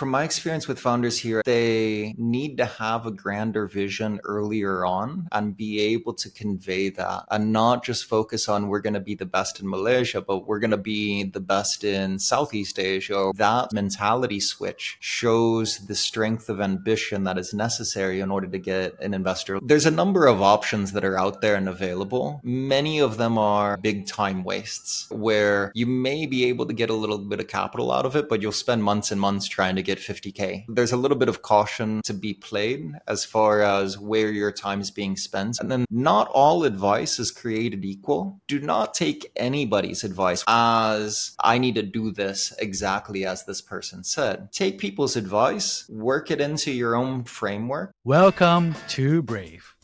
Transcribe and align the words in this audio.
from 0.00 0.08
my 0.08 0.24
experience 0.24 0.66
with 0.66 0.80
founders 0.80 1.18
here, 1.18 1.42
they 1.44 2.14
need 2.16 2.56
to 2.56 2.64
have 2.64 3.04
a 3.04 3.10
grander 3.10 3.66
vision 3.66 4.18
earlier 4.24 4.86
on 4.86 5.28
and 5.30 5.54
be 5.54 5.78
able 5.78 6.14
to 6.14 6.30
convey 6.30 6.88
that 6.88 7.22
and 7.30 7.52
not 7.52 7.84
just 7.84 8.06
focus 8.06 8.48
on 8.48 8.68
we're 8.68 8.80
going 8.80 8.94
to 8.94 8.98
be 9.00 9.14
the 9.14 9.26
best 9.26 9.60
in 9.60 9.68
Malaysia, 9.68 10.22
but 10.22 10.46
we're 10.46 10.58
going 10.58 10.70
to 10.70 10.78
be 10.78 11.24
the 11.24 11.38
best 11.38 11.84
in 11.84 12.18
Southeast 12.18 12.78
Asia. 12.78 13.30
That 13.34 13.74
mentality 13.74 14.40
switch 14.40 14.96
shows 15.00 15.76
the 15.80 15.94
strength 15.94 16.48
of 16.48 16.62
ambition 16.62 17.24
that 17.24 17.36
is 17.36 17.52
necessary 17.52 18.20
in 18.20 18.30
order 18.30 18.46
to 18.46 18.58
get 18.58 18.98
an 19.00 19.12
investor. 19.12 19.60
There's 19.62 19.84
a 19.84 19.90
number 19.90 20.26
of 20.26 20.40
options 20.40 20.92
that 20.92 21.04
are 21.04 21.18
out 21.18 21.42
there 21.42 21.56
and 21.56 21.68
available. 21.68 22.40
Many 22.42 23.00
of 23.00 23.18
them 23.18 23.36
are 23.36 23.76
big 23.76 24.06
time 24.06 24.44
wastes 24.44 25.10
where 25.10 25.72
you 25.74 25.84
may 25.84 26.24
be 26.24 26.46
able 26.46 26.64
to 26.64 26.72
get 26.72 26.88
a 26.88 26.94
little 26.94 27.18
bit 27.18 27.38
of 27.38 27.48
capital 27.48 27.92
out 27.92 28.06
of 28.06 28.16
it, 28.16 28.30
but 28.30 28.40
you'll 28.40 28.50
spend 28.50 28.82
months 28.82 29.12
and 29.12 29.20
months 29.20 29.46
trying 29.46 29.76
to 29.76 29.82
get 29.89 29.89
50K. 29.98 30.64
There's 30.68 30.92
a 30.92 30.96
little 30.96 31.16
bit 31.16 31.28
of 31.28 31.42
caution 31.42 32.00
to 32.04 32.14
be 32.14 32.34
played 32.34 32.92
as 33.06 33.24
far 33.24 33.62
as 33.62 33.98
where 33.98 34.30
your 34.30 34.52
time 34.52 34.80
is 34.80 34.90
being 34.90 35.16
spent. 35.16 35.58
And 35.60 35.70
then 35.70 35.84
not 35.90 36.28
all 36.28 36.64
advice 36.64 37.18
is 37.18 37.30
created 37.30 37.84
equal. 37.84 38.40
Do 38.48 38.60
not 38.60 38.94
take 38.94 39.30
anybody's 39.36 40.04
advice 40.04 40.44
as 40.46 41.32
I 41.40 41.58
need 41.58 41.74
to 41.76 41.82
do 41.82 42.10
this 42.12 42.54
exactly 42.58 43.26
as 43.26 43.44
this 43.44 43.60
person 43.60 44.04
said. 44.04 44.52
Take 44.52 44.78
people's 44.78 45.16
advice, 45.16 45.88
work 45.88 46.30
it 46.30 46.40
into 46.40 46.70
your 46.70 46.94
own 46.94 47.24
framework. 47.24 47.92
Welcome 48.04 48.74
to 48.88 49.22
Brave. 49.22 49.74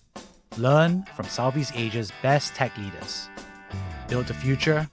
Learn 0.58 1.04
from 1.14 1.26
Southeast 1.26 1.72
Asia's 1.74 2.12
best 2.22 2.54
tech 2.54 2.76
leaders. 2.78 3.28
Build 4.08 4.26
the 4.26 4.34
future, 4.34 4.88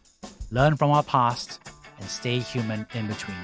learn 0.52 0.76
from 0.76 0.92
our 0.92 1.04
past, 1.04 1.62
and 2.00 2.10
stay 2.10 2.40
human 2.40 2.86
in 2.94 3.08
between. 3.08 3.38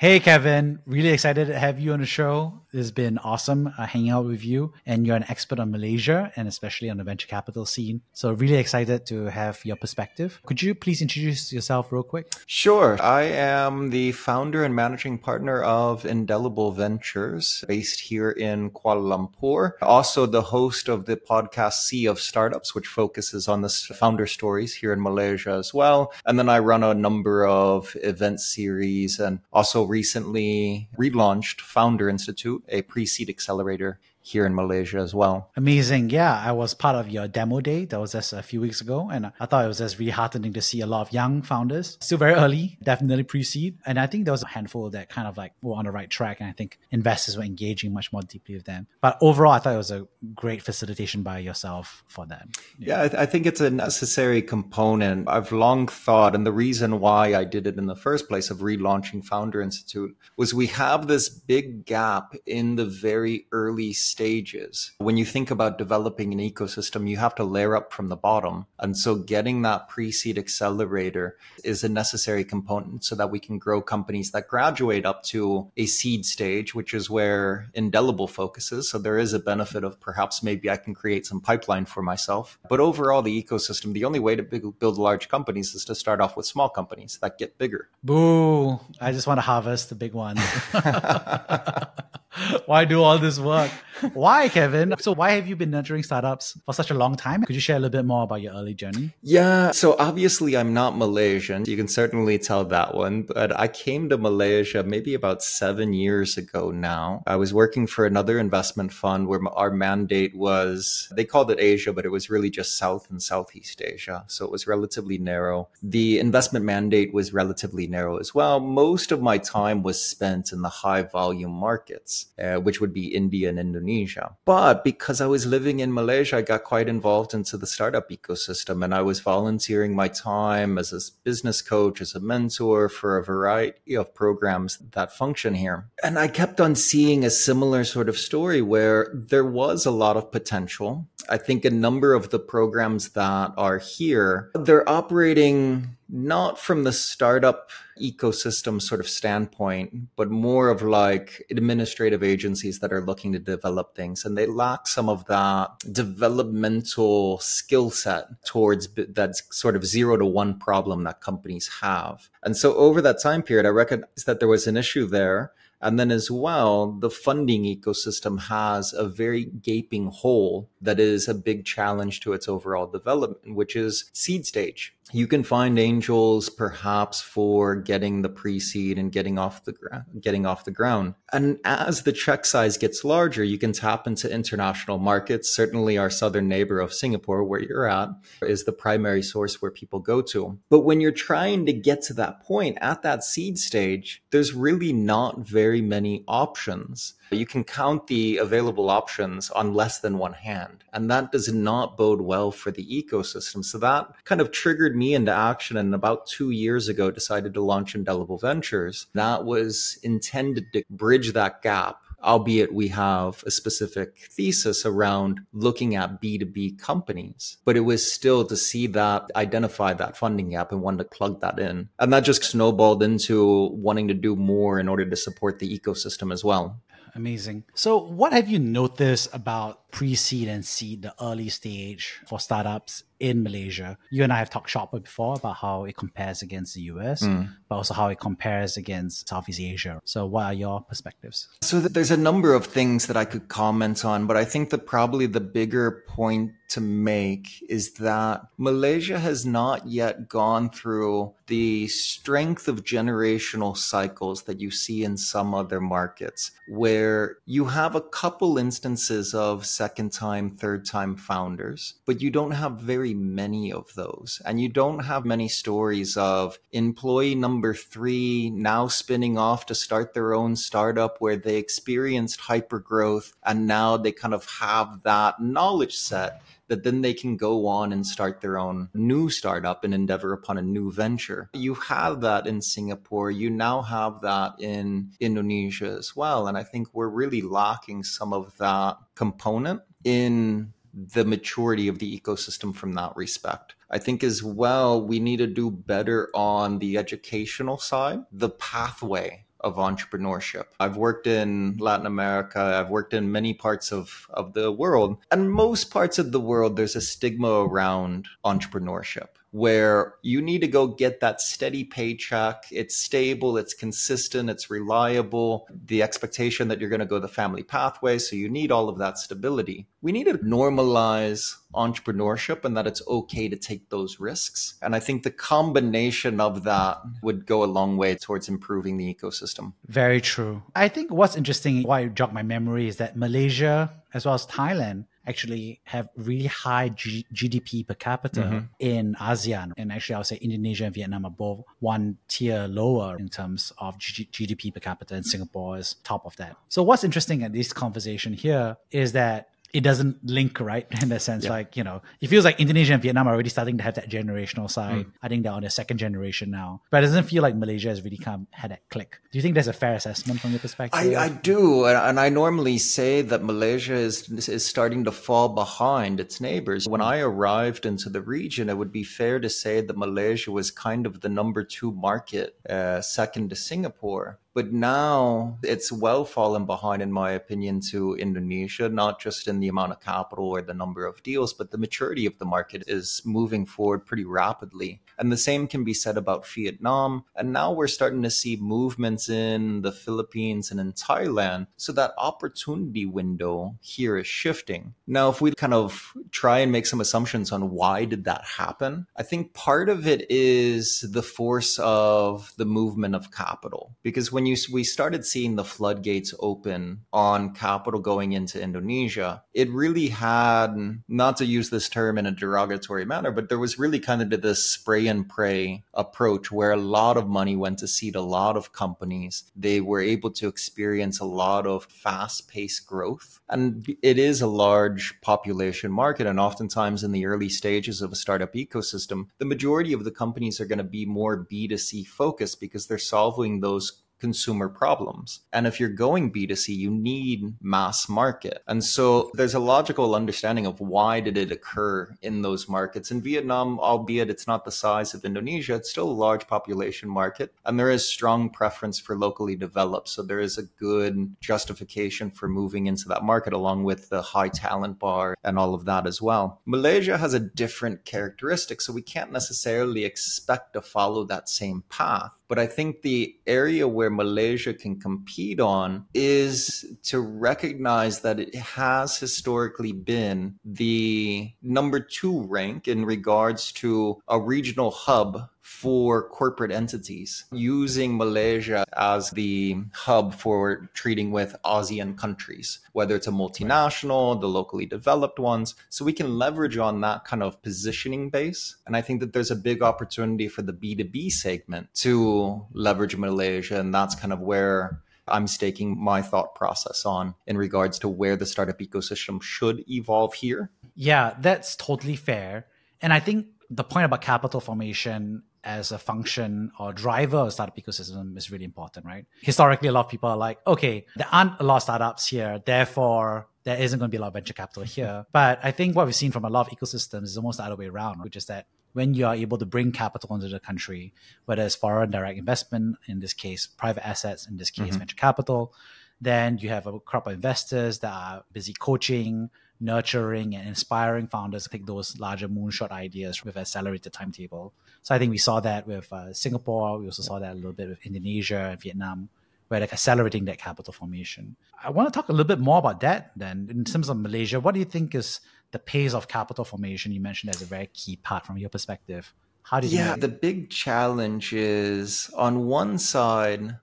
Hey, 0.00 0.18
Kevin. 0.18 0.78
Really 0.86 1.10
excited 1.10 1.48
to 1.48 1.58
have 1.58 1.78
you 1.78 1.92
on 1.92 2.00
the 2.00 2.06
show. 2.06 2.62
It's 2.72 2.90
been 2.90 3.18
awesome 3.18 3.66
uh, 3.76 3.84
hanging 3.84 4.08
out 4.08 4.24
with 4.24 4.42
you. 4.42 4.72
And 4.86 5.06
you're 5.06 5.16
an 5.16 5.26
expert 5.28 5.60
on 5.60 5.70
Malaysia 5.72 6.32
and 6.36 6.48
especially 6.48 6.88
on 6.88 6.96
the 6.96 7.04
venture 7.04 7.26
capital 7.26 7.66
scene. 7.66 8.00
So, 8.14 8.32
really 8.32 8.54
excited 8.54 9.04
to 9.08 9.24
have 9.26 9.62
your 9.62 9.76
perspective. 9.76 10.40
Could 10.46 10.62
you 10.62 10.74
please 10.74 11.02
introduce 11.02 11.52
yourself 11.52 11.92
real 11.92 12.02
quick? 12.02 12.32
Sure. 12.46 12.96
I 13.02 13.24
am 13.24 13.90
the 13.90 14.12
founder 14.12 14.64
and 14.64 14.74
managing 14.74 15.18
partner 15.18 15.62
of 15.62 16.06
Indelible 16.06 16.72
Ventures 16.72 17.62
based 17.68 18.00
here 18.00 18.30
in 18.30 18.70
Kuala 18.70 19.04
Lumpur. 19.04 19.72
Also, 19.82 20.24
the 20.24 20.40
host 20.40 20.88
of 20.88 21.04
the 21.04 21.18
podcast 21.18 21.74
Sea 21.74 22.06
of 22.06 22.18
Startups, 22.20 22.74
which 22.74 22.86
focuses 22.86 23.48
on 23.48 23.60
the 23.60 23.68
founder 23.68 24.26
stories 24.26 24.74
here 24.74 24.94
in 24.94 25.02
Malaysia 25.02 25.50
as 25.50 25.74
well. 25.74 26.14
And 26.24 26.38
then 26.38 26.48
I 26.48 26.60
run 26.60 26.84
a 26.84 26.94
number 26.94 27.46
of 27.46 27.94
event 28.02 28.40
series 28.40 29.20
and 29.20 29.40
also 29.52 29.89
recently 29.90 30.88
relaunched 30.96 31.60
Founder 31.60 32.08
Institute, 32.08 32.62
a 32.68 32.82
pre 32.82 33.04
seed 33.04 33.28
accelerator 33.28 33.98
here 34.22 34.44
in 34.46 34.54
Malaysia 34.54 34.98
as 34.98 35.14
well. 35.14 35.50
Amazing. 35.56 36.10
Yeah, 36.10 36.38
I 36.44 36.52
was 36.52 36.74
part 36.74 36.96
of 36.96 37.08
your 37.08 37.26
demo 37.26 37.60
day. 37.60 37.86
That 37.86 38.00
was 38.00 38.12
just 38.12 38.32
a 38.32 38.42
few 38.42 38.60
weeks 38.60 38.80
ago. 38.80 39.08
And 39.10 39.32
I 39.40 39.46
thought 39.46 39.64
it 39.64 39.68
was 39.68 39.78
just 39.78 39.98
really 39.98 40.12
heartening 40.12 40.52
to 40.52 40.62
see 40.62 40.80
a 40.80 40.86
lot 40.86 41.02
of 41.02 41.12
young 41.12 41.42
founders, 41.42 41.96
still 42.00 42.18
very 42.18 42.34
early, 42.34 42.78
definitely 42.82 43.24
pre 43.24 43.42
seed. 43.42 43.78
And 43.86 43.98
I 43.98 44.06
think 44.06 44.24
there 44.24 44.32
was 44.32 44.42
a 44.42 44.48
handful 44.48 44.90
that 44.90 45.08
kind 45.08 45.26
of 45.26 45.36
like 45.36 45.52
were 45.62 45.74
on 45.74 45.84
the 45.84 45.90
right 45.90 46.10
track. 46.10 46.40
And 46.40 46.48
I 46.48 46.52
think 46.52 46.78
investors 46.90 47.36
were 47.36 47.44
engaging 47.44 47.92
much 47.92 48.12
more 48.12 48.22
deeply 48.22 48.54
with 48.54 48.64
them. 48.64 48.86
But 49.00 49.16
overall, 49.20 49.52
I 49.52 49.58
thought 49.58 49.74
it 49.74 49.78
was 49.78 49.90
a 49.90 50.06
great 50.34 50.62
facilitation 50.62 51.22
by 51.22 51.38
yourself 51.38 52.04
for 52.06 52.26
that. 52.26 52.46
Yeah, 52.78 52.96
yeah 52.96 53.02
I, 53.02 53.08
th- 53.08 53.20
I 53.22 53.26
think 53.26 53.46
it's 53.46 53.60
a 53.60 53.70
necessary 53.70 54.42
component. 54.42 55.28
I've 55.28 55.52
long 55.52 55.86
thought, 55.88 56.34
and 56.34 56.46
the 56.46 56.52
reason 56.52 57.00
why 57.00 57.34
I 57.34 57.44
did 57.44 57.66
it 57.66 57.78
in 57.78 57.86
the 57.86 57.96
first 57.96 58.28
place 58.28 58.50
of 58.50 58.58
relaunching 58.58 59.24
Founder 59.24 59.62
Institute 59.62 60.16
was 60.36 60.52
we 60.52 60.66
have 60.66 61.06
this 61.06 61.28
big 61.28 61.86
gap 61.86 62.34
in 62.46 62.76
the 62.76 62.84
very 62.84 63.46
early 63.52 63.92
stages. 64.10 64.92
When 64.98 65.16
you 65.16 65.24
think 65.24 65.50
about 65.50 65.78
developing 65.78 66.32
an 66.32 66.38
ecosystem, 66.38 67.08
you 67.08 67.16
have 67.16 67.34
to 67.36 67.44
layer 67.44 67.76
up 67.76 67.92
from 67.92 68.08
the 68.08 68.16
bottom. 68.16 68.66
And 68.78 68.96
so 68.96 69.14
getting 69.14 69.62
that 69.62 69.88
pre 69.88 70.10
seed 70.12 70.38
accelerator 70.38 71.36
is 71.64 71.84
a 71.84 71.88
necessary 71.88 72.44
component 72.44 73.04
so 73.04 73.14
that 73.14 73.30
we 73.30 73.38
can 73.38 73.58
grow 73.58 73.80
companies 73.80 74.30
that 74.32 74.48
graduate 74.48 75.06
up 75.06 75.22
to 75.24 75.70
a 75.76 75.86
seed 75.86 76.26
stage, 76.26 76.74
which 76.74 76.94
is 76.94 77.08
where 77.08 77.68
Indelible 77.74 78.28
focuses. 78.28 78.90
So 78.90 78.98
there 78.98 79.18
is 79.18 79.32
a 79.32 79.38
benefit 79.38 79.84
of 79.84 80.00
perhaps 80.00 80.42
maybe 80.42 80.70
I 80.70 80.76
can 80.76 80.94
create 80.94 81.26
some 81.26 81.40
pipeline 81.40 81.84
for 81.84 82.02
myself. 82.02 82.58
But 82.68 82.80
overall, 82.80 83.22
the 83.22 83.42
ecosystem, 83.42 83.92
the 83.92 84.04
only 84.04 84.20
way 84.20 84.36
to 84.36 84.42
build 84.42 84.98
large 84.98 85.28
companies 85.28 85.74
is 85.74 85.84
to 85.86 85.94
start 85.94 86.20
off 86.20 86.36
with 86.36 86.46
small 86.46 86.68
companies 86.68 87.18
that 87.22 87.38
get 87.38 87.58
bigger. 87.58 87.88
Boo. 88.02 88.80
I 89.00 89.12
just 89.12 89.26
want 89.26 89.38
to 89.38 89.42
harvest 89.42 89.88
the 89.88 89.94
big 89.94 90.14
ones. 90.14 90.40
why 92.66 92.84
do 92.84 93.02
all 93.02 93.18
this 93.18 93.38
work? 93.38 93.70
Why, 94.14 94.48
Kevin? 94.48 94.94
So, 94.98 95.12
why 95.12 95.32
have 95.32 95.46
you 95.46 95.56
been 95.56 95.70
nurturing 95.70 96.02
startups 96.02 96.58
for 96.64 96.72
such 96.72 96.90
a 96.90 96.94
long 96.94 97.16
time? 97.16 97.42
Could 97.44 97.54
you 97.54 97.60
share 97.60 97.76
a 97.76 97.80
little 97.80 97.90
bit 97.90 98.06
more 98.06 98.22
about 98.22 98.40
your 98.40 98.54
early 98.54 98.72
journey? 98.72 99.12
Yeah. 99.20 99.72
So, 99.72 99.94
obviously, 99.98 100.56
I'm 100.56 100.72
not 100.72 100.96
Malaysian. 100.96 101.64
You 101.66 101.76
can 101.76 101.88
certainly 101.88 102.38
tell 102.38 102.64
that 102.66 102.94
one. 102.94 103.22
But 103.22 103.58
I 103.58 103.68
came 103.68 104.08
to 104.08 104.16
Malaysia 104.16 104.82
maybe 104.82 105.12
about 105.12 105.42
seven 105.42 105.92
years 105.92 106.38
ago 106.38 106.70
now. 106.70 107.22
I 107.26 107.36
was 107.36 107.52
working 107.52 107.86
for 107.86 108.06
another 108.06 108.38
investment 108.38 108.92
fund 108.92 109.28
where 109.28 109.40
our 109.52 109.70
mandate 109.70 110.34
was, 110.34 111.12
they 111.14 111.24
called 111.24 111.50
it 111.50 111.60
Asia, 111.60 111.92
but 111.92 112.06
it 112.06 112.10
was 112.10 112.30
really 112.30 112.50
just 112.50 112.78
South 112.78 113.10
and 113.10 113.22
Southeast 113.22 113.82
Asia. 113.82 114.24
So, 114.28 114.46
it 114.46 114.50
was 114.50 114.66
relatively 114.66 115.18
narrow. 115.18 115.68
The 115.82 116.18
investment 116.18 116.64
mandate 116.64 117.12
was 117.12 117.34
relatively 117.34 117.86
narrow 117.86 118.16
as 118.16 118.34
well. 118.34 118.60
Most 118.60 119.12
of 119.12 119.20
my 119.20 119.36
time 119.36 119.82
was 119.82 120.02
spent 120.02 120.52
in 120.52 120.62
the 120.62 120.68
high 120.68 121.02
volume 121.02 121.52
markets, 121.52 122.19
uh, 122.38 122.56
which 122.56 122.80
would 122.80 122.92
be 122.92 123.14
India 123.14 123.48
and 123.48 123.58
Indonesia. 123.58 124.36
But 124.44 124.84
because 124.84 125.20
I 125.20 125.26
was 125.26 125.46
living 125.46 125.80
in 125.80 125.92
Malaysia, 125.92 126.38
I 126.38 126.42
got 126.42 126.64
quite 126.64 126.88
involved 126.88 127.34
into 127.34 127.56
the 127.56 127.66
startup 127.66 128.10
ecosystem 128.10 128.84
and 128.84 128.94
I 128.94 129.02
was 129.02 129.20
volunteering 129.20 129.94
my 129.94 130.08
time 130.08 130.78
as 130.78 130.92
a 130.92 131.00
business 131.24 131.62
coach, 131.62 132.00
as 132.00 132.14
a 132.14 132.20
mentor 132.20 132.88
for 132.88 133.18
a 133.18 133.24
variety 133.24 133.94
of 133.94 134.14
programs 134.14 134.78
that 134.92 135.12
function 135.12 135.54
here. 135.54 135.88
And 136.02 136.18
I 136.18 136.28
kept 136.28 136.60
on 136.60 136.74
seeing 136.74 137.24
a 137.24 137.30
similar 137.30 137.84
sort 137.84 138.08
of 138.08 138.18
story 138.18 138.62
where 138.62 139.10
there 139.14 139.44
was 139.44 139.86
a 139.86 139.90
lot 139.90 140.16
of 140.16 140.32
potential. 140.32 141.06
I 141.28 141.36
think 141.36 141.64
a 141.64 141.70
number 141.70 142.14
of 142.14 142.30
the 142.30 142.38
programs 142.38 143.10
that 143.10 143.52
are 143.56 143.78
here, 143.78 144.50
they're 144.54 144.88
operating 144.88 145.96
not 146.12 146.58
from 146.58 146.84
the 146.84 146.92
startup 146.92 147.70
ecosystem 148.00 148.80
sort 148.80 149.00
of 149.00 149.08
standpoint, 149.08 150.16
but 150.16 150.30
more 150.30 150.68
of 150.68 150.82
like 150.82 151.44
administrative 151.50 152.22
agencies 152.22 152.80
that 152.80 152.92
are 152.92 153.04
looking 153.04 153.32
to 153.32 153.38
develop 153.38 153.94
things. 153.94 154.24
And 154.24 154.36
they 154.36 154.46
lack 154.46 154.86
some 154.86 155.08
of 155.08 155.24
that 155.26 155.70
developmental 155.92 157.38
skill 157.38 157.90
set 157.90 158.44
towards 158.44 158.88
that 158.94 159.36
sort 159.50 159.76
of 159.76 159.86
zero 159.86 160.16
to 160.16 160.26
one 160.26 160.58
problem 160.58 161.04
that 161.04 161.20
companies 161.20 161.70
have. 161.80 162.28
And 162.42 162.56
so 162.56 162.74
over 162.74 163.00
that 163.02 163.22
time 163.22 163.42
period, 163.42 163.66
I 163.66 163.70
recognized 163.70 164.26
that 164.26 164.40
there 164.40 164.48
was 164.48 164.66
an 164.66 164.76
issue 164.76 165.06
there. 165.06 165.52
And 165.82 165.98
then 165.98 166.10
as 166.10 166.30
well, 166.30 166.92
the 166.92 167.08
funding 167.08 167.62
ecosystem 167.62 168.38
has 168.48 168.92
a 168.92 169.08
very 169.08 169.46
gaping 169.46 170.08
hole 170.08 170.68
that 170.82 171.00
is 171.00 171.26
a 171.26 171.34
big 171.34 171.64
challenge 171.64 172.20
to 172.20 172.34
its 172.34 172.48
overall 172.48 172.86
development, 172.86 173.54
which 173.54 173.76
is 173.76 174.10
seed 174.12 174.44
stage. 174.44 174.94
You 175.12 175.26
can 175.26 175.42
find 175.42 175.78
angels 175.78 176.48
perhaps 176.48 177.20
for 177.20 177.76
getting 177.76 178.22
the 178.22 178.28
pre-seed 178.28 178.98
and 178.98 179.10
getting 179.10 179.38
off 179.38 179.64
the 179.64 179.72
ground, 179.72 180.04
getting 180.20 180.46
off 180.46 180.64
the 180.64 180.70
ground. 180.70 181.14
And 181.32 181.58
as 181.64 182.02
the 182.02 182.12
check 182.12 182.44
size 182.44 182.76
gets 182.76 183.04
larger, 183.04 183.42
you 183.42 183.58
can 183.58 183.72
tap 183.72 184.06
into 184.06 184.32
international 184.32 184.98
markets. 184.98 185.54
Certainly 185.54 185.98
our 185.98 186.10
southern 186.10 186.48
neighbor 186.48 186.80
of 186.80 186.92
Singapore, 186.92 187.44
where 187.44 187.62
you're 187.62 187.88
at, 187.88 188.08
is 188.42 188.64
the 188.64 188.72
primary 188.72 189.22
source 189.22 189.60
where 189.60 189.70
people 189.70 189.98
go 189.98 190.22
to. 190.22 190.58
But 190.68 190.80
when 190.80 191.00
you're 191.00 191.12
trying 191.12 191.66
to 191.66 191.72
get 191.72 192.02
to 192.02 192.14
that 192.14 192.42
point 192.42 192.78
at 192.80 193.02
that 193.02 193.24
seed 193.24 193.58
stage, 193.58 194.22
there's 194.30 194.54
really 194.54 194.92
not 194.92 195.40
very 195.40 195.82
many 195.82 196.24
options. 196.28 197.14
You 197.36 197.46
can 197.46 197.64
count 197.64 198.06
the 198.06 198.38
available 198.38 198.90
options 198.90 199.50
on 199.50 199.74
less 199.74 200.00
than 200.00 200.18
one 200.18 200.32
hand, 200.32 200.84
and 200.92 201.10
that 201.10 201.32
does 201.32 201.52
not 201.52 201.96
bode 201.96 202.20
well 202.20 202.50
for 202.50 202.70
the 202.70 202.84
ecosystem. 202.84 203.64
So 203.64 203.78
that 203.78 204.08
kind 204.24 204.40
of 204.40 204.50
triggered 204.50 204.96
me 204.96 205.14
into 205.14 205.32
action 205.32 205.76
and 205.76 205.94
about 205.94 206.26
two 206.26 206.50
years 206.50 206.88
ago 206.88 207.10
decided 207.10 207.54
to 207.54 207.62
launch 207.62 207.94
Indelible 207.94 208.38
Ventures. 208.38 209.06
That 209.14 209.44
was 209.44 209.98
intended 210.02 210.72
to 210.72 210.84
bridge 210.90 211.32
that 211.32 211.62
gap 211.62 212.00
albeit 212.22 212.74
we 212.74 212.88
have 212.88 213.42
a 213.46 213.50
specific 213.50 214.18
thesis 214.30 214.84
around 214.84 215.40
looking 215.52 215.96
at 215.96 216.20
B2B 216.20 216.78
companies. 216.78 217.58
But 217.64 217.76
it 217.76 217.80
was 217.80 218.10
still 218.10 218.44
to 218.46 218.56
see 218.56 218.86
that, 218.88 219.30
identify 219.36 219.94
that 219.94 220.16
funding 220.16 220.50
gap 220.50 220.72
and 220.72 220.82
want 220.82 220.98
to 220.98 221.04
plug 221.04 221.40
that 221.40 221.58
in. 221.58 221.88
And 221.98 222.12
that 222.12 222.20
just 222.20 222.44
snowballed 222.44 223.02
into 223.02 223.70
wanting 223.72 224.08
to 224.08 224.14
do 224.14 224.36
more 224.36 224.78
in 224.78 224.88
order 224.88 225.08
to 225.08 225.16
support 225.16 225.58
the 225.58 225.78
ecosystem 225.78 226.32
as 226.32 226.44
well. 226.44 226.80
Amazing. 227.14 227.64
So, 227.74 227.98
what 227.98 228.32
have 228.32 228.48
you 228.48 228.58
noticed 228.58 229.34
about 229.34 229.89
pre 229.90 230.14
seed 230.14 230.48
and 230.48 230.64
seed, 230.64 231.02
the 231.02 231.14
early 231.20 231.48
stage 231.48 232.20
for 232.26 232.40
startups 232.40 233.04
in 233.18 233.42
Malaysia? 233.42 233.98
You 234.10 234.22
and 234.24 234.32
I 234.32 234.38
have 234.38 234.50
talked 234.50 234.70
shop 234.70 234.92
before 234.92 235.36
about 235.36 235.56
how 235.56 235.84
it 235.84 235.96
compares 235.96 236.42
against 236.42 236.74
the 236.74 236.82
US, 236.92 237.22
mm. 237.22 237.48
but 237.68 237.76
also 237.76 237.94
how 237.94 238.08
it 238.08 238.18
compares 238.18 238.76
against 238.76 239.28
Southeast 239.28 239.60
Asia. 239.60 240.00
So, 240.04 240.26
what 240.26 240.44
are 240.44 240.54
your 240.54 240.80
perspectives? 240.80 241.48
So, 241.62 241.80
there's 241.80 242.10
a 242.10 242.16
number 242.16 242.54
of 242.54 242.66
things 242.66 243.06
that 243.06 243.16
I 243.16 243.24
could 243.24 243.48
comment 243.48 244.04
on, 244.04 244.26
but 244.26 244.36
I 244.36 244.44
think 244.44 244.70
that 244.70 244.86
probably 244.86 245.26
the 245.26 245.40
bigger 245.40 246.04
point 246.08 246.52
to 246.70 246.80
make 246.80 247.64
is 247.68 247.94
that 247.94 248.42
Malaysia 248.56 249.18
has 249.18 249.44
not 249.44 249.86
yet 249.88 250.28
gone 250.28 250.70
through 250.70 251.34
the 251.48 251.88
strength 251.88 252.68
of 252.68 252.84
generational 252.84 253.76
cycles 253.76 254.44
that 254.44 254.60
you 254.60 254.70
see 254.70 255.02
in 255.02 255.16
some 255.16 255.52
other 255.52 255.80
markets, 255.80 256.52
where 256.68 257.38
you 257.44 257.64
have 257.64 257.96
a 257.96 258.00
couple 258.00 258.56
instances 258.56 259.34
of 259.34 259.66
second 259.80 260.12
time, 260.12 260.50
third 260.50 260.84
time 260.84 261.16
founders, 261.16 261.94
but 262.04 262.20
you 262.20 262.30
don't 262.30 262.50
have 262.50 262.76
very 262.76 263.14
many 263.14 263.72
of 263.72 263.94
those. 263.94 264.42
And 264.44 264.60
you 264.60 264.68
don't 264.68 264.98
have 264.98 265.24
many 265.24 265.48
stories 265.48 266.18
of 266.18 266.58
employee 266.70 267.34
number 267.34 267.72
three 267.72 268.50
now 268.50 268.88
spinning 268.88 269.38
off 269.38 269.64
to 269.66 269.74
start 269.74 270.12
their 270.12 270.34
own 270.34 270.54
startup 270.54 271.16
where 271.18 271.38
they 271.38 271.56
experienced 271.56 272.40
hyper 272.40 272.78
growth 272.78 273.32
and 273.42 273.66
now 273.66 273.96
they 273.96 274.12
kind 274.12 274.34
of 274.34 274.44
have 274.60 275.02
that 275.04 275.40
knowledge 275.40 275.96
set 275.96 276.42
that 276.70 276.84
then 276.84 277.02
they 277.02 277.12
can 277.12 277.36
go 277.36 277.66
on 277.66 277.92
and 277.92 278.06
start 278.06 278.40
their 278.40 278.56
own 278.56 278.88
new 278.94 279.28
startup 279.28 279.84
and 279.84 279.92
endeavor 279.92 280.32
upon 280.32 280.56
a 280.56 280.62
new 280.62 280.90
venture. 280.90 281.50
You 281.52 281.74
have 281.74 282.20
that 282.22 282.46
in 282.46 282.62
Singapore. 282.62 283.30
You 283.30 283.50
now 283.50 283.82
have 283.82 284.20
that 284.22 284.54
in 284.60 285.10
Indonesia 285.18 285.96
as 285.98 286.14
well. 286.14 286.46
And 286.46 286.56
I 286.56 286.62
think 286.62 286.88
we're 286.94 287.08
really 287.08 287.42
lacking 287.42 288.04
some 288.04 288.32
of 288.32 288.56
that 288.58 288.98
component 289.16 289.82
in 290.04 290.72
the 290.94 291.24
maturity 291.24 291.88
of 291.88 291.98
the 291.98 292.20
ecosystem 292.20 292.74
from 292.74 292.92
that 292.92 293.16
respect. 293.16 293.74
I 293.90 293.98
think 293.98 294.22
as 294.22 294.42
well, 294.42 295.04
we 295.04 295.18
need 295.18 295.38
to 295.38 295.48
do 295.48 295.70
better 295.70 296.30
on 296.34 296.78
the 296.78 296.96
educational 296.96 297.78
side, 297.78 298.20
the 298.30 298.50
pathway 298.50 299.44
of 299.60 299.76
entrepreneurship. 299.76 300.64
I've 300.78 300.96
worked 300.96 301.26
in 301.26 301.76
Latin 301.78 302.06
America, 302.06 302.60
I've 302.60 302.90
worked 302.90 303.14
in 303.14 303.32
many 303.32 303.54
parts 303.54 303.92
of, 303.92 304.26
of 304.30 304.54
the 304.54 304.72
world, 304.72 305.18
and 305.30 305.50
most 305.50 305.90
parts 305.90 306.18
of 306.18 306.32
the 306.32 306.40
world, 306.40 306.76
there's 306.76 306.96
a 306.96 307.00
stigma 307.00 307.64
around 307.64 308.26
entrepreneurship 308.44 309.28
where 309.52 310.14
you 310.22 310.40
need 310.40 310.60
to 310.60 310.68
go 310.68 310.86
get 310.86 311.20
that 311.20 311.40
steady 311.40 311.84
paycheck. 311.84 312.64
It's 312.70 312.96
stable, 312.96 313.56
it's 313.56 313.74
consistent, 313.74 314.48
it's 314.48 314.70
reliable. 314.70 315.66
The 315.86 316.02
expectation 316.02 316.68
that 316.68 316.80
you're 316.80 316.90
going 316.90 317.00
to 317.00 317.06
go 317.06 317.18
the 317.18 317.28
family 317.28 317.62
pathway. 317.62 318.18
So 318.18 318.36
you 318.36 318.48
need 318.48 318.70
all 318.70 318.88
of 318.88 318.98
that 318.98 319.18
stability. 319.18 319.86
We 320.02 320.12
need 320.12 320.24
to 320.24 320.34
normalize 320.38 321.56
entrepreneurship 321.74 322.64
and 322.64 322.76
that 322.76 322.86
it's 322.86 323.02
okay 323.06 323.48
to 323.48 323.56
take 323.56 323.90
those 323.90 324.18
risks. 324.18 324.74
And 324.82 324.94
I 324.94 325.00
think 325.00 325.22
the 325.22 325.30
combination 325.30 326.40
of 326.40 326.64
that 326.64 326.98
would 327.22 327.46
go 327.46 327.64
a 327.64 327.66
long 327.66 327.96
way 327.96 328.14
towards 328.16 328.48
improving 328.48 328.96
the 328.96 329.14
ecosystem. 329.14 329.72
Very 329.86 330.20
true. 330.20 330.62
I 330.74 330.88
think 330.88 331.12
what's 331.12 331.36
interesting, 331.36 331.82
why 331.82 332.00
it 332.00 332.14
jogged 332.14 332.32
my 332.32 332.42
memory 332.42 332.88
is 332.88 332.96
that 332.96 333.16
Malaysia 333.16 333.92
as 334.12 334.24
well 334.24 334.34
as 334.34 334.46
Thailand 334.46 335.04
actually 335.26 335.80
have 335.84 336.08
really 336.16 336.46
high 336.46 336.88
G- 336.88 337.26
GDP 337.32 337.86
per 337.86 337.94
capita 337.94 338.40
mm-hmm. 338.40 338.58
in 338.78 339.14
ASEAN. 339.20 339.72
And 339.76 339.92
actually, 339.92 340.14
I 340.14 340.18
would 340.18 340.26
say 340.26 340.36
Indonesia 340.36 340.86
and 340.86 340.94
Vietnam 340.94 341.24
are 341.24 341.30
both 341.30 341.64
one 341.80 342.18
tier 342.28 342.66
lower 342.68 343.16
in 343.18 343.28
terms 343.28 343.72
of 343.78 343.98
G- 343.98 344.28
GDP 344.32 344.72
per 344.72 344.80
capita, 344.80 345.14
and 345.14 345.24
Singapore 345.24 345.78
is 345.78 345.96
top 346.04 346.26
of 346.26 346.36
that. 346.36 346.56
So, 346.68 346.82
what's 346.82 347.04
interesting 347.04 347.42
in 347.42 347.52
this 347.52 347.72
conversation 347.72 348.32
here 348.32 348.76
is 348.90 349.12
that 349.12 349.48
it 349.72 349.82
doesn't 349.82 350.24
link 350.24 350.60
right? 350.60 350.86
In 351.02 351.08
the 351.08 351.20
sense 351.20 351.44
yeah. 351.44 351.50
like 351.50 351.76
you 351.76 351.84
know 351.84 352.02
it 352.20 352.28
feels 352.28 352.44
like 352.44 352.60
indonesia 352.60 352.92
and 352.92 353.02
vietnam 353.02 353.28
are 353.28 353.34
already 353.34 353.48
starting 353.48 353.78
to 353.78 353.84
have 353.84 353.94
that 353.94 354.08
generational 354.10 354.70
side. 354.70 355.06
Mm. 355.06 355.12
i 355.22 355.28
think 355.28 355.42
they're 355.42 355.52
on 355.52 355.60
their 355.60 355.70
second 355.70 355.98
generation 355.98 356.50
now. 356.50 356.82
But 356.90 357.02
it 357.02 357.06
doesn't 357.06 357.24
feel 357.24 357.42
like 357.42 357.54
malaysia 357.54 357.88
has 357.88 358.02
really 358.02 358.16
come 358.16 358.46
had 358.50 358.70
that 358.70 358.88
click. 358.90 359.18
Do 359.30 359.38
you 359.38 359.42
think 359.42 359.54
there's 359.54 359.68
a 359.68 359.72
fair 359.72 359.94
assessment 359.94 360.40
from 360.40 360.50
your 360.50 360.60
perspective? 360.60 360.98
I, 360.98 361.14
I 361.16 361.28
do. 361.28 361.86
And 361.86 362.18
i 362.20 362.28
normally 362.28 362.78
say 362.78 363.22
that 363.22 363.42
malaysia 363.42 363.94
is 363.94 364.28
is 364.48 364.64
starting 364.64 365.04
to 365.04 365.12
fall 365.12 365.50
behind 365.50 366.20
its 366.20 366.40
neighbors. 366.40 366.88
When 366.88 367.00
i 367.00 367.18
arrived 367.20 367.86
into 367.86 368.08
the 368.08 368.22
region 368.22 368.68
it 368.68 368.76
would 368.76 368.92
be 368.92 369.04
fair 369.04 369.38
to 369.40 369.48
say 369.48 369.80
that 369.80 369.96
malaysia 369.96 370.50
was 370.50 370.70
kind 370.70 371.06
of 371.06 371.20
the 371.20 371.28
number 371.28 371.62
two 371.64 371.92
market 371.92 372.56
uh, 372.68 373.00
second 373.00 373.50
to 373.50 373.56
singapore 373.56 374.38
but 374.54 374.72
now 374.72 375.58
it's 375.62 375.92
well 375.92 376.24
fallen 376.24 376.66
behind, 376.66 377.02
in 377.02 377.12
my 377.12 377.32
opinion, 377.32 377.80
to 377.90 378.14
Indonesia, 378.16 378.88
not 378.88 379.20
just 379.20 379.46
in 379.46 379.60
the 379.60 379.68
amount 379.68 379.92
of 379.92 380.00
capital 380.00 380.48
or 380.48 380.60
the 380.60 380.74
number 380.74 381.06
of 381.06 381.22
deals, 381.22 381.54
but 381.54 381.70
the 381.70 381.78
maturity 381.78 382.26
of 382.26 382.36
the 382.38 382.44
market 382.44 382.82
is 382.86 383.22
moving 383.24 383.64
forward 383.64 384.04
pretty 384.04 384.24
rapidly. 384.24 385.00
And 385.20 385.30
the 385.30 385.36
same 385.36 385.66
can 385.66 385.84
be 385.84 385.92
said 385.92 386.16
about 386.16 386.46
Vietnam. 386.46 387.24
And 387.36 387.52
now 387.52 387.72
we're 387.72 387.86
starting 387.86 388.22
to 388.22 388.30
see 388.30 388.56
movements 388.56 389.28
in 389.28 389.82
the 389.82 389.92
Philippines 389.92 390.70
and 390.70 390.80
in 390.80 390.94
Thailand. 390.94 391.66
So 391.76 391.92
that 391.92 392.14
opportunity 392.16 393.04
window 393.04 393.76
here 393.82 394.16
is 394.16 394.26
shifting. 394.26 394.94
Now, 395.06 395.28
if 395.28 395.42
we 395.42 395.52
kind 395.52 395.74
of 395.74 396.14
try 396.30 396.60
and 396.60 396.72
make 396.72 396.86
some 396.86 397.02
assumptions 397.02 397.52
on 397.52 397.70
why 397.70 398.06
did 398.06 398.24
that 398.24 398.44
happen, 398.44 399.06
I 399.14 399.22
think 399.22 399.52
part 399.52 399.90
of 399.90 400.06
it 400.06 400.26
is 400.30 401.04
the 401.12 401.22
force 401.22 401.78
of 401.78 402.52
the 402.56 402.64
movement 402.64 403.14
of 403.14 403.30
capital. 403.30 403.94
Because 404.02 404.32
when 404.32 404.46
you 404.46 404.56
we 404.72 404.84
started 404.84 405.26
seeing 405.26 405.56
the 405.56 405.64
floodgates 405.64 406.34
open 406.40 407.02
on 407.12 407.52
capital 407.52 408.00
going 408.00 408.32
into 408.32 408.62
Indonesia, 408.62 409.42
it 409.52 409.70
really 409.70 410.08
had 410.08 410.74
not 411.08 411.36
to 411.38 411.44
use 411.44 411.68
this 411.68 411.90
term 411.90 412.16
in 412.16 412.24
a 412.24 412.30
derogatory 412.30 413.04
manner, 413.04 413.30
but 413.30 413.50
there 413.50 413.58
was 413.58 413.78
really 413.78 414.00
kind 414.00 414.22
of 414.22 414.40
this 414.40 414.64
spray 414.64 415.09
and 415.10 415.28
pray 415.28 415.84
approach 415.92 416.50
where 416.50 416.72
a 416.72 416.76
lot 416.76 417.16
of 417.16 417.28
money 417.28 417.56
went 417.56 417.78
to 417.80 417.88
seed 417.88 418.16
a 418.16 418.22
lot 418.22 418.56
of 418.56 418.72
companies. 418.72 419.44
They 419.54 419.80
were 419.80 420.00
able 420.00 420.30
to 420.30 420.48
experience 420.48 421.20
a 421.20 421.24
lot 421.24 421.66
of 421.66 421.84
fast 421.84 422.48
paced 422.48 422.86
growth. 422.86 423.40
And 423.48 423.86
it 424.02 424.18
is 424.18 424.40
a 424.40 424.46
large 424.46 425.20
population 425.20 425.92
market. 425.92 426.26
And 426.26 426.40
oftentimes 426.40 427.04
in 427.04 427.12
the 427.12 427.26
early 427.26 427.48
stages 427.48 428.00
of 428.00 428.12
a 428.12 428.16
startup 428.16 428.54
ecosystem, 428.54 429.26
the 429.38 429.44
majority 429.44 429.92
of 429.92 430.04
the 430.04 430.10
companies 430.10 430.60
are 430.60 430.66
going 430.66 430.78
to 430.78 430.84
be 430.84 431.04
more 431.04 431.44
B2C 431.44 432.06
focused 432.06 432.60
because 432.60 432.86
they're 432.86 432.98
solving 432.98 433.60
those 433.60 434.02
consumer 434.20 434.68
problems. 434.68 435.40
And 435.52 435.66
if 435.66 435.80
you're 435.80 435.88
going 435.88 436.32
B2C, 436.32 436.76
you 436.76 436.90
need 436.90 437.54
mass 437.60 438.08
market. 438.08 438.62
And 438.66 438.84
so 438.84 439.30
there's 439.34 439.54
a 439.54 439.58
logical 439.58 440.14
understanding 440.14 440.66
of 440.66 440.80
why 440.80 441.20
did 441.20 441.36
it 441.36 441.50
occur 441.50 442.14
in 442.22 442.42
those 442.42 442.68
markets. 442.68 443.10
In 443.10 443.22
Vietnam, 443.22 443.80
albeit 443.80 444.30
it's 444.30 444.46
not 444.46 444.64
the 444.64 444.70
size 444.70 445.14
of 445.14 445.24
Indonesia, 445.24 445.74
it's 445.74 445.90
still 445.90 446.10
a 446.10 446.12
large 446.12 446.46
population 446.46 447.08
market. 447.08 447.54
And 447.64 447.78
there 447.78 447.90
is 447.90 448.06
strong 448.06 448.50
preference 448.50 448.98
for 448.98 449.16
locally 449.16 449.56
developed. 449.56 450.08
So 450.08 450.22
there 450.22 450.40
is 450.40 450.58
a 450.58 450.62
good 450.62 451.36
justification 451.40 452.30
for 452.30 452.48
moving 452.48 452.86
into 452.86 453.08
that 453.08 453.24
market 453.24 453.52
along 453.52 453.84
with 453.84 454.08
the 454.08 454.22
high 454.22 454.48
talent 454.48 454.98
bar 454.98 455.34
and 455.42 455.58
all 455.58 455.74
of 455.74 455.84
that 455.86 456.06
as 456.06 456.20
well. 456.20 456.60
Malaysia 456.66 457.16
has 457.16 457.34
a 457.34 457.40
different 457.40 458.04
characteristic. 458.04 458.80
So 458.80 458.92
we 458.92 459.02
can't 459.02 459.32
necessarily 459.32 460.04
expect 460.04 460.74
to 460.74 460.82
follow 460.82 461.24
that 461.24 461.48
same 461.48 461.82
path 461.88 462.32
But 462.50 462.58
I 462.58 462.66
think 462.66 463.02
the 463.02 463.36
area 463.46 463.86
where 463.86 464.10
Malaysia 464.10 464.74
can 464.74 464.98
compete 464.98 465.60
on 465.60 466.06
is 466.14 466.84
to 467.04 467.20
recognize 467.20 468.22
that 468.22 468.40
it 468.40 468.56
has 468.56 469.16
historically 469.16 469.92
been 469.92 470.56
the 470.64 471.52
number 471.62 472.00
two 472.00 472.42
rank 472.42 472.88
in 472.88 473.04
regards 473.04 473.70
to 473.74 474.20
a 474.26 474.40
regional 474.40 474.90
hub 474.90 475.48
for 475.70 476.28
corporate 476.28 476.72
entities 476.72 477.44
using 477.52 478.16
Malaysia 478.16 478.84
as 478.96 479.30
the 479.30 479.76
hub 479.94 480.34
for 480.34 480.90
treating 480.94 481.30
with 481.30 481.54
ASEAN 481.64 482.18
countries, 482.18 482.80
whether 482.92 483.14
it's 483.14 483.28
a 483.28 483.30
multinational, 483.30 484.38
the 484.40 484.48
locally 484.48 484.84
developed 484.84 485.38
ones. 485.38 485.76
So 485.88 486.04
we 486.04 486.12
can 486.12 486.36
leverage 486.38 486.76
on 486.76 487.00
that 487.02 487.24
kind 487.24 487.42
of 487.42 487.62
positioning 487.62 488.30
base. 488.30 488.76
And 488.84 488.96
I 488.96 489.00
think 489.00 489.20
that 489.20 489.32
there's 489.32 489.52
a 489.52 489.56
big 489.56 489.80
opportunity 489.80 490.48
for 490.48 490.62
the 490.62 490.72
B2B 490.72 491.30
segment 491.30 491.94
to 492.02 492.66
leverage 492.74 493.16
Malaysia. 493.16 493.78
And 493.78 493.94
that's 493.94 494.16
kind 494.16 494.32
of 494.32 494.40
where 494.40 495.00
I'm 495.28 495.46
staking 495.46 495.96
my 496.02 496.20
thought 496.20 496.56
process 496.56 497.06
on 497.06 497.36
in 497.46 497.56
regards 497.56 497.98
to 498.00 498.08
where 498.08 498.36
the 498.36 498.44
startup 498.44 498.80
ecosystem 498.80 499.40
should 499.40 499.84
evolve 499.88 500.34
here. 500.34 500.72
Yeah, 500.96 501.36
that's 501.38 501.76
totally 501.76 502.16
fair. 502.16 502.66
And 503.00 503.12
I 503.12 503.20
think 503.20 503.46
the 503.70 503.84
point 503.84 504.04
about 504.04 504.20
capital 504.20 504.60
formation 504.60 505.44
as 505.64 505.92
a 505.92 505.98
function 505.98 506.72
or 506.78 506.92
driver 506.92 507.38
of 507.38 507.52
startup 507.52 507.76
ecosystem 507.76 508.36
is 508.36 508.50
really 508.50 508.64
important, 508.64 509.04
right? 509.06 509.26
Historically, 509.40 509.88
a 509.88 509.92
lot 509.92 510.06
of 510.06 510.10
people 510.10 510.28
are 510.28 510.36
like, 510.36 510.58
okay, 510.66 511.06
there 511.16 511.28
aren't 511.30 511.60
a 511.60 511.62
lot 511.62 511.76
of 511.76 511.82
startups 511.82 512.26
here, 512.28 512.62
therefore 512.64 513.48
there 513.64 513.78
isn't 513.78 513.98
going 513.98 514.10
to 514.10 514.12
be 514.12 514.16
a 514.16 514.20
lot 514.20 514.28
of 514.28 514.34
venture 514.34 514.54
capital 514.54 514.82
here. 514.82 515.26
But 515.32 515.60
I 515.62 515.70
think 515.70 515.94
what 515.94 516.06
we've 516.06 516.14
seen 516.14 516.32
from 516.32 516.44
a 516.44 516.50
lot 516.50 516.66
of 516.66 516.78
ecosystems 516.78 517.24
is 517.24 517.36
almost 517.36 517.58
the 517.58 517.64
other 517.64 517.76
way 517.76 517.86
around, 517.86 518.22
which 518.22 518.36
is 518.36 518.46
that 518.46 518.66
when 518.92 519.14
you 519.14 519.26
are 519.26 519.34
able 519.34 519.58
to 519.58 519.66
bring 519.66 519.92
capital 519.92 520.34
into 520.34 520.48
the 520.48 520.58
country, 520.58 521.12
whether 521.44 521.62
it's 521.62 521.74
foreign 521.74 522.10
direct 522.10 522.38
investment, 522.38 522.96
in 523.06 523.20
this 523.20 523.34
case, 523.34 523.66
private 523.66 524.06
assets, 524.06 524.48
in 524.48 524.56
this 524.56 524.70
case, 524.70 524.88
mm-hmm. 524.88 524.98
venture 524.98 525.16
capital, 525.16 525.72
then 526.20 526.58
you 526.58 526.68
have 526.70 526.86
a 526.86 526.98
crop 527.00 527.26
of 527.26 527.34
investors 527.34 528.00
that 528.00 528.12
are 528.12 528.44
busy 528.52 528.74
coaching, 528.74 529.50
nurturing 529.80 530.54
and 530.54 530.68
inspiring 530.68 531.26
founders 531.26 531.64
to 531.64 531.70
take 531.70 531.86
those 531.86 532.18
larger 532.20 532.48
moonshot 532.48 532.90
ideas 532.90 533.44
with 533.44 533.56
accelerated 533.56 534.12
timetable. 534.12 534.72
So 535.02 535.14
I 535.14 535.18
think 535.18 535.30
we 535.30 535.38
saw 535.38 535.60
that 535.60 535.86
with 535.86 536.12
uh, 536.12 536.32
Singapore. 536.32 536.98
We 536.98 537.06
also 537.06 537.22
saw 537.22 537.38
that 537.38 537.52
a 537.52 537.54
little 537.54 537.72
bit 537.72 537.88
with 537.88 538.04
Indonesia 538.04 538.70
and 538.70 538.80
Vietnam, 538.80 539.28
where 539.68 539.80
they're 539.80 539.92
accelerating 539.92 540.44
that 540.44 540.58
capital 540.58 540.92
formation. 540.92 541.56
I 541.82 541.90
want 541.90 542.12
to 542.12 542.16
talk 542.16 542.28
a 542.28 542.32
little 542.32 542.46
bit 542.46 542.60
more 542.60 542.78
about 542.78 543.00
that 543.00 543.32
then. 543.36 543.68
In 543.70 543.84
terms 543.84 544.08
of 544.08 544.18
Malaysia, 544.18 544.60
what 544.60 544.74
do 544.74 544.80
you 544.80 544.86
think 544.86 545.14
is 545.14 545.40
the 545.70 545.78
pace 545.78 546.12
of 546.12 546.28
capital 546.28 546.64
formation? 546.64 547.12
You 547.12 547.20
mentioned 547.20 547.54
as 547.54 547.62
a 547.62 547.66
very 547.66 547.88
key 547.94 548.16
part 548.16 548.44
from 548.44 548.58
your 548.58 548.68
perspective. 548.68 549.32
How 549.62 549.80
did 549.80 549.92
yeah, 549.92 550.16
the 550.16 550.28
big 550.28 550.70
challenge 550.70 551.52
is 551.52 552.30
on 552.36 552.66
one 552.66 552.98
side, 552.98 553.76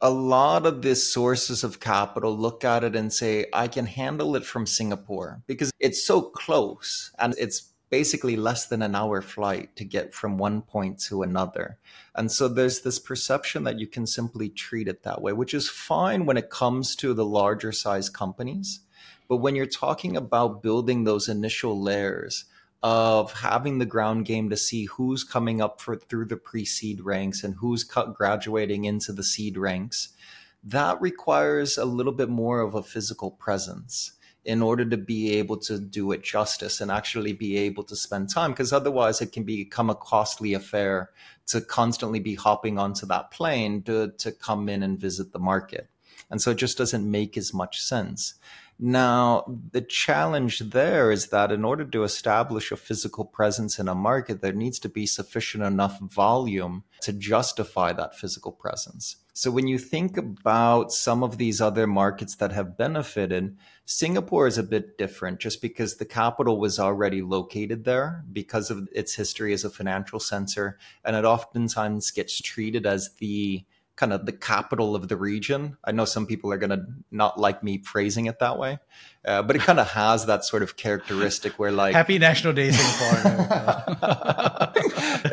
a 0.00 0.10
lot 0.10 0.64
of 0.64 0.82
the 0.82 0.94
sources 0.94 1.64
of 1.64 1.80
capital 1.80 2.36
look 2.36 2.64
at 2.64 2.84
it 2.84 2.94
and 2.94 3.12
say, 3.12 3.46
I 3.52 3.66
can 3.68 3.86
handle 3.86 4.36
it 4.36 4.44
from 4.44 4.66
Singapore 4.66 5.42
because 5.46 5.72
it's 5.80 6.04
so 6.04 6.22
close 6.22 7.10
and 7.18 7.34
it's 7.36 7.72
basically 7.90 8.36
less 8.36 8.66
than 8.66 8.82
an 8.82 8.94
hour 8.94 9.20
flight 9.20 9.74
to 9.76 9.84
get 9.84 10.14
from 10.14 10.38
one 10.38 10.62
point 10.62 11.00
to 11.00 11.22
another. 11.22 11.78
And 12.14 12.30
so 12.30 12.46
there's 12.46 12.82
this 12.82 12.98
perception 12.98 13.64
that 13.64 13.78
you 13.80 13.86
can 13.86 14.06
simply 14.06 14.48
treat 14.50 14.88
it 14.88 15.02
that 15.02 15.22
way, 15.22 15.32
which 15.32 15.54
is 15.54 15.68
fine 15.68 16.26
when 16.26 16.36
it 16.36 16.50
comes 16.50 16.94
to 16.96 17.14
the 17.14 17.24
larger 17.24 17.72
size 17.72 18.08
companies. 18.08 18.80
But 19.28 19.38
when 19.38 19.56
you're 19.56 19.66
talking 19.66 20.16
about 20.16 20.62
building 20.62 21.04
those 21.04 21.28
initial 21.28 21.80
layers, 21.80 22.44
of 22.82 23.32
having 23.32 23.78
the 23.78 23.86
ground 23.86 24.24
game 24.24 24.50
to 24.50 24.56
see 24.56 24.84
who's 24.84 25.24
coming 25.24 25.60
up 25.60 25.80
for, 25.80 25.96
through 25.96 26.26
the 26.26 26.36
pre-seed 26.36 27.00
ranks 27.00 27.42
and 27.42 27.54
who's 27.54 27.84
graduating 27.84 28.84
into 28.84 29.12
the 29.12 29.24
seed 29.24 29.58
ranks 29.58 30.10
that 30.64 31.00
requires 31.00 31.78
a 31.78 31.84
little 31.84 32.12
bit 32.12 32.28
more 32.28 32.60
of 32.60 32.74
a 32.74 32.82
physical 32.82 33.30
presence 33.30 34.12
in 34.44 34.62
order 34.62 34.84
to 34.84 34.96
be 34.96 35.34
able 35.34 35.56
to 35.56 35.78
do 35.78 36.12
it 36.12 36.22
justice 36.22 36.80
and 36.80 36.90
actually 36.90 37.32
be 37.32 37.56
able 37.56 37.84
to 37.84 37.96
spend 37.96 38.30
time 38.30 38.50
because 38.50 38.72
otherwise 38.72 39.20
it 39.20 39.32
can 39.32 39.44
become 39.44 39.90
a 39.90 39.94
costly 39.94 40.54
affair 40.54 41.10
to 41.46 41.60
constantly 41.60 42.18
be 42.18 42.34
hopping 42.34 42.78
onto 42.78 43.06
that 43.06 43.30
plane 43.30 43.82
to, 43.82 44.12
to 44.18 44.32
come 44.32 44.68
in 44.68 44.82
and 44.82 44.98
visit 44.98 45.32
the 45.32 45.38
market. 45.38 45.88
And 46.30 46.40
so 46.40 46.50
it 46.50 46.56
just 46.56 46.78
doesn't 46.78 47.10
make 47.10 47.36
as 47.36 47.54
much 47.54 47.80
sense 47.80 48.34
now, 48.80 49.44
the 49.72 49.80
challenge 49.80 50.60
there 50.60 51.10
is 51.10 51.28
that 51.28 51.50
in 51.50 51.64
order 51.64 51.84
to 51.84 52.04
establish 52.04 52.70
a 52.70 52.76
physical 52.76 53.24
presence 53.24 53.80
in 53.80 53.88
a 53.88 53.94
market, 53.94 54.40
there 54.40 54.52
needs 54.52 54.78
to 54.80 54.88
be 54.88 55.04
sufficient 55.04 55.64
enough 55.64 55.98
volume 55.98 56.84
to 57.00 57.12
justify 57.12 57.92
that 57.92 58.16
physical 58.16 58.52
presence. 58.52 59.16
So 59.32 59.50
when 59.50 59.66
you 59.66 59.78
think 59.78 60.16
about 60.16 60.92
some 60.92 61.24
of 61.24 61.38
these 61.38 61.60
other 61.60 61.88
markets 61.88 62.36
that 62.36 62.52
have 62.52 62.76
benefited, 62.76 63.56
Singapore 63.84 64.46
is 64.46 64.58
a 64.58 64.62
bit 64.62 64.96
different 64.96 65.40
just 65.40 65.60
because 65.60 65.96
the 65.96 66.04
capital 66.04 66.60
was 66.60 66.78
already 66.78 67.22
located 67.22 67.84
there 67.84 68.24
because 68.32 68.70
of 68.70 68.88
its 68.92 69.14
history 69.14 69.52
as 69.52 69.64
a 69.64 69.70
financial 69.70 70.20
center. 70.20 70.78
And 71.04 71.16
it 71.16 71.24
oftentimes 71.24 72.12
gets 72.12 72.40
treated 72.40 72.86
as 72.86 73.14
the 73.14 73.64
kind 73.98 74.12
of 74.12 74.24
the 74.24 74.32
capital 74.32 74.94
of 74.94 75.08
the 75.08 75.16
region. 75.16 75.76
I 75.84 75.90
know 75.90 76.04
some 76.04 76.24
people 76.24 76.52
are 76.52 76.56
going 76.56 76.70
to 76.70 76.86
not 77.10 77.38
like 77.38 77.64
me 77.64 77.78
phrasing 77.78 78.26
it 78.26 78.38
that 78.38 78.56
way, 78.58 78.78
uh, 79.24 79.42
but 79.42 79.56
it 79.56 79.62
kind 79.62 79.80
of 79.80 79.90
has 79.92 80.26
that 80.26 80.44
sort 80.44 80.62
of 80.62 80.76
characteristic 80.76 81.58
where 81.58 81.72
like 81.72 81.94
Happy 81.94 82.18
National 82.18 82.52
Day 82.52 82.70
Singapore. 82.70 83.58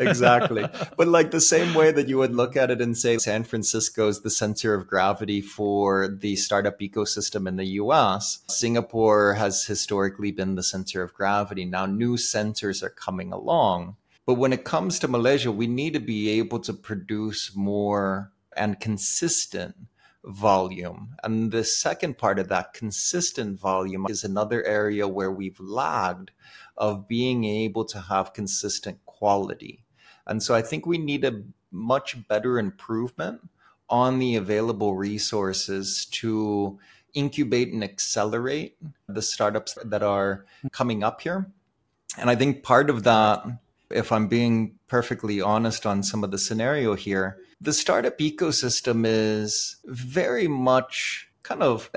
exactly. 0.00 0.66
But 0.96 1.06
like 1.06 1.30
the 1.30 1.40
same 1.40 1.74
way 1.74 1.92
that 1.92 2.08
you 2.08 2.18
would 2.18 2.34
look 2.34 2.56
at 2.56 2.72
it 2.72 2.80
and 2.80 2.98
say 2.98 3.18
San 3.18 3.44
Francisco 3.44 4.08
is 4.08 4.22
the 4.22 4.30
center 4.30 4.74
of 4.74 4.88
gravity 4.88 5.40
for 5.40 6.08
the 6.08 6.34
startup 6.34 6.80
ecosystem 6.80 7.46
in 7.46 7.56
the 7.56 7.66
US, 7.80 8.40
Singapore 8.48 9.34
has 9.34 9.64
historically 9.64 10.32
been 10.32 10.56
the 10.56 10.64
center 10.64 11.02
of 11.02 11.14
gravity. 11.14 11.64
Now 11.64 11.86
new 11.86 12.16
centers 12.16 12.82
are 12.82 12.90
coming 12.90 13.32
along. 13.32 13.96
But 14.26 14.34
when 14.34 14.52
it 14.52 14.64
comes 14.64 14.98
to 14.98 15.08
Malaysia, 15.08 15.52
we 15.52 15.68
need 15.68 15.92
to 15.92 16.00
be 16.00 16.30
able 16.30 16.58
to 16.60 16.72
produce 16.72 17.54
more 17.54 18.32
and 18.56 18.80
consistent 18.80 19.74
volume. 20.24 21.16
And 21.22 21.52
the 21.52 21.64
second 21.64 22.18
part 22.18 22.38
of 22.38 22.48
that 22.48 22.72
consistent 22.72 23.60
volume 23.60 24.06
is 24.08 24.24
another 24.24 24.64
area 24.64 25.06
where 25.06 25.30
we've 25.30 25.60
lagged 25.60 26.32
of 26.76 27.06
being 27.08 27.44
able 27.44 27.84
to 27.86 28.00
have 28.00 28.32
consistent 28.32 28.98
quality. 29.06 29.84
And 30.26 30.42
so 30.42 30.54
I 30.54 30.62
think 30.62 30.84
we 30.84 30.98
need 30.98 31.24
a 31.24 31.42
much 31.70 32.26
better 32.28 32.58
improvement 32.58 33.40
on 33.88 34.18
the 34.18 34.36
available 34.36 34.96
resources 34.96 36.06
to 36.06 36.78
incubate 37.14 37.72
and 37.72 37.84
accelerate 37.84 38.76
the 39.08 39.22
startups 39.22 39.78
that 39.84 40.02
are 40.02 40.44
coming 40.72 41.04
up 41.04 41.20
here. 41.20 41.50
And 42.18 42.28
I 42.28 42.34
think 42.34 42.62
part 42.62 42.90
of 42.90 43.04
that, 43.04 43.44
if 43.90 44.10
I'm 44.10 44.26
being 44.26 44.74
perfectly 44.88 45.40
honest 45.40 45.86
on 45.86 46.02
some 46.02 46.24
of 46.24 46.30
the 46.30 46.38
scenario 46.38 46.94
here, 46.94 47.38
the 47.60 47.72
startup 47.72 48.18
ecosystem 48.18 49.04
is 49.06 49.76
very 49.84 50.48
much 50.48 51.28
kind 51.42 51.62
of 51.62 51.90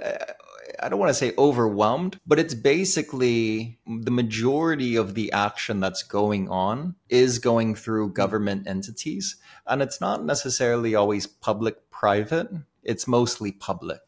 I 0.81 0.89
don't 0.89 0.99
want 0.99 1.09
to 1.09 1.13
say 1.15 1.33
overwhelmed, 1.37 2.19
but 2.25 2.39
it's 2.39 2.53
basically 2.53 3.79
the 3.85 4.11
majority 4.11 4.95
of 4.95 5.15
the 5.15 5.31
action 5.31 5.79
that's 5.79 6.03
going 6.03 6.49
on 6.49 6.95
is 7.09 7.39
going 7.39 7.75
through 7.75 8.13
government 8.13 8.67
entities. 8.67 9.35
And 9.67 9.81
it's 9.81 9.99
not 9.99 10.23
necessarily 10.23 10.95
always 10.95 11.27
public 11.27 11.89
private, 11.91 12.49
it's 12.83 13.07
mostly 13.07 13.51
public. 13.51 14.01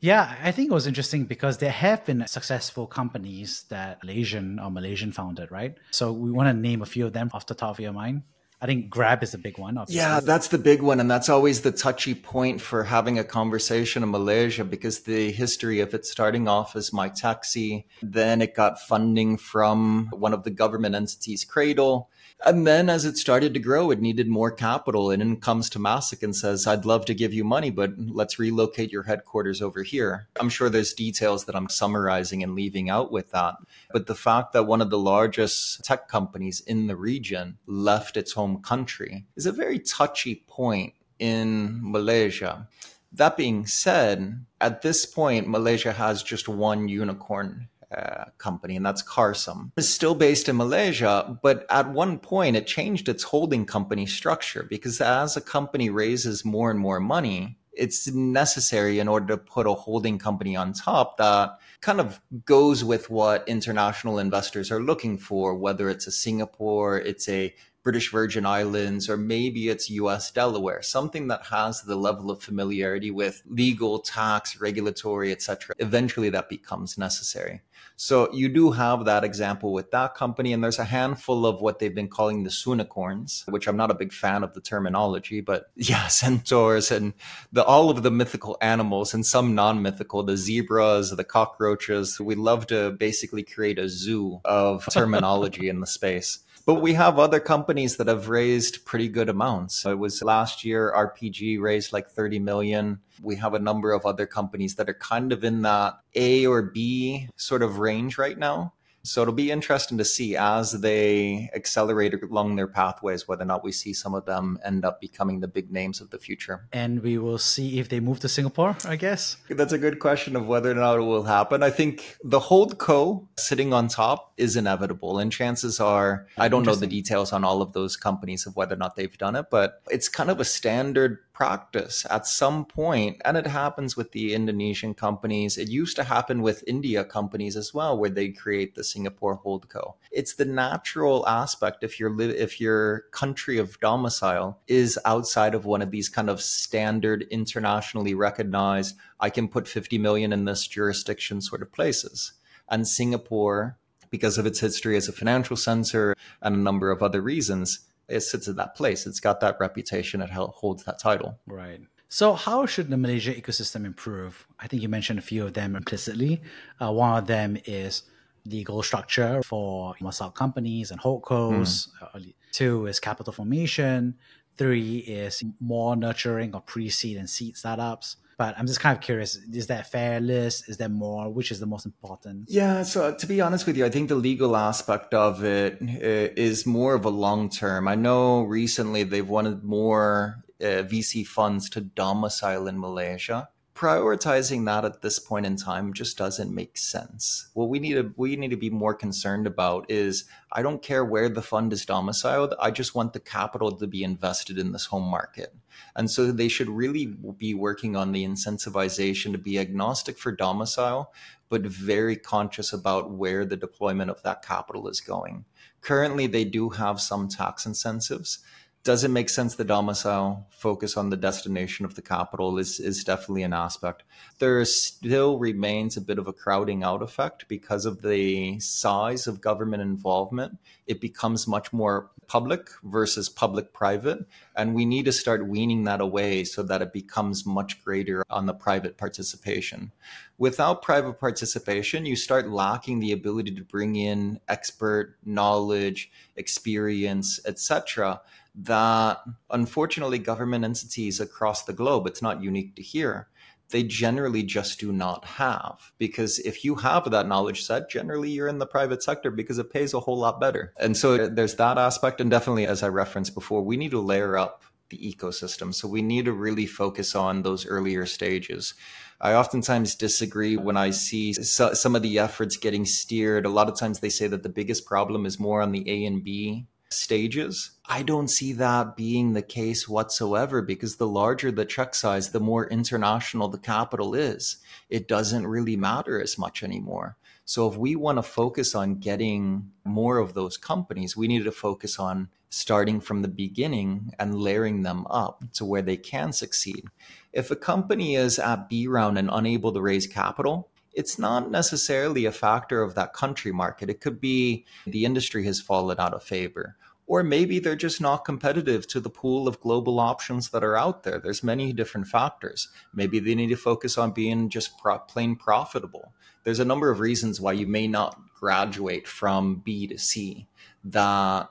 Yeah, 0.00 0.36
I 0.42 0.52
think 0.52 0.70
it 0.70 0.74
was 0.74 0.86
interesting 0.86 1.24
because 1.24 1.58
there 1.58 1.72
have 1.72 2.04
been 2.04 2.24
successful 2.28 2.86
companies 2.86 3.64
that 3.68 4.02
Malaysian 4.04 4.60
or 4.60 4.70
Malaysian 4.70 5.10
founded, 5.10 5.50
right? 5.50 5.76
So 5.90 6.12
we 6.12 6.30
want 6.30 6.48
to 6.48 6.60
name 6.60 6.82
a 6.82 6.86
few 6.86 7.06
of 7.06 7.12
them 7.12 7.30
off 7.32 7.46
the 7.46 7.54
top 7.54 7.70
of 7.70 7.80
your 7.80 7.92
mind. 7.92 8.22
I 8.60 8.66
think 8.66 8.90
Grab 8.90 9.22
is 9.22 9.34
a 9.34 9.38
big 9.38 9.56
one. 9.56 9.78
Obviously. 9.78 10.00
Yeah, 10.00 10.20
that's 10.20 10.48
the 10.48 10.58
big 10.58 10.82
one. 10.82 10.98
And 10.98 11.10
that's 11.10 11.28
always 11.28 11.60
the 11.60 11.70
touchy 11.70 12.14
point 12.14 12.60
for 12.60 12.84
having 12.84 13.18
a 13.18 13.24
conversation 13.24 14.02
in 14.02 14.10
Malaysia 14.10 14.64
because 14.64 15.00
the 15.00 15.30
history 15.30 15.80
of 15.80 15.94
it 15.94 16.04
starting 16.04 16.48
off 16.48 16.74
as 16.74 16.90
MyTaxi, 16.90 17.84
then 18.02 18.42
it 18.42 18.54
got 18.54 18.80
funding 18.80 19.36
from 19.36 20.08
one 20.12 20.34
of 20.34 20.42
the 20.42 20.50
government 20.50 20.96
entities, 20.96 21.44
Cradle. 21.44 22.10
And 22.46 22.66
then 22.66 22.88
as 22.88 23.04
it 23.04 23.16
started 23.16 23.52
to 23.54 23.60
grow, 23.60 23.90
it 23.90 24.00
needed 24.00 24.28
more 24.28 24.50
capital. 24.50 25.10
And 25.10 25.20
then 25.20 25.36
comes 25.40 25.68
to 25.70 25.78
Temasek 25.78 26.22
and 26.22 26.34
says, 26.34 26.66
I'd 26.66 26.84
love 26.84 27.04
to 27.06 27.14
give 27.14 27.34
you 27.34 27.42
money, 27.42 27.70
but 27.70 27.92
let's 27.98 28.38
relocate 28.38 28.92
your 28.92 29.02
headquarters 29.02 29.60
over 29.60 29.82
here. 29.82 30.28
I'm 30.38 30.48
sure 30.48 30.70
there's 30.70 30.92
details 30.92 31.46
that 31.46 31.56
I'm 31.56 31.68
summarizing 31.68 32.42
and 32.42 32.54
leaving 32.54 32.88
out 32.88 33.10
with 33.10 33.32
that. 33.32 33.56
But 33.92 34.06
the 34.06 34.14
fact 34.14 34.52
that 34.52 34.66
one 34.66 34.80
of 34.80 34.90
the 34.90 34.98
largest 34.98 35.84
tech 35.84 36.08
companies 36.08 36.60
in 36.60 36.86
the 36.86 36.96
region 36.96 37.58
left 37.66 38.16
its 38.16 38.32
home 38.32 38.62
country 38.62 39.24
is 39.36 39.46
a 39.46 39.52
very 39.52 39.80
touchy 39.80 40.44
point 40.46 40.94
in 41.18 41.80
Malaysia. 41.82 42.68
That 43.12 43.36
being 43.36 43.66
said, 43.66 44.44
at 44.60 44.82
this 44.82 45.06
point, 45.06 45.48
Malaysia 45.48 45.92
has 45.92 46.22
just 46.22 46.48
one 46.48 46.88
unicorn 46.88 47.68
uh, 47.96 48.24
company, 48.38 48.76
and 48.76 48.84
that's 48.84 49.02
Carsome. 49.02 49.72
It's 49.76 49.88
still 49.88 50.14
based 50.14 50.48
in 50.48 50.56
Malaysia, 50.56 51.38
but 51.42 51.66
at 51.70 51.90
one 51.90 52.18
point 52.18 52.56
it 52.56 52.66
changed 52.66 53.08
its 53.08 53.22
holding 53.22 53.64
company 53.64 54.06
structure 54.06 54.66
because 54.68 55.00
as 55.00 55.36
a 55.36 55.40
company 55.40 55.88
raises 55.88 56.44
more 56.44 56.70
and 56.70 56.78
more 56.78 57.00
money, 57.00 57.58
it's 57.72 58.08
necessary 58.08 58.98
in 58.98 59.08
order 59.08 59.28
to 59.28 59.36
put 59.38 59.66
a 59.66 59.72
holding 59.72 60.18
company 60.18 60.56
on 60.56 60.72
top 60.72 61.16
that 61.16 61.58
kind 61.80 62.00
of 62.00 62.20
goes 62.44 62.82
with 62.84 63.08
what 63.08 63.48
international 63.48 64.18
investors 64.18 64.70
are 64.70 64.82
looking 64.82 65.16
for, 65.16 65.54
whether 65.54 65.88
it's 65.88 66.06
a 66.06 66.12
Singapore, 66.12 66.98
it's 66.98 67.28
a 67.28 67.54
British 67.84 68.10
Virgin 68.10 68.44
Islands, 68.44 69.08
or 69.08 69.16
maybe 69.16 69.68
it's 69.68 69.88
US 69.88 70.30
Delaware, 70.30 70.82
something 70.82 71.28
that 71.28 71.46
has 71.46 71.82
the 71.82 71.96
level 71.96 72.30
of 72.30 72.42
familiarity 72.42 73.10
with 73.10 73.42
legal, 73.46 74.00
tax, 74.00 74.60
regulatory, 74.60 75.32
etc. 75.32 75.74
Eventually 75.78 76.28
that 76.30 76.48
becomes 76.48 76.98
necessary. 76.98 77.62
So 78.00 78.32
you 78.32 78.48
do 78.48 78.70
have 78.70 79.06
that 79.06 79.24
example 79.24 79.72
with 79.72 79.90
that 79.90 80.14
company, 80.14 80.52
and 80.52 80.62
there's 80.62 80.78
a 80.78 80.84
handful 80.84 81.44
of 81.44 81.60
what 81.60 81.80
they've 81.80 81.92
been 81.92 82.06
calling 82.06 82.44
the 82.44 82.50
Soonicorns, 82.50 83.42
which 83.50 83.66
I'm 83.66 83.76
not 83.76 83.90
a 83.90 83.94
big 83.94 84.12
fan 84.12 84.44
of 84.44 84.54
the 84.54 84.60
terminology, 84.60 85.40
but 85.40 85.72
yeah, 85.74 86.06
centaurs 86.06 86.92
and 86.92 87.12
the 87.52 87.64
all 87.64 87.90
of 87.90 88.04
the 88.04 88.12
mythical 88.12 88.56
animals 88.60 89.14
and 89.14 89.26
some 89.26 89.56
non-mythical, 89.56 90.22
the 90.22 90.36
zebras, 90.36 91.10
the 91.10 91.24
cockroaches. 91.24 92.20
We 92.20 92.36
love 92.36 92.68
to 92.68 92.92
basically 92.92 93.42
create 93.42 93.80
a 93.80 93.88
zoo 93.88 94.40
of 94.44 94.86
terminology 94.92 95.68
in 95.68 95.80
the 95.80 95.86
space. 95.88 96.38
But 96.68 96.82
we 96.82 96.92
have 96.92 97.18
other 97.18 97.40
companies 97.40 97.96
that 97.96 98.08
have 98.08 98.28
raised 98.28 98.84
pretty 98.84 99.08
good 99.08 99.30
amounts. 99.30 99.86
It 99.86 99.98
was 99.98 100.22
last 100.22 100.66
year, 100.66 100.92
RPG 100.94 101.58
raised 101.62 101.94
like 101.94 102.10
30 102.10 102.40
million. 102.40 102.98
We 103.22 103.36
have 103.36 103.54
a 103.54 103.58
number 103.58 103.90
of 103.92 104.04
other 104.04 104.26
companies 104.26 104.74
that 104.74 104.86
are 104.86 104.92
kind 104.92 105.32
of 105.32 105.44
in 105.44 105.62
that 105.62 105.94
A 106.14 106.46
or 106.46 106.60
B 106.60 107.30
sort 107.36 107.62
of 107.62 107.78
range 107.78 108.18
right 108.18 108.36
now. 108.36 108.74
So 109.08 109.22
it'll 109.22 109.34
be 109.34 109.50
interesting 109.50 109.98
to 109.98 110.04
see 110.04 110.36
as 110.36 110.72
they 110.72 111.50
accelerate 111.54 112.14
along 112.22 112.56
their 112.56 112.66
pathways 112.66 113.26
whether 113.26 113.42
or 113.42 113.46
not 113.46 113.64
we 113.64 113.72
see 113.72 113.94
some 113.94 114.14
of 114.14 114.26
them 114.26 114.58
end 114.64 114.84
up 114.84 115.00
becoming 115.00 115.40
the 115.40 115.48
big 115.48 115.72
names 115.72 116.00
of 116.00 116.10
the 116.10 116.18
future. 116.18 116.68
And 116.72 117.02
we 117.02 117.16
will 117.16 117.38
see 117.38 117.78
if 117.78 117.88
they 117.88 118.00
move 118.00 118.20
to 118.20 118.28
Singapore, 118.28 118.76
I 118.84 118.96
guess. 118.96 119.38
That's 119.48 119.72
a 119.72 119.78
good 119.78 119.98
question 119.98 120.36
of 120.36 120.46
whether 120.46 120.70
or 120.70 120.74
not 120.74 120.98
it 120.98 121.02
will 121.02 121.22
happen. 121.22 121.62
I 121.62 121.70
think 121.70 122.18
the 122.22 122.38
hold 122.38 122.78
co 122.78 123.28
sitting 123.38 123.72
on 123.72 123.88
top 123.88 124.32
is 124.36 124.56
inevitable. 124.56 125.18
And 125.18 125.32
chances 125.32 125.80
are, 125.80 126.26
I 126.36 126.48
don't 126.48 126.66
know 126.66 126.74
the 126.74 126.86
details 126.86 127.32
on 127.32 127.44
all 127.44 127.62
of 127.62 127.72
those 127.72 127.96
companies 127.96 128.46
of 128.46 128.56
whether 128.56 128.74
or 128.74 128.78
not 128.78 128.96
they've 128.96 129.16
done 129.16 129.36
it, 129.36 129.46
but 129.50 129.82
it's 129.90 130.08
kind 130.08 130.30
of 130.30 130.38
a 130.38 130.44
standard 130.44 131.18
practice 131.38 132.04
at 132.10 132.26
some 132.26 132.64
point 132.64 133.16
and 133.24 133.36
it 133.36 133.46
happens 133.46 133.96
with 133.96 134.10
the 134.10 134.34
indonesian 134.34 134.92
companies. 134.92 135.56
It 135.56 135.68
used 135.68 135.94
to 135.94 136.02
happen 136.02 136.42
with 136.42 136.64
india 136.66 137.04
companies 137.04 137.56
as 137.56 137.72
well 137.72 137.96
where 137.96 138.10
they 138.10 138.30
create 138.30 138.74
the 138.74 138.82
singapore 138.82 139.40
holdco. 139.40 139.94
It's 140.10 140.34
the 140.34 140.44
natural 140.44 141.28
aspect 141.28 141.84
if 141.84 142.00
your 142.00 142.10
li- 142.10 142.36
if 142.46 142.60
your 142.60 143.02
country 143.12 143.56
of 143.56 143.78
domicile 143.78 144.58
is 144.66 144.98
outside 145.04 145.54
of 145.54 145.64
one 145.64 145.80
of 145.80 145.92
these 145.92 146.08
kind 146.08 146.28
of 146.28 146.42
standard 146.42 147.24
internationally 147.30 148.14
recognized 148.14 148.96
i 149.20 149.30
can 149.30 149.46
put 149.46 149.68
50 149.68 149.96
million 149.96 150.32
in 150.32 150.44
this 150.44 150.66
jurisdiction 150.66 151.40
sort 151.40 151.62
of 151.62 151.70
places. 151.70 152.32
And 152.68 152.88
singapore 152.88 153.78
because 154.10 154.38
of 154.38 154.46
its 154.46 154.58
history 154.58 154.96
as 154.96 155.06
a 155.06 155.12
financial 155.12 155.56
center 155.56 156.16
and 156.42 156.56
a 156.56 156.58
number 156.58 156.90
of 156.90 157.00
other 157.00 157.20
reasons 157.20 157.87
it 158.08 158.20
sits 158.20 158.48
at 158.48 158.56
that 158.56 158.74
place. 158.74 159.06
It's 159.06 159.20
got 159.20 159.40
that 159.40 159.56
reputation. 159.60 160.20
It 160.20 160.30
holds 160.30 160.84
that 160.84 160.98
title. 160.98 161.38
Right. 161.46 161.80
So, 162.08 162.32
how 162.32 162.64
should 162.64 162.88
the 162.88 162.96
Malaysia 162.96 163.34
ecosystem 163.34 163.84
improve? 163.84 164.46
I 164.58 164.66
think 164.66 164.82
you 164.82 164.88
mentioned 164.88 165.18
a 165.18 165.22
few 165.22 165.44
of 165.44 165.52
them 165.52 165.76
implicitly. 165.76 166.40
Uh, 166.80 166.90
one 166.90 167.18
of 167.18 167.26
them 167.26 167.58
is 167.66 168.02
legal 168.46 168.82
structure 168.82 169.42
for 169.42 169.94
Masal 170.00 170.34
companies 170.34 170.90
and 170.90 171.00
holdcos. 171.00 171.88
Mm. 172.14 172.34
Two 172.52 172.86
is 172.86 172.98
capital 172.98 173.32
formation. 173.32 174.14
Three 174.56 174.98
is 174.98 175.44
more 175.60 175.96
nurturing 175.96 176.54
of 176.54 176.64
pre-seed 176.64 177.18
and 177.18 177.28
seed 177.28 177.58
startups. 177.58 178.16
But 178.38 178.54
I'm 178.56 178.66
just 178.66 178.80
kind 178.80 178.96
of 178.96 179.02
curious: 179.02 179.36
is 179.52 179.66
that 179.66 179.80
a 179.80 179.84
fair? 179.84 180.20
Is 180.22 180.76
there 180.78 180.88
more? 180.88 181.28
Which 181.28 181.50
is 181.50 181.60
the 181.60 181.66
most 181.66 181.84
important? 181.84 182.48
Yeah. 182.48 182.84
So 182.84 183.12
to 183.12 183.26
be 183.26 183.40
honest 183.40 183.66
with 183.66 183.76
you, 183.76 183.84
I 183.84 183.90
think 183.90 184.08
the 184.08 184.14
legal 184.14 184.56
aspect 184.56 185.12
of 185.12 185.44
it 185.44 185.82
uh, 185.82 186.32
more 186.64 186.94
of 186.94 187.04
a 187.04 187.10
long 187.10 187.50
term. 187.50 187.88
I 187.88 187.96
know 187.96 188.42
recently 188.42 189.02
they've 189.02 189.28
wanted 189.28 189.64
more 189.64 190.44
uh, 190.60 190.86
VC 190.86 191.26
funds 191.26 191.68
to 191.70 191.80
domicile 191.80 192.68
in 192.68 192.78
Malaysia 192.78 193.48
prioritizing 193.78 194.64
that 194.64 194.84
at 194.84 195.02
this 195.02 195.20
point 195.20 195.46
in 195.46 195.54
time 195.54 195.92
just 195.92 196.18
doesn't 196.18 196.52
make 196.52 196.76
sense. 196.76 197.46
What 197.54 197.68
we 197.68 197.78
need 197.78 197.94
to 197.94 198.12
we 198.16 198.34
need 198.34 198.50
to 198.50 198.56
be 198.56 198.70
more 198.70 198.92
concerned 198.92 199.46
about 199.46 199.88
is 199.88 200.24
I 200.50 200.62
don't 200.62 200.82
care 200.82 201.04
where 201.04 201.28
the 201.28 201.42
fund 201.42 201.72
is 201.72 201.86
domiciled. 201.86 202.54
I 202.60 202.72
just 202.72 202.96
want 202.96 203.12
the 203.12 203.20
capital 203.20 203.70
to 203.70 203.86
be 203.86 204.02
invested 204.02 204.58
in 204.58 204.72
this 204.72 204.86
home 204.86 205.08
market. 205.08 205.54
And 205.94 206.10
so 206.10 206.32
they 206.32 206.48
should 206.48 206.68
really 206.68 207.06
be 207.36 207.54
working 207.54 207.94
on 207.94 208.10
the 208.10 208.26
incentivization 208.26 209.30
to 209.30 209.38
be 209.38 209.60
agnostic 209.60 210.18
for 210.18 210.32
domicile, 210.32 211.12
but 211.48 211.62
very 211.62 212.16
conscious 212.16 212.72
about 212.72 213.12
where 213.12 213.44
the 213.44 213.56
deployment 213.56 214.10
of 214.10 214.20
that 214.24 214.42
capital 214.42 214.88
is 214.88 215.00
going. 215.00 215.44
Currently, 215.82 216.26
they 216.26 216.44
do 216.44 216.70
have 216.70 217.00
some 217.00 217.28
tax 217.28 217.64
incentives 217.64 218.40
does 218.88 219.04
it 219.04 219.10
make 219.10 219.28
sense 219.28 219.54
the 219.54 219.64
domicile 219.64 220.46
focus 220.48 220.96
on 220.96 221.10
the 221.10 221.16
destination 221.18 221.84
of 221.84 221.94
the 221.94 222.00
capital 222.00 222.56
is 222.56 222.80
is 222.80 223.04
definitely 223.04 223.42
an 223.42 223.52
aspect. 223.52 224.02
There 224.38 224.64
still 224.64 225.38
remains 225.38 225.98
a 225.98 226.00
bit 226.00 226.18
of 226.18 226.26
a 226.26 226.32
crowding 226.32 226.82
out 226.82 227.02
effect 227.02 227.46
because 227.48 227.84
of 227.84 228.00
the 228.00 228.58
size 228.60 229.26
of 229.26 229.42
government 229.42 229.82
involvement. 229.82 230.56
It 230.86 231.02
becomes 231.02 231.46
much 231.46 231.70
more 231.70 232.08
public 232.28 232.70
versus 232.82 233.28
public 233.28 233.74
private 233.74 234.26
and 234.56 234.74
we 234.74 234.86
need 234.86 235.04
to 235.04 235.12
start 235.12 235.46
weaning 235.46 235.84
that 235.84 236.00
away 236.00 236.44
so 236.44 236.62
that 236.62 236.80
it 236.80 236.92
becomes 236.92 237.44
much 237.44 237.82
greater 237.84 238.24
on 238.30 238.46
the 238.46 238.54
private 238.54 238.96
participation. 238.96 239.92
Without 240.38 240.82
private 240.82 241.20
participation 241.20 242.06
you 242.06 242.16
start 242.16 242.48
lacking 242.48 243.00
the 243.00 243.12
ability 243.12 243.54
to 243.54 243.64
bring 243.64 243.96
in 243.96 244.40
expert 244.48 245.16
knowledge 245.26 246.10
experience 246.36 247.38
etc 247.44 248.20
that 248.62 249.20
unfortunately 249.50 250.18
government 250.18 250.64
entities 250.64 251.20
across 251.20 251.64
the 251.64 251.72
globe, 251.72 252.06
it's 252.06 252.22
not 252.22 252.42
unique 252.42 252.74
to 252.76 252.82
here, 252.82 253.28
they 253.70 253.82
generally 253.82 254.42
just 254.42 254.80
do 254.80 254.92
not 254.92 255.24
have. 255.24 255.92
Because 255.98 256.38
if 256.40 256.64
you 256.64 256.74
have 256.76 257.10
that 257.10 257.28
knowledge 257.28 257.64
set, 257.64 257.88
generally 257.88 258.30
you're 258.30 258.48
in 258.48 258.58
the 258.58 258.66
private 258.66 259.02
sector 259.02 259.30
because 259.30 259.58
it 259.58 259.72
pays 259.72 259.94
a 259.94 260.00
whole 260.00 260.18
lot 260.18 260.40
better. 260.40 260.72
And 260.78 260.96
so 260.96 261.28
there's 261.28 261.56
that 261.56 261.78
aspect. 261.78 262.20
And 262.20 262.30
definitely, 262.30 262.66
as 262.66 262.82
I 262.82 262.88
referenced 262.88 263.34
before, 263.34 263.62
we 263.62 263.76
need 263.76 263.92
to 263.92 264.00
layer 264.00 264.36
up 264.36 264.64
the 264.88 264.98
ecosystem. 264.98 265.74
So 265.74 265.86
we 265.86 266.00
need 266.00 266.24
to 266.24 266.32
really 266.32 266.66
focus 266.66 267.14
on 267.14 267.42
those 267.42 267.66
earlier 267.66 268.06
stages. 268.06 268.74
I 269.20 269.34
oftentimes 269.34 269.94
disagree 269.94 270.56
when 270.56 270.78
I 270.78 270.90
see 270.90 271.34
so, 271.34 271.74
some 271.74 271.94
of 271.94 272.02
the 272.02 272.18
efforts 272.18 272.56
getting 272.56 272.86
steered. 272.86 273.44
A 273.44 273.50
lot 273.50 273.68
of 273.68 273.78
times 273.78 274.00
they 274.00 274.08
say 274.08 274.28
that 274.28 274.42
the 274.42 274.48
biggest 274.48 274.86
problem 274.86 275.26
is 275.26 275.38
more 275.38 275.60
on 275.60 275.72
the 275.72 275.88
A 275.90 276.06
and 276.06 276.24
B 276.24 276.66
stages. 276.90 277.72
I 277.86 278.02
don't 278.02 278.28
see 278.28 278.52
that 278.54 278.96
being 278.96 279.32
the 279.32 279.42
case 279.42 279.88
whatsoever 279.88 280.62
because 280.62 280.96
the 280.96 281.06
larger 281.06 281.50
the 281.50 281.64
check 281.64 281.94
size, 281.94 282.30
the 282.30 282.40
more 282.40 282.66
international 282.68 283.48
the 283.48 283.58
capital 283.58 284.14
is. 284.14 284.58
It 284.88 285.08
doesn't 285.08 285.46
really 285.46 285.76
matter 285.76 286.20
as 286.20 286.38
much 286.38 286.62
anymore. 286.62 287.16
So 287.44 287.66
if 287.66 287.76
we 287.76 287.96
want 287.96 288.18
to 288.18 288.22
focus 288.22 288.74
on 288.74 288.96
getting 288.96 289.70
more 289.84 290.18
of 290.18 290.34
those 290.34 290.56
companies, 290.56 291.16
we 291.16 291.28
need 291.28 291.44
to 291.44 291.52
focus 291.52 291.98
on 291.98 292.28
starting 292.50 293.00
from 293.00 293.22
the 293.22 293.28
beginning 293.28 294.12
and 294.18 294.38
layering 294.38 294.82
them 294.82 295.06
up 295.08 295.44
to 295.54 295.64
where 295.64 295.82
they 295.82 295.96
can 295.96 296.32
succeed. 296.32 296.84
If 297.32 297.50
a 297.50 297.56
company 297.56 298.16
is 298.16 298.38
at 298.38 298.68
B 298.68 298.86
round 298.86 299.18
and 299.18 299.30
unable 299.32 299.72
to 299.72 299.80
raise 299.80 300.06
capital, 300.06 300.68
it's 300.92 301.18
not 301.18 301.50
necessarily 301.50 302.24
a 302.24 302.32
factor 302.32 302.82
of 302.82 302.94
that 302.94 303.12
country 303.12 303.52
market. 303.52 303.90
It 303.90 304.00
could 304.00 304.20
be 304.20 304.64
the 304.86 305.04
industry 305.04 305.44
has 305.44 305.60
fallen 305.60 306.00
out 306.00 306.14
of 306.14 306.22
favor. 306.22 306.76
Or 307.06 307.22
maybe 307.22 307.58
they're 307.58 307.74
just 307.74 308.02
not 308.02 308.26
competitive 308.26 308.86
to 308.88 309.00
the 309.00 309.08
pool 309.08 309.48
of 309.48 309.60
global 309.60 309.98
options 309.98 310.50
that 310.50 310.62
are 310.62 310.76
out 310.76 311.04
there. 311.04 311.18
There's 311.18 311.42
many 311.42 311.72
different 311.72 312.06
factors. 312.06 312.68
Maybe 312.92 313.18
they 313.18 313.34
need 313.34 313.48
to 313.48 313.56
focus 313.56 313.96
on 313.96 314.10
being 314.10 314.50
just 314.50 314.72
plain 315.08 315.34
profitable. 315.36 316.12
There's 316.44 316.60
a 316.60 316.66
number 316.66 316.90
of 316.90 317.00
reasons 317.00 317.40
why 317.40 317.52
you 317.52 317.66
may 317.66 317.86
not 317.86 318.20
graduate 318.38 319.08
from 319.08 319.62
B 319.64 319.86
to 319.86 319.98
C. 319.98 320.48
That 320.84 321.48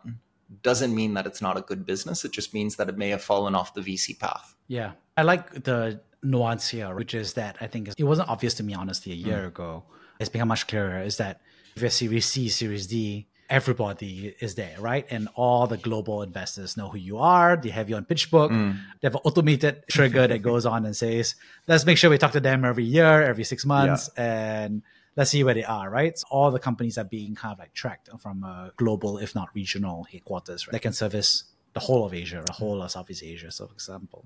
doesn't 0.61 0.93
mean 0.93 1.15
that 1.15 1.25
it's 1.25 1.41
not 1.41 1.57
a 1.57 1.61
good 1.61 1.87
business. 1.87 2.23
It 2.23 2.33
just 2.33 2.53
means 2.53 2.75
that 2.75 2.87
it 2.87 2.97
may 2.97 3.09
have 3.09 3.23
fallen 3.23 3.55
off 3.55 3.73
the 3.73 3.81
VC 3.81 4.17
path. 4.17 4.55
Yeah. 4.67 4.91
I 5.17 5.23
like 5.23 5.63
the 5.63 6.01
nuance 6.29 6.69
here, 6.69 6.93
which 6.93 7.13
is 7.13 7.33
that 7.33 7.57
I 7.61 7.67
think 7.67 7.89
it 7.97 8.03
wasn't 8.03 8.29
obvious 8.29 8.53
to 8.55 8.63
me, 8.63 8.73
honestly, 8.73 9.11
a 9.11 9.15
year 9.15 9.43
mm. 9.43 9.47
ago. 9.47 9.83
It's 10.19 10.29
become 10.29 10.47
much 10.47 10.67
clearer 10.67 11.01
is 11.01 11.17
that 11.17 11.41
if 11.75 11.81
you're 11.81 11.91
Series 11.91 12.25
C, 12.25 12.49
Series 12.49 12.87
D, 12.87 13.27
everybody 13.49 14.35
is 14.39 14.55
there, 14.55 14.75
right? 14.79 15.05
And 15.09 15.29
all 15.35 15.67
the 15.67 15.77
global 15.77 16.21
investors 16.21 16.75
know 16.75 16.89
who 16.89 16.97
you 16.97 17.17
are. 17.19 17.55
They 17.55 17.69
have 17.69 17.89
you 17.89 17.95
on 17.95 18.05
PitchBook. 18.05 18.51
Mm. 18.51 18.77
They 18.99 19.05
have 19.05 19.15
an 19.15 19.21
automated 19.23 19.83
trigger 19.89 20.27
that 20.27 20.41
goes 20.41 20.65
on 20.65 20.85
and 20.85 20.95
says, 20.95 21.35
let's 21.67 21.85
make 21.85 21.97
sure 21.97 22.09
we 22.09 22.17
talk 22.17 22.33
to 22.33 22.39
them 22.39 22.65
every 22.65 22.83
year, 22.83 23.21
every 23.21 23.43
six 23.43 23.65
months. 23.65 24.09
Yeah. 24.17 24.63
And 24.63 24.81
let's 25.15 25.31
see 25.31 25.43
where 25.43 25.53
they 25.53 25.63
are, 25.63 25.89
right? 25.89 26.17
So 26.17 26.25
all 26.29 26.51
the 26.51 26.59
companies 26.59 26.97
are 26.97 27.05
being 27.05 27.35
kind 27.35 27.53
of 27.53 27.59
like 27.59 27.73
tracked 27.73 28.09
from 28.19 28.43
a 28.43 28.71
global, 28.75 29.17
if 29.17 29.33
not 29.33 29.49
regional 29.53 30.03
headquarters, 30.11 30.67
right? 30.67 30.73
That 30.73 30.81
can 30.81 30.93
service 30.93 31.43
the 31.73 31.79
whole 31.79 32.05
of 32.05 32.13
Asia, 32.13 32.43
the 32.45 32.53
whole 32.53 32.81
of 32.81 32.91
Southeast 32.91 33.23
Asia, 33.23 33.51
so 33.51 33.67
for 33.67 33.73
example. 33.73 34.25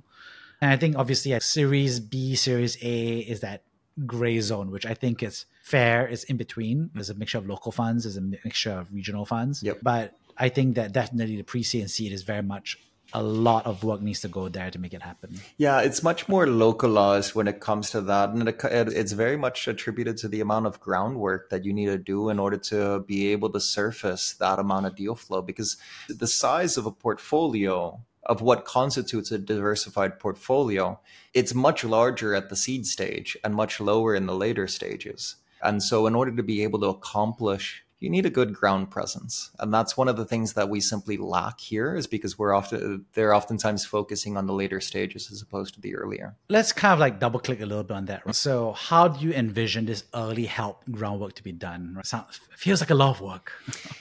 And 0.61 0.71
I 0.71 0.77
think 0.77 0.95
obviously 0.95 1.33
like 1.33 1.41
Series 1.41 1.99
B, 1.99 2.35
Series 2.35 2.77
A 2.81 3.17
is 3.17 3.39
that 3.41 3.63
gray 4.05 4.39
zone, 4.39 4.71
which 4.71 4.85
I 4.85 4.93
think 4.93 5.23
is 5.23 5.45
fair, 5.63 6.07
is 6.07 6.23
in 6.25 6.37
between. 6.37 6.91
There's 6.93 7.09
a 7.09 7.15
mixture 7.15 7.39
of 7.39 7.47
local 7.47 7.71
funds, 7.71 8.03
there's 8.03 8.17
a 8.17 8.21
mixture 8.21 8.71
of 8.71 8.93
regional 8.93 9.25
funds. 9.25 9.63
Yep. 9.63 9.79
But 9.81 10.17
I 10.37 10.49
think 10.49 10.75
that 10.75 10.91
definitely 10.91 11.35
the 11.35 11.43
pre-seed 11.43 11.81
and 11.81 11.91
seed 11.91 12.13
is 12.13 12.23
very 12.23 12.43
much 12.43 12.77
a 13.13 13.21
lot 13.21 13.65
of 13.65 13.83
work 13.83 14.01
needs 14.01 14.21
to 14.21 14.27
go 14.27 14.47
there 14.47 14.71
to 14.71 14.79
make 14.79 14.93
it 14.93 15.01
happen. 15.01 15.37
Yeah, 15.57 15.81
it's 15.81 16.01
much 16.01 16.29
more 16.29 16.47
localized 16.47 17.35
when 17.35 17.47
it 17.47 17.59
comes 17.59 17.89
to 17.91 18.01
that. 18.01 18.29
And 18.29 18.47
it, 18.47 18.63
it's 18.63 19.11
very 19.11 19.35
much 19.35 19.67
attributed 19.67 20.17
to 20.17 20.29
the 20.29 20.39
amount 20.39 20.65
of 20.65 20.79
groundwork 20.79 21.49
that 21.49 21.65
you 21.65 21.73
need 21.73 21.87
to 21.87 21.97
do 21.97 22.29
in 22.29 22.39
order 22.39 22.57
to 22.57 23.01
be 23.01 23.27
able 23.33 23.49
to 23.49 23.59
surface 23.59 24.33
that 24.33 24.59
amount 24.59 24.85
of 24.85 24.95
deal 24.95 25.15
flow. 25.15 25.41
Because 25.41 25.75
the 26.07 26.27
size 26.27 26.77
of 26.77 26.85
a 26.85 26.91
portfolio 26.91 27.99
of 28.23 28.41
what 28.41 28.65
constitutes 28.65 29.31
a 29.31 29.37
diversified 29.37 30.19
portfolio, 30.19 30.99
it's 31.33 31.53
much 31.53 31.83
larger 31.83 32.35
at 32.35 32.49
the 32.49 32.55
seed 32.55 32.85
stage 32.85 33.37
and 33.43 33.55
much 33.55 33.79
lower 33.79 34.15
in 34.15 34.25
the 34.25 34.35
later 34.35 34.67
stages. 34.67 35.37
And 35.63 35.81
so, 35.81 36.07
in 36.07 36.15
order 36.15 36.35
to 36.35 36.43
be 36.43 36.63
able 36.63 36.79
to 36.79 36.87
accomplish 36.87 37.83
you 38.01 38.09
need 38.09 38.25
a 38.25 38.31
good 38.31 38.53
ground 38.53 38.89
presence. 38.89 39.51
And 39.59 39.71
that's 39.71 39.95
one 39.95 40.07
of 40.07 40.17
the 40.17 40.25
things 40.25 40.53
that 40.53 40.67
we 40.67 40.81
simply 40.81 41.17
lack 41.17 41.59
here 41.59 41.95
is 41.95 42.07
because 42.07 42.37
we're 42.37 42.53
often 42.53 43.05
they're 43.13 43.33
oftentimes 43.33 43.85
focusing 43.85 44.37
on 44.37 44.47
the 44.47 44.53
later 44.53 44.81
stages 44.81 45.31
as 45.31 45.41
opposed 45.41 45.75
to 45.75 45.81
the 45.81 45.95
earlier. 45.95 46.35
Let's 46.49 46.73
kind 46.73 46.93
of 46.93 46.99
like 46.99 47.19
double 47.19 47.39
click 47.39 47.61
a 47.61 47.65
little 47.65 47.83
bit 47.83 47.95
on 47.95 48.05
that. 48.05 48.35
So 48.35 48.73
how 48.73 49.07
do 49.07 49.25
you 49.25 49.31
envision 49.33 49.85
this 49.85 50.03
early 50.15 50.45
help 50.45 50.83
groundwork 50.89 51.33
to 51.33 51.43
be 51.43 51.51
done? 51.51 52.01
Sounds, 52.03 52.41
feels 52.57 52.81
like 52.81 52.89
a 52.89 52.95
lot 52.95 53.11
of 53.11 53.21
work 53.21 53.53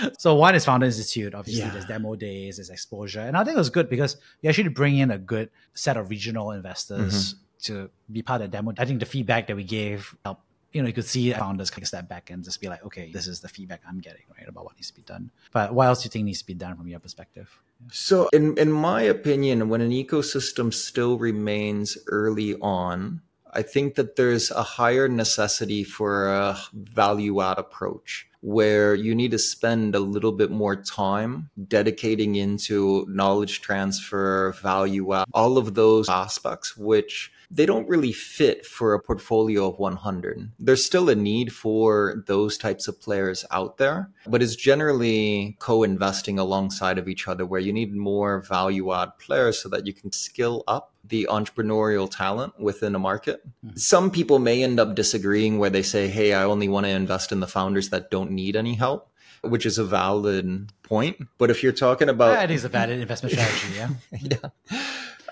so 0.18 0.34
one 0.34 0.54
is 0.54 0.64
founder 0.64 0.86
institute 0.86 1.34
obviously 1.34 1.64
yeah. 1.64 1.70
there's 1.70 1.84
demo 1.86 2.14
days 2.14 2.56
there's 2.56 2.70
exposure 2.70 3.20
and 3.20 3.36
i 3.36 3.44
think 3.44 3.54
it 3.54 3.58
was 3.58 3.70
good 3.70 3.88
because 3.88 4.16
you 4.42 4.48
actually 4.48 4.68
bring 4.68 4.96
in 4.98 5.10
a 5.10 5.18
good 5.18 5.50
set 5.74 5.96
of 5.96 6.10
regional 6.10 6.50
investors 6.50 7.34
mm-hmm. 7.34 7.38
to 7.62 7.90
be 8.10 8.22
part 8.22 8.40
of 8.40 8.50
the 8.50 8.56
demo 8.56 8.72
i 8.78 8.84
think 8.84 9.00
the 9.00 9.06
feedback 9.06 9.46
that 9.46 9.56
we 9.56 9.64
gave 9.64 10.14
helped 10.24 10.42
you 10.76 10.82
know, 10.82 10.88
you 10.88 10.92
could 10.92 11.06
see 11.06 11.32
founders 11.32 11.70
take 11.70 11.84
a 11.84 11.86
step 11.86 12.06
back 12.06 12.28
and 12.28 12.44
just 12.44 12.60
be 12.60 12.68
like, 12.68 12.84
okay, 12.84 13.10
this 13.10 13.26
is 13.26 13.40
the 13.40 13.48
feedback 13.48 13.80
I'm 13.88 13.98
getting, 13.98 14.20
right, 14.36 14.46
about 14.46 14.64
what 14.64 14.76
needs 14.76 14.88
to 14.88 14.94
be 14.94 15.00
done. 15.00 15.30
But 15.50 15.72
what 15.72 15.86
else 15.86 16.02
do 16.02 16.06
you 16.06 16.10
think 16.10 16.26
needs 16.26 16.40
to 16.40 16.46
be 16.46 16.52
done 16.52 16.76
from 16.76 16.86
your 16.86 17.00
perspective? 17.00 17.48
So, 17.90 18.28
in 18.34 18.58
in 18.58 18.70
my 18.70 19.00
opinion, 19.00 19.70
when 19.70 19.80
an 19.80 19.90
ecosystem 19.90 20.72
still 20.72 21.16
remains 21.16 21.96
early 22.08 22.56
on, 22.60 23.22
I 23.52 23.62
think 23.62 23.94
that 23.94 24.16
there's 24.16 24.50
a 24.50 24.62
higher 24.62 25.08
necessity 25.08 25.82
for 25.82 26.28
a 26.28 26.58
value 26.74 27.40
add 27.40 27.58
approach 27.58 28.28
where 28.46 28.94
you 28.94 29.12
need 29.12 29.32
to 29.32 29.38
spend 29.40 29.96
a 29.96 29.98
little 29.98 30.30
bit 30.30 30.52
more 30.52 30.76
time 30.76 31.50
dedicating 31.66 32.36
into 32.36 33.04
knowledge 33.08 33.60
transfer, 33.60 34.52
value 34.62 35.12
add, 35.12 35.26
all 35.34 35.58
of 35.58 35.74
those 35.74 36.08
aspects, 36.08 36.76
which 36.76 37.32
they 37.50 37.66
don't 37.66 37.88
really 37.88 38.12
fit 38.12 38.66
for 38.66 38.94
a 38.94 39.00
portfolio 39.00 39.68
of 39.68 39.78
100. 39.78 40.52
There's 40.58 40.84
still 40.84 41.08
a 41.08 41.14
need 41.14 41.52
for 41.52 42.22
those 42.26 42.58
types 42.58 42.88
of 42.88 43.00
players 43.00 43.44
out 43.50 43.78
there, 43.78 44.10
but 44.26 44.42
it's 44.42 44.56
generally 44.56 45.56
co-investing 45.58 46.38
alongside 46.38 46.98
of 46.98 47.08
each 47.08 47.28
other 47.28 47.46
where 47.46 47.60
you 47.60 47.72
need 47.72 47.94
more 47.94 48.40
value 48.40 48.92
add 48.92 49.18
players 49.18 49.58
so 49.58 49.68
that 49.68 49.86
you 49.86 49.92
can 49.92 50.12
skill 50.12 50.64
up 50.66 50.92
the 51.04 51.28
entrepreneurial 51.30 52.10
talent 52.10 52.58
within 52.58 52.94
a 52.94 52.98
market. 52.98 53.46
Mm-hmm. 53.64 53.76
Some 53.76 54.10
people 54.10 54.38
may 54.38 54.62
end 54.62 54.80
up 54.80 54.94
disagreeing 54.94 55.58
where 55.58 55.70
they 55.70 55.82
say, 55.82 56.08
Hey, 56.08 56.34
I 56.34 56.42
only 56.44 56.68
want 56.68 56.86
to 56.86 56.90
invest 56.90 57.30
in 57.30 57.40
the 57.40 57.46
founders 57.46 57.90
that 57.90 58.10
don't 58.10 58.32
need 58.32 58.56
any 58.56 58.74
help 58.74 59.10
which 59.42 59.66
is 59.66 59.78
a 59.78 59.84
valid 59.84 60.72
point. 60.82 61.16
But 61.38 61.50
if 61.50 61.62
you're 61.62 61.72
talking 61.72 62.08
about, 62.08 62.32
that 62.32 62.50
is 62.50 62.64
a 62.64 62.68
valid 62.68 62.98
investment 62.98 63.32
strategy. 63.32 63.74
Yeah. 63.76 63.88
yeah. 64.20 64.78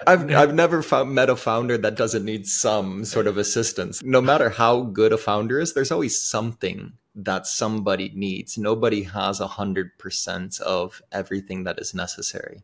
I've 0.06 0.30
I've 0.30 0.54
never 0.54 0.82
found, 0.82 1.14
met 1.14 1.30
a 1.30 1.36
founder 1.36 1.78
that 1.78 1.96
doesn't 1.96 2.24
need 2.24 2.46
some 2.46 3.04
sort 3.04 3.26
of 3.26 3.36
assistance. 3.36 4.02
No 4.02 4.20
matter 4.20 4.50
how 4.50 4.82
good 4.82 5.12
a 5.12 5.18
founder 5.18 5.58
is, 5.60 5.74
there's 5.74 5.92
always 5.92 6.20
something 6.20 6.92
that 7.14 7.46
somebody 7.46 8.12
needs. 8.14 8.58
Nobody 8.58 9.04
has 9.04 9.40
a 9.40 9.46
hundred 9.46 9.98
percent 9.98 10.60
of 10.60 11.02
everything 11.12 11.64
that 11.64 11.78
is 11.78 11.94
necessary. 11.94 12.62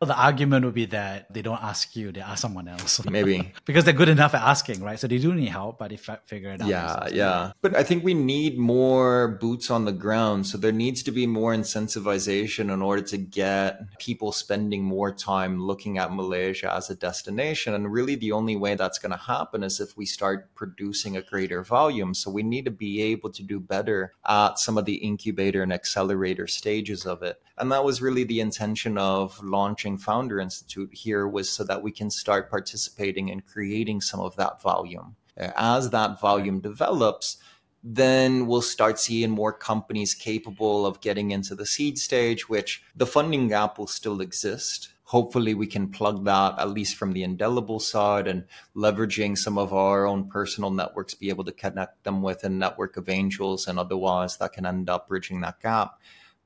Well, 0.00 0.08
the 0.08 0.18
argument 0.18 0.64
would 0.64 0.72
be 0.72 0.86
that 0.86 1.30
they 1.30 1.42
don't 1.42 1.62
ask 1.62 1.94
you, 1.94 2.10
they 2.10 2.22
ask 2.22 2.40
someone 2.40 2.68
else. 2.68 3.04
Maybe. 3.10 3.52
because 3.66 3.84
they're 3.84 3.92
good 3.92 4.08
enough 4.08 4.32
at 4.32 4.40
asking, 4.40 4.82
right? 4.82 4.98
So 4.98 5.06
they 5.06 5.18
do 5.18 5.34
need 5.34 5.50
help, 5.50 5.78
but 5.78 5.90
they 5.90 5.96
f- 5.96 6.22
figure 6.24 6.48
it 6.52 6.62
out. 6.62 6.68
Yeah, 6.68 7.08
yeah. 7.12 7.52
But 7.60 7.76
I 7.76 7.82
think 7.82 8.02
we 8.02 8.14
need 8.14 8.56
more 8.56 9.36
boots 9.42 9.70
on 9.70 9.84
the 9.84 9.92
ground. 9.92 10.46
So 10.46 10.56
there 10.56 10.72
needs 10.72 11.02
to 11.02 11.10
be 11.10 11.26
more 11.26 11.54
incentivization 11.54 12.72
in 12.72 12.80
order 12.80 13.02
to 13.02 13.18
get 13.18 13.98
people 13.98 14.32
spending 14.32 14.82
more 14.82 15.12
time 15.12 15.60
looking 15.60 15.98
at 15.98 16.14
Malaysia 16.14 16.72
as 16.72 16.88
a 16.88 16.94
destination. 16.94 17.74
And 17.74 17.92
really, 17.92 18.14
the 18.14 18.32
only 18.32 18.56
way 18.56 18.76
that's 18.76 18.98
going 18.98 19.12
to 19.12 19.18
happen 19.18 19.62
is 19.62 19.80
if 19.80 19.98
we 19.98 20.06
start 20.06 20.54
producing 20.54 21.18
a 21.18 21.22
greater 21.22 21.62
volume. 21.62 22.14
So 22.14 22.30
we 22.30 22.42
need 22.42 22.64
to 22.64 22.70
be 22.70 23.02
able 23.02 23.28
to 23.32 23.42
do 23.42 23.60
better 23.60 24.14
at 24.26 24.58
some 24.58 24.78
of 24.78 24.86
the 24.86 24.94
incubator 24.94 25.62
and 25.62 25.74
accelerator 25.74 26.46
stages 26.46 27.04
of 27.04 27.22
it. 27.22 27.38
And 27.58 27.70
that 27.72 27.84
was 27.84 28.00
really 28.00 28.24
the 28.24 28.40
intention 28.40 28.96
of 28.96 29.38
launching 29.44 29.89
Founder 29.98 30.40
Institute 30.40 30.90
here 30.92 31.26
was 31.26 31.50
so 31.50 31.64
that 31.64 31.82
we 31.82 31.90
can 31.92 32.10
start 32.10 32.50
participating 32.50 33.28
in 33.28 33.40
creating 33.40 34.00
some 34.00 34.20
of 34.20 34.36
that 34.36 34.60
volume. 34.62 35.16
As 35.36 35.90
that 35.90 36.20
volume 36.20 36.60
develops, 36.60 37.38
then 37.82 38.46
we'll 38.46 38.60
start 38.60 38.98
seeing 38.98 39.30
more 39.30 39.52
companies 39.52 40.14
capable 40.14 40.84
of 40.84 41.00
getting 41.00 41.30
into 41.30 41.54
the 41.54 41.64
seed 41.64 41.98
stage, 41.98 42.48
which 42.48 42.82
the 42.94 43.06
funding 43.06 43.48
gap 43.48 43.78
will 43.78 43.86
still 43.86 44.20
exist. 44.20 44.90
Hopefully, 45.04 45.54
we 45.54 45.66
can 45.66 45.88
plug 45.88 46.24
that 46.24 46.58
at 46.58 46.70
least 46.70 46.96
from 46.96 47.12
the 47.12 47.22
indelible 47.22 47.80
side 47.80 48.28
and 48.28 48.44
leveraging 48.76 49.36
some 49.36 49.58
of 49.58 49.72
our 49.72 50.06
own 50.06 50.28
personal 50.28 50.70
networks, 50.70 51.14
be 51.14 51.30
able 51.30 51.44
to 51.44 51.52
connect 51.52 52.04
them 52.04 52.22
with 52.22 52.44
a 52.44 52.48
network 52.48 52.96
of 52.96 53.08
angels 53.08 53.66
and 53.66 53.78
otherwise 53.78 54.36
that 54.36 54.52
can 54.52 54.66
end 54.66 54.88
up 54.88 55.08
bridging 55.08 55.40
that 55.40 55.58
gap. 55.60 55.98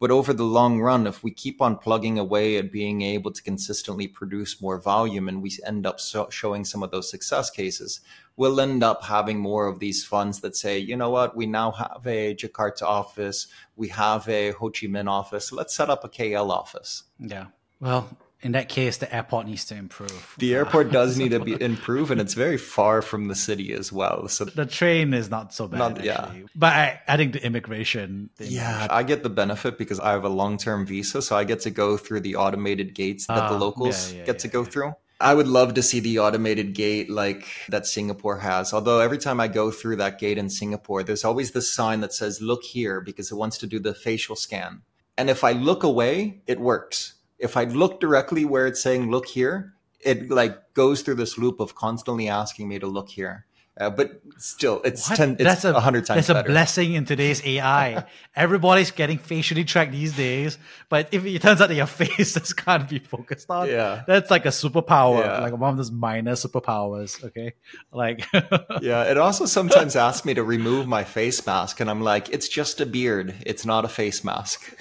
But 0.05 0.11
over 0.11 0.35
the 0.35 0.45
long 0.45 0.83
run, 0.83 1.07
if 1.07 1.25
we 1.25 1.31
keep 1.31 1.63
on 1.63 1.79
plugging 1.79 2.19
away 2.19 2.59
at 2.59 2.71
being 2.71 3.01
able 3.01 3.31
to 3.31 3.43
consistently 3.43 4.07
produce 4.07 4.61
more 4.61 4.79
volume 4.79 5.31
and 5.31 5.41
we 5.41 5.51
end 5.65 5.87
up 5.87 5.99
so 5.99 6.29
showing 6.29 6.67
some 6.67 6.83
of 6.83 6.91
those 6.91 7.09
success 7.09 7.49
cases, 7.49 8.03
we'll 8.37 8.61
end 8.61 8.85
up 8.85 9.03
having 9.03 9.39
more 9.39 9.67
of 9.67 9.79
these 9.79 10.05
funds 10.05 10.41
that 10.41 10.57
say, 10.57 10.77
you 10.77 10.95
know 10.95 11.09
what, 11.09 11.35
we 11.35 11.47
now 11.47 11.71
have 11.71 12.03
a 12.07 12.35
Jakarta 12.35 12.83
office, 12.83 13.47
we 13.77 13.89
have 13.89 14.29
a 14.29 14.51
Ho 14.51 14.69
Chi 14.69 14.89
Minh 14.89 15.09
office, 15.09 15.53
let's 15.53 15.75
set 15.75 15.89
up 15.89 16.05
a 16.05 16.11
KL 16.11 16.51
office. 16.51 17.05
Yeah. 17.19 17.47
Well, 17.81 18.15
in 18.45 18.53
that 18.53 18.69
case, 18.69 18.99
the 18.99 19.13
airport 19.13 19.47
needs 19.47 19.65
to 19.67 19.75
improve. 19.75 20.35
The 20.39 20.55
airport 20.55 20.93
does 20.93 21.19
need 21.19 21.31
to 21.31 21.41
be 21.41 21.61
improve, 21.61 22.11
and 22.11 22.21
it's 22.21 22.35
very 22.35 22.59
far 22.59 23.01
from 23.01 23.29
the 23.29 23.35
city 23.35 23.73
as 23.73 23.91
well. 23.91 24.29
So 24.29 24.45
the 24.45 24.67
train 24.67 25.15
is 25.15 25.31
not 25.31 25.55
so 25.55 25.67
bad. 25.67 25.79
Not, 25.79 26.05
yeah, 26.05 26.31
but 26.55 26.73
I, 26.75 27.01
I 27.09 27.17
think 27.17 27.33
the 27.33 27.45
immigration. 27.45 28.29
The 28.37 28.47
yeah, 28.47 28.69
immigration. 28.69 28.91
I 28.91 29.03
get 29.03 29.23
the 29.23 29.31
benefit 29.31 29.79
because 29.79 29.99
I 29.99 30.13
have 30.13 30.25
a 30.25 30.29
long 30.29 30.59
term 30.59 30.85
visa, 30.85 31.23
so 31.23 31.35
I 31.35 31.45
get 31.45 31.61
to 31.61 31.71
go 31.71 31.97
through 31.97 32.21
the 32.21 32.37
automated 32.37 32.95
gates 32.95 33.27
that 33.27 33.45
uh, 33.45 33.49
the 33.49 33.55
ah, 33.55 33.59
locals 33.59 34.13
yeah, 34.13 34.19
yeah, 34.19 34.27
get 34.27 34.35
yeah, 34.37 34.41
to 34.41 34.49
go 34.49 34.65
through. 34.65 34.95
I 35.21 35.33
would 35.33 35.49
love 35.49 35.73
to 35.75 35.83
see 35.83 36.01
the 36.01 36.19
automated 36.19 36.75
gate 36.75 37.09
like 37.09 37.47
that 37.71 37.87
Singapore 37.87 38.39
has. 38.39 38.75
Although 38.75 39.01
every 39.01 39.17
time 39.17 39.41
I 39.41 39.49
go 39.49 39.71
through 39.71 39.97
that 39.97 40.19
gate 40.19 40.37
in 40.37 40.51
Singapore, 40.51 41.03
there's 41.03 41.25
always 41.25 41.53
this 41.53 41.73
sign 41.73 42.01
that 42.01 42.13
says 42.13 42.43
"Look 42.43 42.63
here" 42.63 43.01
because 43.01 43.33
it 43.33 43.37
wants 43.37 43.57
to 43.59 43.67
do 43.67 43.79
the 43.79 43.95
facial 43.95 44.37
scan. 44.37 44.83
And 45.17 45.31
if 45.31 45.45
I 45.45 45.53
look 45.53 45.83
away, 45.83 46.43
it 46.47 46.61
works 46.61 47.15
if 47.45 47.59
I 47.59 47.65
look 47.65 48.01
directly 48.01 48.47
where 48.47 48.67
it's 48.67 48.83
saying 48.83 49.11
look 49.11 49.27
here, 49.27 49.75
it 50.01 50.31
like 50.31 50.73
goes 50.73 51.03
through 51.03 51.17
this 51.17 51.37
loop 51.37 51.61
of 51.61 51.75
constantly 51.75 52.27
asking 52.27 52.69
me 52.69 52.79
to 52.79 52.87
look 52.87 53.11
here. 53.11 53.45
Uh, 53.77 53.91
but 53.91 54.21
still, 54.39 54.81
it's 54.85 55.11
what? 55.11 55.17
ten. 55.17 55.33
It's 55.33 55.43
that's 55.43 55.65
a 55.65 55.81
hundred 55.81 56.07
times. 56.07 56.29
That's 56.29 56.47
a 56.47 56.49
blessing 56.49 56.95
in 56.95 57.05
today's 57.05 57.45
AI. 57.45 58.05
Everybody's 58.37 58.93
getting 58.93 59.19
facially 59.19 59.65
tracked 59.65 59.91
these 59.91 60.17
days, 60.17 60.59
but 60.89 61.09
if 61.11 61.27
it 61.27 61.43
turns 61.43 61.61
out 61.61 61.71
that 61.71 61.75
your 61.75 61.87
face 62.03 62.35
just 62.35 62.57
can't 62.57 62.89
be 62.89 63.01
focused 63.01 63.51
on, 63.51 63.69
yeah, 63.69 64.05
that's 64.07 64.31
like 64.31 64.47
a 64.47 64.51
superpower, 64.51 65.25
yeah. 65.25 65.41
like 65.41 65.57
one 65.57 65.71
of 65.71 65.77
those 65.77 65.91
minor 65.91 66.35
superpowers. 66.35 67.25
Okay, 67.25 67.55
like 67.91 68.25
yeah. 68.81 69.11
It 69.11 69.19
also 69.19 69.45
sometimes 69.45 69.97
asks 69.97 70.25
me 70.25 70.35
to 70.35 70.45
remove 70.45 70.87
my 70.87 71.03
face 71.03 71.45
mask, 71.45 71.81
and 71.81 71.91
I'm 71.91 72.01
like, 72.01 72.29
it's 72.29 72.47
just 72.47 72.81
a 72.81 72.87
beard. 72.87 73.35
It's 73.45 73.67
not 73.67 73.85
a 73.85 73.89
face 73.89 74.23
mask. 74.23 74.73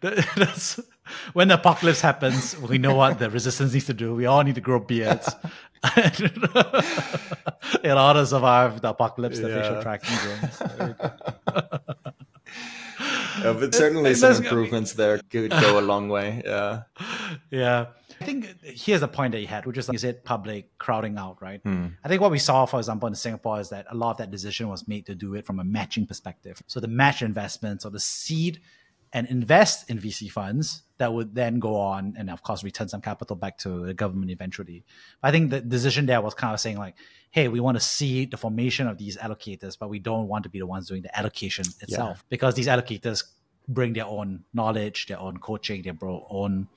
that's 0.00 0.80
when 1.34 1.46
the 1.46 1.54
apocalypse 1.54 2.00
happens, 2.00 2.58
we 2.58 2.78
know 2.78 2.96
what 2.96 3.20
the 3.20 3.30
resistance 3.30 3.74
needs 3.74 3.86
to 3.86 3.94
do. 3.94 4.12
We 4.12 4.26
all 4.26 4.42
need 4.42 4.56
to 4.56 4.60
grow 4.60 4.80
beards 4.80 5.28
in 7.84 7.92
order 7.92 8.20
to 8.20 8.26
survive 8.26 8.80
the 8.80 8.90
apocalypse, 8.90 9.38
the 9.38 9.48
yeah. 9.48 9.62
facial 9.62 9.82
tracking 9.82 10.16
drones. 10.18 10.62
yeah, 13.42 13.52
but 13.52 13.74
certainly 13.74 14.14
some 14.14 14.36
improvements 14.36 14.92
there 14.94 15.18
could 15.30 15.50
go 15.50 15.78
a 15.78 15.82
long 15.82 16.08
way. 16.08 16.42
Yeah. 16.44 16.82
Yeah. 17.50 17.86
I 18.20 18.24
think 18.24 18.62
here's 18.62 19.00
the 19.00 19.08
point 19.08 19.32
that 19.32 19.40
you 19.40 19.46
had, 19.46 19.64
which 19.66 19.78
is 19.78 19.88
like, 19.88 19.94
is 19.94 20.04
it 20.04 20.24
public 20.24 20.76
crowding 20.78 21.16
out, 21.16 21.40
right? 21.40 21.60
Hmm. 21.62 21.86
I 22.04 22.08
think 22.08 22.20
what 22.20 22.30
we 22.30 22.38
saw, 22.38 22.66
for 22.66 22.78
example, 22.78 23.08
in 23.08 23.14
Singapore 23.14 23.60
is 23.60 23.70
that 23.70 23.86
a 23.88 23.94
lot 23.94 24.10
of 24.10 24.16
that 24.18 24.30
decision 24.30 24.68
was 24.68 24.86
made 24.86 25.06
to 25.06 25.14
do 25.14 25.34
it 25.34 25.46
from 25.46 25.58
a 25.58 25.64
matching 25.64 26.06
perspective. 26.06 26.62
So 26.66 26.80
the 26.80 26.88
match 26.88 27.22
investments 27.22 27.86
or 27.86 27.90
the 27.90 28.00
seed 28.00 28.60
and 29.12 29.26
invest 29.28 29.90
in 29.90 29.98
VC 29.98 30.30
funds 30.30 30.82
that 30.98 31.12
would 31.12 31.34
then 31.34 31.58
go 31.58 31.76
on 31.76 32.14
and 32.18 32.30
of 32.30 32.42
course 32.42 32.62
return 32.62 32.88
some 32.88 33.00
capital 33.00 33.34
back 33.34 33.58
to 33.58 33.86
the 33.86 33.94
government 33.94 34.30
eventually. 34.30 34.84
I 35.22 35.30
think 35.30 35.50
the 35.50 35.60
decision 35.60 36.06
there 36.06 36.20
was 36.20 36.34
kind 36.34 36.54
of 36.54 36.60
saying 36.60 36.78
like, 36.78 36.94
hey, 37.30 37.48
we 37.48 37.60
want 37.60 37.76
to 37.76 37.82
see 37.82 38.26
the 38.26 38.36
formation 38.36 38.86
of 38.86 38.98
these 38.98 39.16
allocators, 39.16 39.78
but 39.78 39.88
we 39.88 39.98
don't 39.98 40.28
want 40.28 40.44
to 40.44 40.48
be 40.48 40.58
the 40.58 40.66
ones 40.66 40.88
doing 40.88 41.02
the 41.02 41.18
allocation 41.18 41.64
itself 41.80 42.18
yeah. 42.18 42.24
because 42.28 42.54
these 42.54 42.66
allocators 42.66 43.24
bring 43.66 43.92
their 43.94 44.06
own 44.06 44.44
knowledge, 44.52 45.06
their 45.06 45.18
own 45.20 45.38
coaching, 45.38 45.82
their 45.82 45.96
own 46.02 46.68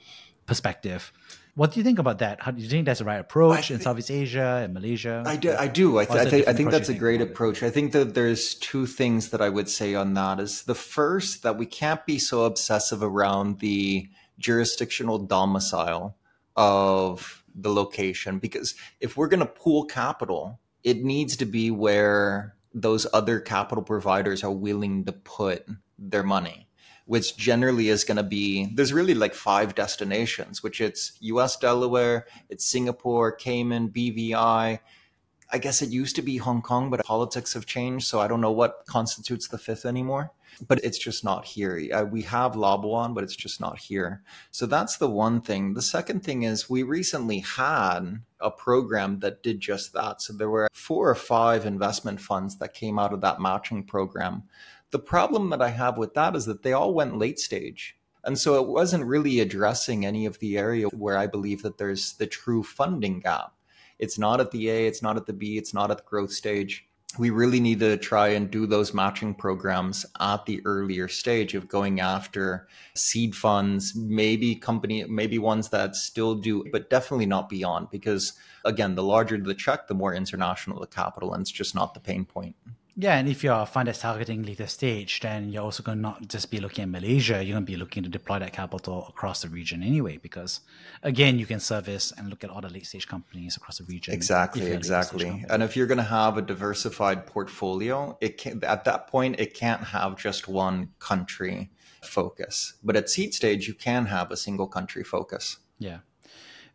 perspective. 0.46 1.12
What 1.56 1.72
do 1.72 1.80
you 1.80 1.84
think 1.84 2.00
about 2.00 2.18
that? 2.20 2.42
How 2.42 2.50
do 2.50 2.62
you 2.62 2.68
think 2.68 2.86
that's 2.86 2.98
the 3.00 3.06
right 3.06 3.20
approach 3.20 3.70
in 3.70 3.80
Southeast 3.80 4.10
Asia 4.10 4.62
and 4.64 4.74
Malaysia? 4.74 5.24
I 5.26 5.36
do. 5.36 5.54
I 5.54 5.68
do. 5.68 6.00
I, 6.00 6.06
th- 6.06 6.20
I, 6.20 6.30
th- 6.30 6.48
I 6.48 6.54
think 6.54 6.72
that's 6.72 6.90
a 6.90 6.96
great 6.96 7.22
approach. 7.22 7.62
I 7.62 7.70
think 7.70 7.92
that 7.92 8.16
there's 8.16 8.56
two 8.56 8.88
things 8.88 9.30
that 9.30 9.42
I 9.42 9.50
would 9.50 9.70
say 9.70 9.94
on 9.94 10.16
that. 10.16 10.40
Is 10.40 10.64
the 10.64 10.74
first 10.74 11.44
that 11.44 11.58
we 11.58 11.68
can't 11.68 12.04
be 12.08 12.18
so 12.18 12.46
obsessive 12.46 13.04
around 13.04 13.60
the 13.60 14.10
jurisdictional 14.40 15.20
domicile 15.20 16.18
of 16.56 17.44
the 17.54 17.72
location 17.72 18.40
because 18.40 18.74
if 19.00 19.16
we're 19.16 19.28
going 19.28 19.40
to 19.40 19.46
pool 19.46 19.86
capital, 19.86 20.60
it 20.84 21.04
needs 21.04 21.38
to 21.38 21.46
be 21.46 21.70
where 21.70 22.56
those 22.74 23.06
other 23.14 23.40
capital 23.40 23.84
providers 23.84 24.44
are 24.44 24.52
willing 24.52 25.06
to 25.06 25.12
put 25.12 25.68
their 26.00 26.24
money 26.24 26.68
which 27.06 27.36
generally 27.38 27.90
is 27.90 28.04
going 28.04 28.18
to 28.18 28.24
be 28.24 28.68
there's 28.76 28.94
really 28.94 29.14
like 29.14 29.34
five 29.34 29.76
destinations 29.76 30.64
which 30.64 30.82
it's 30.82 31.18
us 31.22 31.58
delaware 31.58 32.26
it's 32.50 32.66
singapore 32.66 33.32
cayman 33.32 33.90
bvi 33.90 34.34
i 34.36 35.58
guess 35.60 35.82
it 35.82 35.90
used 35.90 36.16
to 36.16 36.22
be 36.22 36.38
hong 36.38 36.62
kong 36.62 36.90
but 36.90 37.04
politics 37.04 37.54
have 37.54 37.66
changed 37.66 38.06
so 38.06 38.20
i 38.20 38.28
don't 38.28 38.42
know 38.42 38.52
what 38.52 38.86
constitutes 38.88 39.48
the 39.48 39.58
fifth 39.58 39.86
anymore 39.86 40.32
but 40.68 40.84
it's 40.84 40.98
just 40.98 41.24
not 41.24 41.46
here. 41.46 41.82
Uh, 41.94 42.04
we 42.04 42.22
have 42.24 42.54
labuan 42.54 43.14
but 43.14 43.24
it's 43.24 43.36
just 43.36 43.60
not 43.60 43.78
here. 43.78 44.22
So 44.52 44.66
that's 44.66 44.98
the 44.98 45.10
one 45.10 45.42
thing. 45.42 45.74
The 45.74 45.82
second 45.82 46.24
thing 46.24 46.44
is 46.44 46.70
we 46.70 46.84
recently 46.84 47.40
had 47.40 48.22
a 48.40 48.52
program 48.52 49.20
that 49.20 49.44
did 49.44 49.60
just 49.60 49.94
that. 49.94 50.22
So 50.22 50.34
there 50.34 50.50
were 50.50 50.68
four 50.74 51.10
or 51.10 51.16
five 51.16 51.66
investment 51.66 52.22
funds 52.22 52.58
that 52.58 52.74
came 52.74 53.00
out 53.00 53.14
of 53.14 53.22
that 53.22 53.42
matching 53.42 53.84
program 53.84 54.44
the 54.94 55.00
problem 55.00 55.50
that 55.50 55.62
I 55.62 55.70
have 55.70 55.98
with 55.98 56.14
that 56.14 56.36
is 56.36 56.46
that 56.46 56.62
they 56.62 56.72
all 56.72 56.94
went 56.94 57.18
late 57.18 57.40
stage. 57.40 57.98
And 58.24 58.38
so 58.38 58.62
it 58.62 58.70
wasn't 58.70 59.04
really 59.06 59.40
addressing 59.40 60.06
any 60.06 60.28
of 60.28 60.38
the 60.38 60.56
area 60.58 60.88
where 60.90 61.18
I 61.18 61.26
believe 61.26 61.64
that 61.64 61.80
there's 61.80 62.14
the 62.14 62.28
true 62.28 62.62
funding 62.62 63.20
gap. 63.20 63.54
It's 63.98 64.20
not 64.20 64.40
at 64.40 64.52
the 64.52 64.70
A, 64.70 64.86
it's 64.86 65.02
not 65.02 65.18
at 65.18 65.26
the 65.26 65.34
B, 65.34 65.58
it's 65.58 65.74
not 65.74 65.90
at 65.90 65.98
the 65.98 66.04
growth 66.04 66.32
stage. 66.32 66.88
We 67.18 67.32
really 67.32 67.60
need 67.60 67.80
to 67.80 67.98
try 67.98 68.30
and 68.30 68.52
do 68.52 68.68
those 68.68 68.94
matching 68.94 69.34
programs 69.34 70.06
at 70.20 70.46
the 70.46 70.62
earlier 70.64 71.08
stage 71.08 71.56
of 71.56 71.68
going 71.68 72.00
after 72.00 72.68
seed 72.96 73.36
funds, 73.36 73.96
maybe 73.96 74.56
company, 74.56 75.04
maybe 75.06 75.40
ones 75.40 75.70
that 75.70 75.96
still 75.96 76.36
do, 76.36 76.66
but 76.72 76.92
definitely 76.92 77.26
not 77.26 77.50
beyond. 77.50 77.90
Because 77.90 78.34
again, 78.64 78.94
the 78.94 79.04
larger 79.04 79.40
the 79.40 79.56
check, 79.56 79.88
the 79.88 79.96
more 79.96 80.14
international 80.14 80.80
the 80.80 80.88
capital, 80.88 81.34
and 81.34 81.42
it's 81.42 81.52
just 81.52 81.74
not 81.74 81.96
the 81.96 82.00
pain 82.00 82.26
point. 82.26 82.56
Yeah, 82.96 83.18
and 83.18 83.28
if 83.28 83.44
you're 83.44 83.60
a 83.60 83.66
fund 83.66 83.88
that's 83.88 84.00
targeting 84.00 84.44
later 84.44 84.68
stage, 84.68 85.20
then 85.22 85.50
you're 85.50 85.64
also 85.64 85.82
going 85.82 85.98
to 85.98 86.02
not 86.02 86.28
just 86.28 86.52
be 86.52 86.60
looking 86.60 86.84
at 86.84 86.90
Malaysia, 86.90 87.44
you're 87.44 87.56
going 87.56 87.66
to 87.66 87.72
be 87.72 87.76
looking 87.76 88.04
to 88.04 88.10
deploy 88.10 88.38
that 88.38 88.54
capital 88.54 89.08
across 89.10 89.42
the 89.42 89.50
region 89.50 89.82
anyway, 89.82 90.18
because 90.18 90.60
again, 91.02 91.40
you 91.40 91.48
can 91.48 91.60
service 91.60 92.14
and 92.16 92.30
look 92.30 92.44
at 92.44 92.52
all 92.52 92.62
the 92.62 92.70
late 92.70 92.86
stage 92.86 93.08
companies 93.08 93.58
across 93.58 93.80
the 93.80 93.84
region. 93.86 94.14
Exactly, 94.14 94.72
exactly. 94.72 95.44
And 95.50 95.64
if 95.64 95.76
you're 95.76 95.88
going 95.88 95.98
to 95.98 96.04
have 96.04 96.38
a 96.38 96.42
diversified 96.44 97.26
portfolio, 97.26 98.16
it 98.22 98.38
can, 98.38 98.64
at 98.64 98.84
that 98.84 99.08
point, 99.08 99.40
it 99.40 99.56
can't 99.56 99.84
have 99.86 100.16
just 100.16 100.48
one 100.48 100.90
country 101.00 101.72
focus. 102.04 102.74
But 102.84 102.96
at 102.96 103.10
seed 103.10 103.34
stage, 103.34 103.68
you 103.68 103.74
can 103.74 104.06
have 104.06 104.30
a 104.30 104.38
single 104.38 104.68
country 104.68 105.04
focus. 105.04 105.58
Yeah 105.80 106.00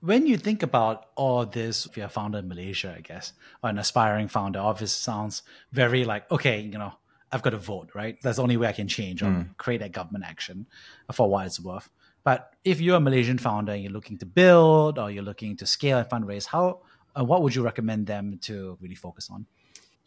when 0.00 0.26
you 0.26 0.36
think 0.36 0.62
about 0.62 1.06
all 1.16 1.44
this, 1.44 1.86
if 1.86 1.96
you're 1.96 2.06
a 2.06 2.10
founder 2.10 2.38
in 2.38 2.48
Malaysia, 2.48 2.94
I 2.96 3.00
guess, 3.00 3.32
or 3.62 3.70
an 3.70 3.78
aspiring 3.78 4.28
founder, 4.28 4.60
obviously 4.60 5.00
sounds 5.00 5.42
very 5.72 6.04
like, 6.04 6.30
okay, 6.30 6.60
you 6.60 6.78
know, 6.78 6.92
I've 7.30 7.42
got 7.42 7.50
to 7.50 7.58
vote, 7.58 7.90
right? 7.94 8.16
That's 8.22 8.36
the 8.36 8.42
only 8.42 8.56
way 8.56 8.68
I 8.68 8.72
can 8.72 8.88
change 8.88 9.22
or 9.22 9.26
mm. 9.26 9.56
create 9.56 9.82
a 9.82 9.88
government 9.88 10.24
action 10.24 10.66
for 11.12 11.28
what 11.28 11.46
it's 11.46 11.60
worth. 11.60 11.88
But 12.24 12.54
if 12.64 12.80
you're 12.80 12.96
a 12.96 13.00
Malaysian 13.00 13.38
founder 13.38 13.72
and 13.72 13.82
you're 13.82 13.92
looking 13.92 14.18
to 14.18 14.26
build 14.26 14.98
or 14.98 15.10
you're 15.10 15.22
looking 15.22 15.56
to 15.56 15.66
scale 15.66 15.98
and 15.98 16.08
fundraise, 16.08 16.46
how, 16.46 16.80
uh, 17.18 17.24
what 17.24 17.42
would 17.42 17.54
you 17.54 17.62
recommend 17.62 18.06
them 18.06 18.38
to 18.42 18.78
really 18.80 18.94
focus 18.94 19.28
on? 19.30 19.46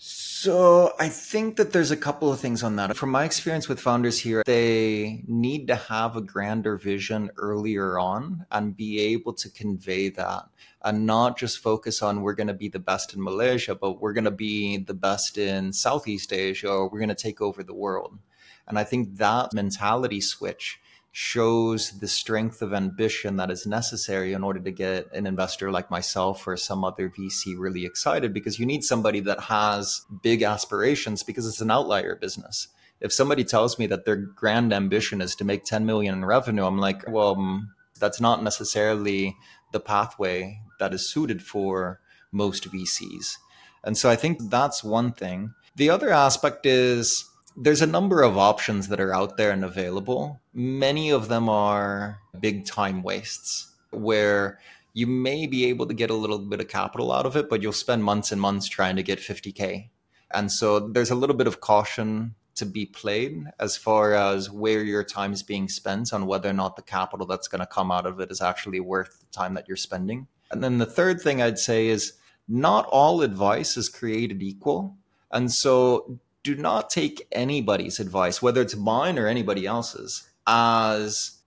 So 0.03 0.93
I 0.99 1.09
think 1.09 1.57
that 1.57 1.73
there's 1.73 1.91
a 1.91 1.95
couple 1.95 2.33
of 2.33 2.39
things 2.39 2.63
on 2.63 2.75
that. 2.77 2.97
From 2.97 3.11
my 3.11 3.23
experience 3.23 3.69
with 3.69 3.79
founders 3.79 4.17
here, 4.17 4.41
they 4.47 5.23
need 5.27 5.67
to 5.67 5.75
have 5.75 6.15
a 6.15 6.21
grander 6.21 6.75
vision 6.75 7.29
earlier 7.37 7.99
on 7.99 8.47
and 8.49 8.75
be 8.75 8.99
able 8.99 9.33
to 9.33 9.47
convey 9.51 10.09
that 10.09 10.45
and 10.81 11.05
not 11.05 11.37
just 11.37 11.59
focus 11.59 12.01
on 12.01 12.23
we're 12.23 12.33
going 12.33 12.47
to 12.47 12.55
be 12.55 12.67
the 12.67 12.79
best 12.79 13.13
in 13.13 13.23
Malaysia, 13.23 13.75
but 13.75 14.01
we're 14.01 14.13
going 14.13 14.23
to 14.23 14.31
be 14.31 14.77
the 14.77 14.95
best 14.95 15.37
in 15.37 15.71
Southeast 15.71 16.33
Asia 16.33 16.71
or 16.71 16.89
we're 16.89 16.97
going 16.97 17.09
to 17.09 17.13
take 17.13 17.39
over 17.39 17.61
the 17.61 17.75
world. 17.75 18.17
And 18.67 18.79
I 18.79 18.83
think 18.83 19.17
that 19.17 19.53
mentality 19.53 20.19
switch 20.19 20.81
shows 21.11 21.99
the 21.99 22.07
strength 22.07 22.61
of 22.61 22.73
ambition 22.73 23.35
that 23.35 23.51
is 23.51 23.67
necessary 23.67 24.31
in 24.31 24.43
order 24.43 24.59
to 24.61 24.71
get 24.71 25.11
an 25.13 25.27
investor 25.27 25.69
like 25.69 25.91
myself 25.91 26.47
or 26.47 26.55
some 26.55 26.85
other 26.85 27.09
VC 27.09 27.53
really 27.57 27.85
excited 27.85 28.33
because 28.33 28.59
you 28.59 28.65
need 28.65 28.83
somebody 28.83 29.19
that 29.19 29.41
has 29.41 30.05
big 30.23 30.41
aspirations 30.41 31.21
because 31.21 31.45
it's 31.45 31.59
an 31.59 31.69
outlier 31.71 32.15
business. 32.15 32.69
If 33.01 33.11
somebody 33.11 33.43
tells 33.43 33.77
me 33.77 33.87
that 33.87 34.05
their 34.05 34.15
grand 34.15 34.71
ambition 34.71 35.21
is 35.21 35.35
to 35.35 35.43
make 35.43 35.65
10 35.65 35.85
million 35.85 36.13
in 36.15 36.25
revenue, 36.25 36.65
I'm 36.65 36.77
like, 36.77 37.03
well, 37.09 37.35
mm, 37.35 37.63
that's 37.99 38.21
not 38.21 38.41
necessarily 38.41 39.35
the 39.73 39.79
pathway 39.81 40.61
that 40.79 40.93
is 40.93 41.09
suited 41.09 41.41
for 41.41 41.99
most 42.31 42.71
VCs. 42.71 43.37
And 43.83 43.97
so 43.97 44.09
I 44.09 44.15
think 44.15 44.49
that's 44.49 44.83
one 44.83 45.11
thing. 45.11 45.53
The 45.75 45.89
other 45.89 46.11
aspect 46.11 46.65
is 46.65 47.25
there's 47.55 47.81
a 47.81 47.87
number 47.87 48.21
of 48.21 48.37
options 48.37 48.87
that 48.87 48.99
are 48.99 49.13
out 49.13 49.37
there 49.37 49.51
and 49.51 49.63
available. 49.63 50.39
Many 50.53 51.09
of 51.09 51.27
them 51.27 51.49
are 51.49 52.19
big 52.39 52.65
time 52.65 53.03
wastes 53.03 53.73
where 53.91 54.59
you 54.93 55.07
may 55.07 55.47
be 55.47 55.65
able 55.65 55.85
to 55.87 55.93
get 55.93 56.09
a 56.09 56.15
little 56.15 56.39
bit 56.39 56.59
of 56.59 56.67
capital 56.67 57.11
out 57.11 57.25
of 57.25 57.35
it, 57.35 57.49
but 57.49 57.61
you'll 57.61 57.73
spend 57.73 58.03
months 58.03 58.31
and 58.31 58.41
months 58.41 58.67
trying 58.67 58.95
to 58.95 59.03
get 59.03 59.19
50K. 59.19 59.89
And 60.33 60.51
so 60.51 60.79
there's 60.79 61.11
a 61.11 61.15
little 61.15 61.35
bit 61.35 61.47
of 61.47 61.61
caution 61.61 62.35
to 62.55 62.65
be 62.65 62.85
played 62.85 63.45
as 63.59 63.77
far 63.77 64.13
as 64.13 64.49
where 64.49 64.83
your 64.83 65.03
time 65.03 65.33
is 65.33 65.43
being 65.43 65.69
spent 65.69 66.13
on 66.13 66.25
whether 66.25 66.49
or 66.49 66.53
not 66.53 66.75
the 66.75 66.81
capital 66.81 67.25
that's 67.25 67.47
going 67.47 67.59
to 67.59 67.65
come 67.65 67.91
out 67.91 68.05
of 68.05 68.19
it 68.19 68.31
is 68.31 68.41
actually 68.41 68.79
worth 68.79 69.19
the 69.19 69.25
time 69.31 69.53
that 69.53 69.67
you're 69.67 69.77
spending. 69.77 70.27
And 70.51 70.63
then 70.63 70.77
the 70.77 70.85
third 70.85 71.21
thing 71.21 71.41
I'd 71.41 71.59
say 71.59 71.87
is 71.87 72.13
not 72.47 72.85
all 72.87 73.21
advice 73.21 73.77
is 73.77 73.87
created 73.87 74.43
equal. 74.43 74.97
And 75.31 75.51
so 75.51 76.19
do 76.43 76.55
not 76.55 76.89
take 76.89 77.27
anybody's 77.31 77.99
advice, 77.99 78.41
whether 78.41 78.61
it's 78.61 78.75
mine 78.75 79.19
or 79.19 79.27
anybody 79.27 79.65
else's, 79.65 80.29
as 80.47 81.39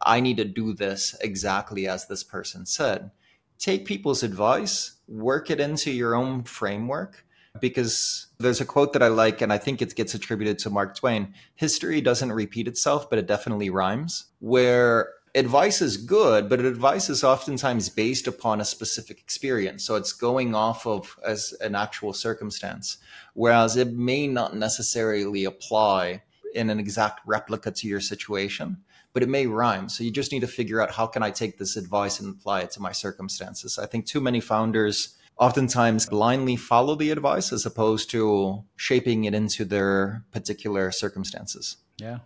I 0.00 0.20
need 0.20 0.38
to 0.38 0.44
do 0.44 0.72
this 0.72 1.16
exactly 1.20 1.86
as 1.86 2.06
this 2.06 2.24
person 2.24 2.66
said. 2.66 3.10
Take 3.58 3.84
people's 3.84 4.22
advice, 4.22 4.92
work 5.06 5.50
it 5.50 5.60
into 5.60 5.90
your 5.90 6.14
own 6.14 6.44
framework, 6.44 7.24
because 7.60 8.26
there's 8.38 8.60
a 8.60 8.64
quote 8.64 8.92
that 8.92 9.02
I 9.02 9.08
like, 9.08 9.40
and 9.40 9.52
I 9.52 9.58
think 9.58 9.82
it 9.82 9.96
gets 9.96 10.14
attributed 10.14 10.58
to 10.60 10.70
Mark 10.70 10.96
Twain 10.96 11.34
history 11.56 12.00
doesn't 12.00 12.32
repeat 12.32 12.68
itself, 12.68 13.10
but 13.10 13.18
it 13.18 13.26
definitely 13.26 13.68
rhymes. 13.68 14.26
Where 14.38 15.10
advice 15.34 15.80
is 15.80 15.96
good, 15.96 16.48
but 16.48 16.60
advice 16.60 17.08
is 17.08 17.24
oftentimes 17.24 17.88
based 17.88 18.26
upon 18.26 18.60
a 18.60 18.64
specific 18.64 19.20
experience. 19.20 19.84
So 19.84 19.96
it's 19.96 20.12
going 20.12 20.54
off 20.54 20.86
of 20.86 21.18
as 21.24 21.54
an 21.60 21.74
actual 21.74 22.12
circumstance, 22.12 22.98
whereas 23.34 23.76
it 23.76 23.92
may 23.92 24.26
not 24.26 24.56
necessarily 24.56 25.44
apply 25.44 26.22
in 26.54 26.70
an 26.70 26.78
exact 26.78 27.20
replica 27.26 27.70
to 27.70 27.88
your 27.88 28.00
situation, 28.00 28.78
but 29.12 29.22
it 29.22 29.28
may 29.28 29.46
rhyme. 29.46 29.88
So 29.88 30.04
you 30.04 30.10
just 30.10 30.32
need 30.32 30.40
to 30.40 30.46
figure 30.46 30.80
out 30.80 30.90
how 30.90 31.06
can 31.06 31.22
I 31.22 31.30
take 31.30 31.58
this 31.58 31.76
advice 31.76 32.20
and 32.20 32.34
apply 32.34 32.60
it 32.62 32.70
to 32.72 32.82
my 32.82 32.92
circumstances. 32.92 33.78
I 33.78 33.86
think 33.86 34.06
too 34.06 34.20
many 34.20 34.40
founders 34.40 35.16
oftentimes 35.38 36.06
blindly 36.06 36.56
follow 36.56 36.94
the 36.94 37.10
advice 37.10 37.52
as 37.52 37.64
opposed 37.64 38.10
to 38.10 38.64
shaping 38.76 39.24
it 39.24 39.34
into 39.34 39.64
their 39.64 40.24
particular 40.32 40.90
circumstances. 40.90 41.76
Yeah. 41.98 42.18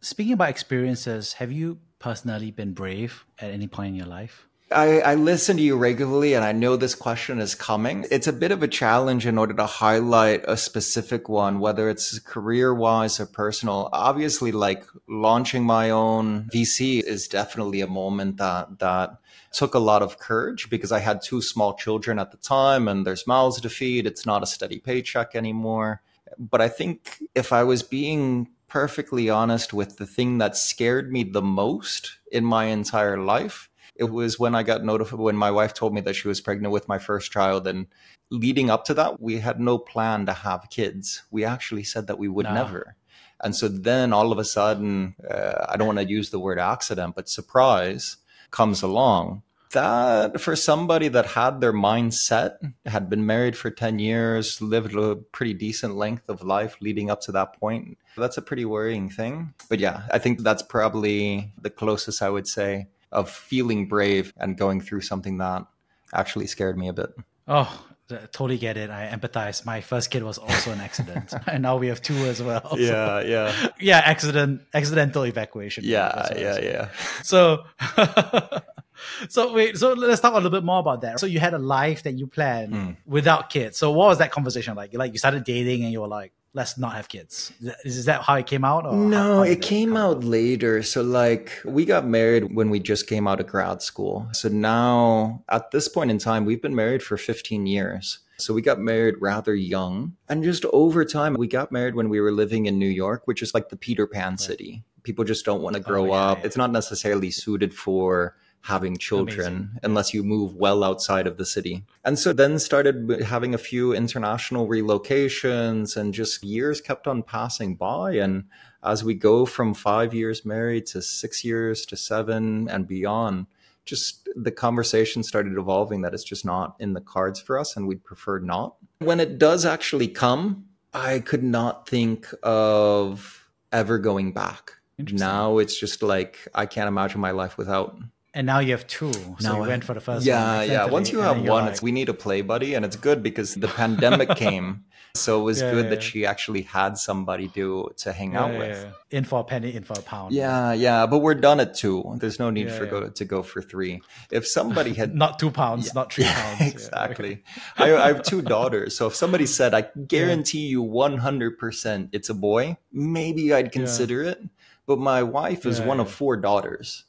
Speaking 0.00 0.34
about 0.34 0.50
experiences, 0.50 1.34
have 1.34 1.50
you 1.50 1.78
personally 1.98 2.50
been 2.50 2.72
brave 2.72 3.24
at 3.38 3.50
any 3.50 3.66
point 3.66 3.88
in 3.88 3.94
your 3.96 4.06
life? 4.06 4.48
I, 4.70 5.00
I, 5.00 5.14
listen 5.14 5.56
to 5.56 5.62
you 5.62 5.76
regularly 5.78 6.34
and 6.34 6.44
I 6.44 6.52
know 6.52 6.76
this 6.76 6.94
question 6.94 7.38
is 7.38 7.54
coming. 7.54 8.04
It's 8.10 8.26
a 8.26 8.34
bit 8.34 8.52
of 8.52 8.62
a 8.62 8.68
challenge 8.68 9.24
in 9.24 9.38
order 9.38 9.54
to 9.54 9.64
highlight 9.64 10.44
a 10.46 10.58
specific 10.58 11.26
one, 11.26 11.58
whether 11.58 11.88
it's 11.88 12.18
career 12.18 12.74
wise 12.74 13.18
or 13.18 13.24
personal. 13.24 13.88
Obviously, 13.94 14.52
like 14.52 14.84
launching 15.08 15.64
my 15.64 15.88
own 15.88 16.50
VC 16.52 17.02
is 17.02 17.28
definitely 17.28 17.80
a 17.80 17.86
moment 17.86 18.36
that, 18.36 18.78
that 18.78 19.18
took 19.52 19.74
a 19.74 19.78
lot 19.78 20.02
of 20.02 20.18
courage 20.18 20.68
because 20.68 20.92
I 20.92 20.98
had 20.98 21.22
two 21.22 21.40
small 21.40 21.74
children 21.74 22.18
at 22.18 22.30
the 22.30 22.36
time 22.36 22.88
and 22.88 23.06
there's 23.06 23.26
mouths 23.26 23.62
to 23.62 23.70
feed. 23.70 24.06
It's 24.06 24.26
not 24.26 24.42
a 24.42 24.46
steady 24.46 24.80
paycheck 24.80 25.34
anymore. 25.34 26.02
But 26.38 26.60
I 26.60 26.68
think 26.68 27.22
if 27.34 27.54
I 27.54 27.64
was 27.64 27.82
being 27.82 28.48
perfectly 28.68 29.30
honest 29.30 29.72
with 29.72 29.96
the 29.96 30.06
thing 30.06 30.38
that 30.38 30.56
scared 30.56 31.10
me 31.12 31.24
the 31.24 31.42
most 31.42 32.18
in 32.30 32.44
my 32.44 32.66
entire 32.66 33.18
life, 33.18 33.68
it 33.96 34.04
was 34.04 34.38
when 34.38 34.54
I 34.54 34.62
got 34.62 34.84
notified 34.84 35.18
when 35.18 35.36
my 35.36 35.50
wife 35.50 35.74
told 35.74 35.94
me 35.94 36.00
that 36.02 36.14
she 36.14 36.28
was 36.28 36.40
pregnant 36.40 36.72
with 36.72 36.88
my 36.88 36.98
first 36.98 37.32
child. 37.32 37.66
And 37.66 37.86
leading 38.30 38.70
up 38.70 38.84
to 38.84 38.94
that, 38.94 39.20
we 39.20 39.38
had 39.38 39.58
no 39.58 39.78
plan 39.78 40.26
to 40.26 40.32
have 40.32 40.70
kids. 40.70 41.22
We 41.30 41.44
actually 41.44 41.84
said 41.84 42.06
that 42.06 42.18
we 42.18 42.28
would 42.28 42.46
no. 42.46 42.54
never. 42.54 42.96
And 43.42 43.54
so 43.54 43.68
then 43.68 44.12
all 44.12 44.32
of 44.32 44.38
a 44.38 44.44
sudden, 44.44 45.14
uh, 45.28 45.66
I 45.68 45.76
don't 45.76 45.86
want 45.86 45.98
to 45.98 46.08
use 46.08 46.30
the 46.30 46.38
word 46.38 46.58
accident, 46.58 47.14
but 47.14 47.28
surprise 47.28 48.16
comes 48.50 48.82
along. 48.82 49.42
That 49.72 50.40
for 50.40 50.56
somebody 50.56 51.08
that 51.08 51.26
had 51.26 51.60
their 51.60 51.72
mind 51.72 52.14
set, 52.14 52.58
had 52.86 53.10
been 53.10 53.26
married 53.26 53.56
for 53.56 53.70
10 53.70 53.98
years, 53.98 54.62
lived 54.62 54.94
a 54.94 55.16
pretty 55.16 55.54
decent 55.54 55.96
length 55.96 56.28
of 56.28 56.42
life 56.42 56.76
leading 56.80 57.10
up 57.10 57.20
to 57.22 57.32
that 57.32 57.58
point, 57.58 57.98
that's 58.16 58.36
a 58.36 58.42
pretty 58.42 58.64
worrying 58.64 59.08
thing. 59.08 59.54
But 59.68 59.78
yeah, 59.78 60.02
I 60.10 60.18
think 60.18 60.42
that's 60.42 60.62
probably 60.62 61.52
the 61.60 61.70
closest 61.70 62.22
I 62.22 62.30
would 62.30 62.46
say 62.46 62.88
of 63.12 63.30
feeling 63.30 63.88
brave 63.88 64.32
and 64.36 64.56
going 64.56 64.80
through 64.80 65.02
something 65.02 65.38
that 65.38 65.66
actually 66.12 66.46
scared 66.46 66.78
me 66.78 66.88
a 66.88 66.92
bit. 66.92 67.10
Oh, 67.46 67.84
totally 68.32 68.58
get 68.58 68.76
it. 68.76 68.90
I 68.90 69.08
empathize. 69.08 69.64
My 69.64 69.80
first 69.80 70.10
kid 70.10 70.22
was 70.22 70.38
also 70.38 70.72
an 70.72 70.80
accident, 70.80 71.32
and 71.46 71.62
now 71.62 71.76
we 71.76 71.88
have 71.88 72.02
two 72.02 72.16
as 72.26 72.42
well. 72.42 72.68
Yeah, 72.78 73.22
so, 73.22 73.26
yeah, 73.26 73.68
yeah. 73.80 74.02
Accident, 74.04 74.62
accidental 74.74 75.24
evacuation. 75.24 75.84
Yeah, 75.86 76.28
yeah, 76.36 76.60
yeah. 76.60 76.88
So, 77.22 77.64
so 79.28 79.52
wait. 79.52 79.76
So 79.76 79.92
let's 79.92 80.20
talk 80.20 80.32
a 80.32 80.36
little 80.36 80.50
bit 80.50 80.64
more 80.64 80.80
about 80.80 81.02
that. 81.02 81.20
So 81.20 81.26
you 81.26 81.40
had 81.40 81.54
a 81.54 81.58
life 81.58 82.02
that 82.04 82.18
you 82.18 82.26
planned 82.26 82.72
mm. 82.72 82.96
without 83.06 83.50
kids. 83.50 83.78
So 83.78 83.90
what 83.90 84.08
was 84.08 84.18
that 84.18 84.30
conversation 84.30 84.74
like? 84.74 84.94
Like 84.94 85.12
you 85.12 85.18
started 85.18 85.44
dating, 85.44 85.84
and 85.84 85.92
you 85.92 86.00
were 86.00 86.08
like, 86.08 86.32
let's 86.54 86.78
not 86.78 86.94
have 86.94 87.08
kids. 87.08 87.52
Is 87.84 88.06
that 88.06 88.22
how 88.22 88.34
it 88.34 88.46
came 88.46 88.64
out? 88.64 88.84
no, 88.84 89.10
how, 89.10 89.34
how 89.36 89.42
it 89.42 89.62
came 89.62 89.96
it 89.96 90.00
out 90.00 90.24
later. 90.24 90.82
So, 90.82 91.02
like, 91.02 91.52
we 91.64 91.84
got 91.84 92.06
married 92.06 92.54
when 92.54 92.70
we 92.70 92.80
just 92.80 93.06
came 93.06 93.28
out 93.28 93.40
of 93.40 93.46
grad 93.46 93.82
school. 93.82 94.28
So 94.32 94.48
now, 94.48 95.44
at 95.48 95.70
this 95.70 95.88
point 95.88 96.10
in 96.10 96.18
time, 96.18 96.44
we've 96.44 96.62
been 96.62 96.74
married 96.74 97.02
for 97.02 97.16
15 97.16 97.66
years. 97.66 98.18
So 98.38 98.54
we 98.54 98.62
got 98.62 98.78
married 98.78 99.16
rather 99.20 99.54
young. 99.54 100.14
And 100.28 100.44
just 100.44 100.64
over 100.66 101.04
time, 101.04 101.34
we 101.34 101.48
got 101.48 101.72
married 101.72 101.96
when 101.96 102.08
we 102.08 102.20
were 102.20 102.30
living 102.30 102.66
in 102.66 102.78
New 102.78 102.88
York, 102.88 103.22
which 103.26 103.42
is 103.42 103.52
like 103.52 103.68
the 103.68 103.76
Peter 103.76 104.06
Pan 104.06 104.32
right. 104.32 104.40
city. 104.40 104.84
People 105.02 105.24
just 105.24 105.44
don't 105.44 105.62
want 105.62 105.74
to 105.74 105.82
oh, 105.82 105.84
grow 105.84 106.04
oh, 106.04 106.14
yeah, 106.14 106.30
up. 106.30 106.38
Yeah. 106.38 106.46
It's 106.46 106.56
not 106.56 106.70
necessarily 106.70 107.30
suited 107.30 107.74
for 107.74 108.36
having 108.62 108.96
children 108.96 109.46
Amazing. 109.46 109.70
unless 109.82 110.14
you 110.14 110.22
move 110.22 110.54
well 110.54 110.84
outside 110.84 111.26
of 111.26 111.36
the 111.36 111.46
city. 111.46 111.84
And 112.04 112.18
so 112.18 112.32
then 112.32 112.58
started 112.58 113.22
having 113.22 113.54
a 113.54 113.58
few 113.58 113.94
international 113.94 114.68
relocations 114.68 115.96
and 115.96 116.12
just 116.12 116.42
years 116.42 116.80
kept 116.80 117.06
on 117.06 117.22
passing 117.22 117.76
by. 117.76 118.12
And 118.12 118.44
as 118.82 119.04
we 119.04 119.14
go 119.14 119.46
from 119.46 119.74
five 119.74 120.12
years 120.12 120.44
married 120.44 120.86
to 120.86 121.02
six 121.02 121.44
years 121.44 121.86
to 121.86 121.96
seven 121.96 122.68
and 122.68 122.86
beyond, 122.86 123.46
just 123.84 124.28
the 124.36 124.50
conversation 124.50 125.22
started 125.22 125.56
evolving 125.56 126.02
that 126.02 126.12
it's 126.12 126.24
just 126.24 126.44
not 126.44 126.76
in 126.78 126.92
the 126.92 127.00
cards 127.00 127.40
for 127.40 127.58
us 127.58 127.74
and 127.76 127.88
we'd 127.88 128.04
prefer 128.04 128.38
not. 128.38 128.76
When 128.98 129.18
it 129.18 129.38
does 129.38 129.64
actually 129.64 130.08
come, 130.08 130.66
I 130.92 131.20
could 131.20 131.42
not 131.42 131.88
think 131.88 132.28
of 132.42 133.48
ever 133.72 133.98
going 133.98 134.32
back. 134.32 134.72
Now 134.98 135.58
it's 135.58 135.78
just 135.78 136.02
like 136.02 136.48
I 136.54 136.66
can't 136.66 136.88
imagine 136.88 137.20
my 137.20 137.30
life 137.30 137.56
without 137.56 137.96
and 138.38 138.46
now 138.46 138.60
you 138.60 138.70
have 138.70 138.86
two. 138.86 139.12
So 139.12 139.34
now 139.40 139.62
you 139.62 139.68
went 139.68 139.82
for 139.82 139.94
the 139.94 140.00
first 140.00 140.24
yeah, 140.24 140.58
one. 140.58 140.70
Yeah, 140.70 140.84
Once 140.86 141.10
you 141.10 141.18
have 141.18 141.38
one, 141.38 141.64
like... 141.64 141.72
it's 141.72 141.82
we 141.82 141.90
need 141.90 142.08
a 142.08 142.14
play 142.14 142.40
buddy, 142.40 142.74
and 142.74 142.84
it's 142.84 142.94
good 142.94 143.20
because 143.20 143.56
the 143.56 143.66
pandemic 143.66 144.28
came. 144.36 144.84
So 145.16 145.40
it 145.40 145.42
was 145.42 145.60
yeah, 145.60 145.72
good 145.72 145.84
yeah, 145.86 145.90
that 145.90 146.02
she 146.04 146.24
actually 146.24 146.62
had 146.62 146.96
somebody 146.96 147.48
to 147.48 147.90
to 147.96 148.12
hang 148.12 148.36
out 148.36 148.56
with. 148.56 148.86
In 149.10 149.24
for 149.24 149.40
a 149.40 149.44
penny, 149.44 149.74
in 149.74 149.82
for 149.82 149.98
a 149.98 150.02
pound. 150.02 150.32
Yeah, 150.32 150.72
yeah. 150.72 151.06
But 151.06 151.18
we're 151.18 151.34
done 151.34 151.58
at 151.58 151.74
two. 151.74 152.04
There's 152.20 152.38
no 152.38 152.50
need 152.50 152.70
for 152.70 152.86
go 152.86 153.08
to 153.08 153.24
go 153.24 153.42
for 153.42 153.60
three. 153.60 154.02
If 154.30 154.46
somebody 154.46 154.94
had 154.94 155.16
not 155.24 155.40
two 155.40 155.50
pounds, 155.50 155.92
not 155.92 156.12
three 156.12 156.24
pounds. 156.38 156.60
exactly. 156.60 157.42
I, 157.76 157.92
I, 157.96 158.06
have 158.06 158.22
two 158.22 158.40
daughters, 158.40 158.96
so 158.96 159.08
if 159.08 159.16
somebody 159.16 159.46
said, 159.46 159.74
"I 159.74 159.88
guarantee 160.06 160.68
you 160.68 160.82
100 160.82 161.58
percent 161.58 162.10
it's 162.12 162.28
a 162.28 162.34
boy," 162.34 162.76
maybe 162.92 163.52
I'd 163.52 163.72
consider 163.72 164.22
it. 164.22 164.40
But 164.86 165.00
my 165.00 165.24
wife 165.24 165.66
is 165.66 165.80
one 165.80 165.98
of 165.98 166.08
four 166.08 166.36
daughters. 166.36 167.04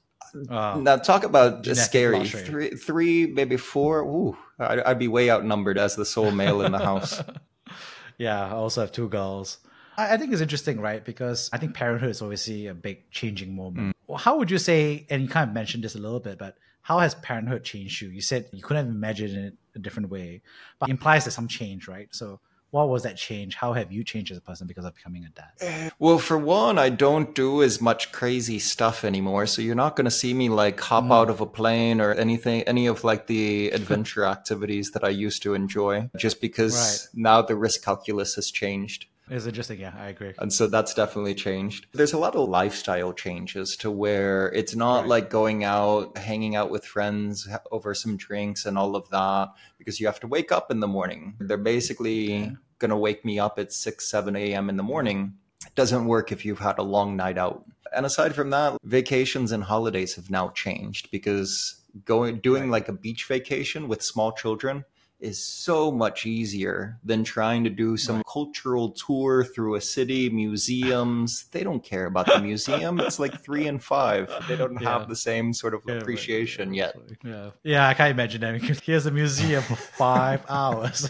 Uh, 0.50 0.80
now 0.82 0.98
talk 0.98 1.24
about 1.24 1.66
scary. 1.66 2.28
Three, 2.28 2.72
three, 2.72 3.28
maybe 3.28 3.58
four. 3.58 4.02
Ooh, 4.02 4.38
I'd, 4.60 4.80
I'd, 4.80 5.00
be 5.00 5.08
way 5.08 5.30
outnumbered 5.30 5.78
as 5.78 5.96
the 5.96 6.06
sole 6.06 6.32
male 6.32 6.62
in 6.62 6.72
the 6.72 6.80
house. 6.80 7.22
yeah, 8.18 8.48
I 8.48 8.52
also 8.52 8.82
have 8.82 8.92
two 8.92 9.10
girls. 9.10 9.58
I, 9.98 10.14
I, 10.14 10.18
think 10.18 10.32
it's 10.32 10.42
interesting, 10.42 10.80
right? 10.80 11.04
Because 11.04 11.50
I 11.54 11.58
think 11.58 11.74
parenthood 11.74 12.10
is 12.10 12.22
obviously 12.22 12.68
a 12.68 12.74
big 12.74 13.10
changing 13.12 13.56
moment. 13.56 13.96
Mm. 14.10 14.20
How 14.20 14.38
would 14.38 14.50
you 14.52 14.58
say? 14.58 15.06
And 15.10 15.22
you 15.22 15.28
kind 15.28 15.50
of 15.50 15.54
mentioned 15.54 15.84
this 15.84 15.96
a 15.96 16.00
little 16.00 16.20
bit, 16.20 16.38
but 16.38 16.58
how 16.82 17.00
has 17.00 17.16
parenthood 17.16 17.64
changed 17.64 18.02
you? 18.02 18.10
You 18.10 18.22
said 18.22 18.50
you 18.52 18.64
couldn't 18.64 18.86
have 18.86 18.96
imagined 18.96 19.38
it 19.38 19.54
a 19.76 19.80
different 19.80 20.10
way, 20.10 20.42
but 20.80 20.90
implies 20.90 21.26
there's 21.26 21.36
some 21.36 21.48
change, 21.48 21.88
right? 21.88 22.08
So 22.12 22.40
what 22.72 22.90
was 22.90 23.04
that 23.04 23.18
change? 23.18 23.56
How 23.56 23.74
have 23.74 23.92
you 23.92 24.04
changed 24.04 24.32
as 24.32 24.38
a 24.38 24.42
person 24.42 24.68
because 24.68 24.86
of 24.86 24.96
becoming 24.96 25.26
a 25.26 25.30
dad? 25.30 25.92
Well, 25.98 26.20
for 26.20 26.38
one, 26.38 26.78
I 26.78 26.90
don't 26.90 27.34
do 27.34 27.64
as 27.64 27.82
much 27.82 28.12
crazy 28.12 28.60
stuff 28.60 29.04
anymore. 29.04 29.48
So 29.48 29.62
you're 29.62 29.76
not 29.76 29.96
going 29.96 30.06
to 30.06 30.12
see 30.12 30.34
me 30.34 30.50
like 30.50 30.80
hop 30.80 31.06
mm. 31.06 31.12
out 31.12 31.30
of 31.30 31.42
a 31.42 31.46
plane 31.46 32.00
or 32.00 32.14
anything, 32.14 32.62
any 32.64 32.88
of 32.88 33.04
like 33.04 33.28
the 33.28 33.70
adventure 33.74 34.26
activities 34.26 34.92
that 34.92 35.04
I 35.04 35.10
used 35.10 35.42
to 35.44 35.56
enjoy, 35.56 36.10
just 36.18 36.42
because 36.42 37.10
right. 37.14 37.22
now 37.22 37.42
the 37.42 37.56
risk 37.56 37.84
calculus 37.84 38.36
has 38.36 38.52
changed. 38.52 39.08
It's 39.30 39.46
interesting, 39.46 39.80
yeah, 39.80 39.94
I 39.98 40.08
agree. 40.08 40.34
And 40.40 40.52
so 40.52 40.68
that's 40.68 40.94
definitely 40.94 41.36
changed. 41.36 41.88
There's 41.94 42.14
a 42.14 42.18
lot 42.18 42.36
of 42.36 42.50
lifestyle 42.50 43.14
changes 43.14 43.76
to 43.78 43.92
where 43.92 44.52
it's 44.54 44.76
not 44.76 45.02
right. 45.02 45.10
like 45.10 45.30
going 45.30 45.64
out, 45.64 46.18
hanging 46.18 46.56
out 46.56 46.72
with 46.72 46.86
friends 46.86 47.48
over 47.72 47.94
some 47.94 48.18
drinks 48.18 48.66
and 48.66 48.78
all 48.78 48.96
of 48.96 49.10
that, 49.10 49.50
because 49.78 50.00
you 50.00 50.08
have 50.08 50.20
to 50.22 50.28
wake 50.28 50.52
up 50.52 50.72
in 50.72 50.80
the 50.80 50.88
morning. 50.88 51.36
They're 51.40 51.58
basically 51.58 52.34
yeah. 52.34 52.52
going 52.80 52.90
to 52.90 52.98
wake 52.98 53.24
me 53.24 53.40
up 53.40 53.60
at 53.60 53.72
6, 53.72 54.10
7 54.10 54.36
a.m. 54.36 54.70
in 54.70 54.78
the 54.78 54.84
morning. 54.84 55.36
It 55.66 55.76
doesn't 55.76 56.06
work 56.06 56.32
if 56.32 56.46
you've 56.46 56.60
had 56.60 56.80
a 56.80 56.84
long 56.84 57.16
night 57.16 57.38
out. 57.38 57.66
And 57.96 58.06
aside 58.06 58.36
from 58.36 58.50
that, 58.52 58.78
vacations 58.84 59.52
and 59.52 59.64
holidays 59.64 60.16
have 60.16 60.30
now 60.30 60.50
changed 60.50 61.12
because 61.12 61.82
going 62.06 62.40
doing 62.40 62.64
right. 62.64 62.72
like 62.72 62.88
a 62.88 62.94
beach 62.94 63.26
vacation 63.26 63.88
with 63.88 64.04
small 64.04 64.32
children 64.32 64.86
is 65.20 65.44
so 65.44 65.92
much 65.92 66.26
easier 66.26 66.98
than 67.04 67.24
trying 67.24 67.64
to 67.64 67.70
do 67.70 67.98
some 67.98 68.18
right. 68.18 68.26
cultural 68.26 68.92
tour 68.92 69.44
through 69.44 69.76
a 69.76 69.82
city, 69.82 70.30
museums. 70.30 71.46
They 71.52 71.64
don't 71.64 71.84
care 71.84 72.06
about 72.06 72.28
the 72.28 72.40
museum. 72.40 73.00
It's 73.00 73.20
like 73.20 73.42
three 73.42 73.68
and 73.68 73.84
five. 73.84 74.30
They 74.50 74.56
don't 74.56 74.82
yeah. 74.82 75.00
have 75.00 75.10
the 75.10 75.16
same 75.16 75.54
sort 75.54 75.76
of 75.76 75.82
yeah, 75.86 75.96
appreciation 75.96 76.70
right. 76.70 76.78
yet. 76.78 76.96
Yeah. 77.24 77.50
Yeah, 77.64 77.88
I 77.88 77.94
can't 77.94 78.12
imagine 78.12 78.42
that. 78.42 78.62
Here's 78.84 79.06
a 79.06 79.12
museum 79.12 79.62
for 79.62 79.76
five 79.76 80.44
hours. 80.50 81.08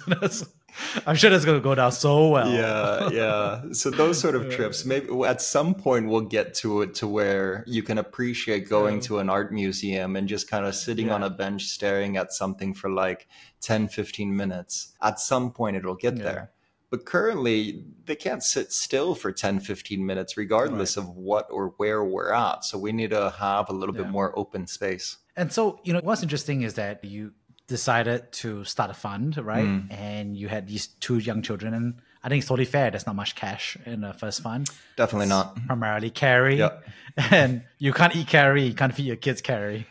I'm 1.05 1.15
sure 1.15 1.29
that's 1.29 1.45
going 1.45 1.57
to 1.57 1.63
go 1.63 1.75
down 1.75 1.91
so 1.91 2.29
well. 2.29 2.51
Yeah, 2.51 3.09
yeah. 3.09 3.71
So 3.73 3.89
those 3.89 4.19
sort 4.19 4.35
of 4.35 4.49
trips, 4.55 4.85
maybe 4.85 5.07
at 5.25 5.41
some 5.41 5.73
point 5.73 6.07
we'll 6.07 6.21
get 6.21 6.53
to 6.55 6.81
it 6.81 6.95
to 6.95 7.07
where 7.07 7.63
you 7.67 7.83
can 7.83 7.97
appreciate 7.97 8.69
going 8.69 8.95
yeah. 8.95 9.01
to 9.01 9.19
an 9.19 9.29
art 9.29 9.53
museum 9.53 10.15
and 10.15 10.27
just 10.27 10.49
kind 10.49 10.65
of 10.65 10.75
sitting 10.75 11.07
yeah. 11.07 11.15
on 11.15 11.23
a 11.23 11.29
bench 11.29 11.65
staring 11.65 12.17
at 12.17 12.33
something 12.33 12.73
for 12.73 12.89
like 12.89 13.27
10, 13.61 13.87
15 13.87 14.35
minutes. 14.35 14.93
At 15.01 15.19
some 15.19 15.51
point 15.51 15.75
it'll 15.75 15.95
get 15.95 16.17
yeah. 16.17 16.23
there. 16.23 16.51
But 16.89 17.05
currently, 17.05 17.85
they 18.05 18.15
can't 18.15 18.41
sit 18.41 18.71
still 18.71 19.13
for 19.13 19.31
10, 19.31 19.59
15 19.59 20.03
minutes, 20.03 20.37
regardless 20.37 20.97
right. 20.97 21.03
of 21.03 21.15
what 21.15 21.47
or 21.51 21.75
where 21.77 22.03
we're 22.03 22.33
at. 22.33 22.65
So 22.65 22.79
we 22.79 22.91
need 22.91 23.11
to 23.11 23.29
have 23.29 23.69
a 23.69 23.73
little 23.73 23.93
bit 23.93 24.09
more 24.09 24.37
open 24.37 24.65
space. 24.65 25.17
And 25.35 25.53
so, 25.53 25.79
you 25.83 25.93
know, 25.93 26.01
what's 26.03 26.23
interesting 26.23 26.63
is 26.63 26.73
that 26.73 27.05
you 27.05 27.33
decided 27.69 28.31
to 28.33 28.65
start 28.65 28.91
a 28.91 28.93
fund, 28.93 29.37
right? 29.37 29.65
Mm. 29.65 29.93
And 29.93 30.37
you 30.37 30.49
had 30.49 30.67
these 30.67 30.87
two 30.99 31.19
young 31.19 31.41
children, 31.41 31.73
and 31.73 32.01
I 32.23 32.27
think 32.27 32.39
it's 32.39 32.49
totally 32.49 32.65
fair. 32.65 32.91
There's 32.91 33.05
not 33.05 33.15
much 33.15 33.35
cash 33.35 33.77
in 33.85 34.01
the 34.01 34.13
first 34.13 34.41
fund. 34.41 34.69
Definitely 34.97 35.27
it's 35.27 35.29
not. 35.29 35.65
Primarily 35.67 36.09
carry, 36.09 36.57
yep. 36.57 36.83
and 37.31 37.63
you 37.77 37.93
can't 37.93 38.15
eat 38.15 38.27
carry. 38.27 38.63
You 38.63 38.73
can't 38.73 38.93
feed 38.93 39.05
your 39.05 39.15
kids 39.15 39.41
carry. 39.41 39.87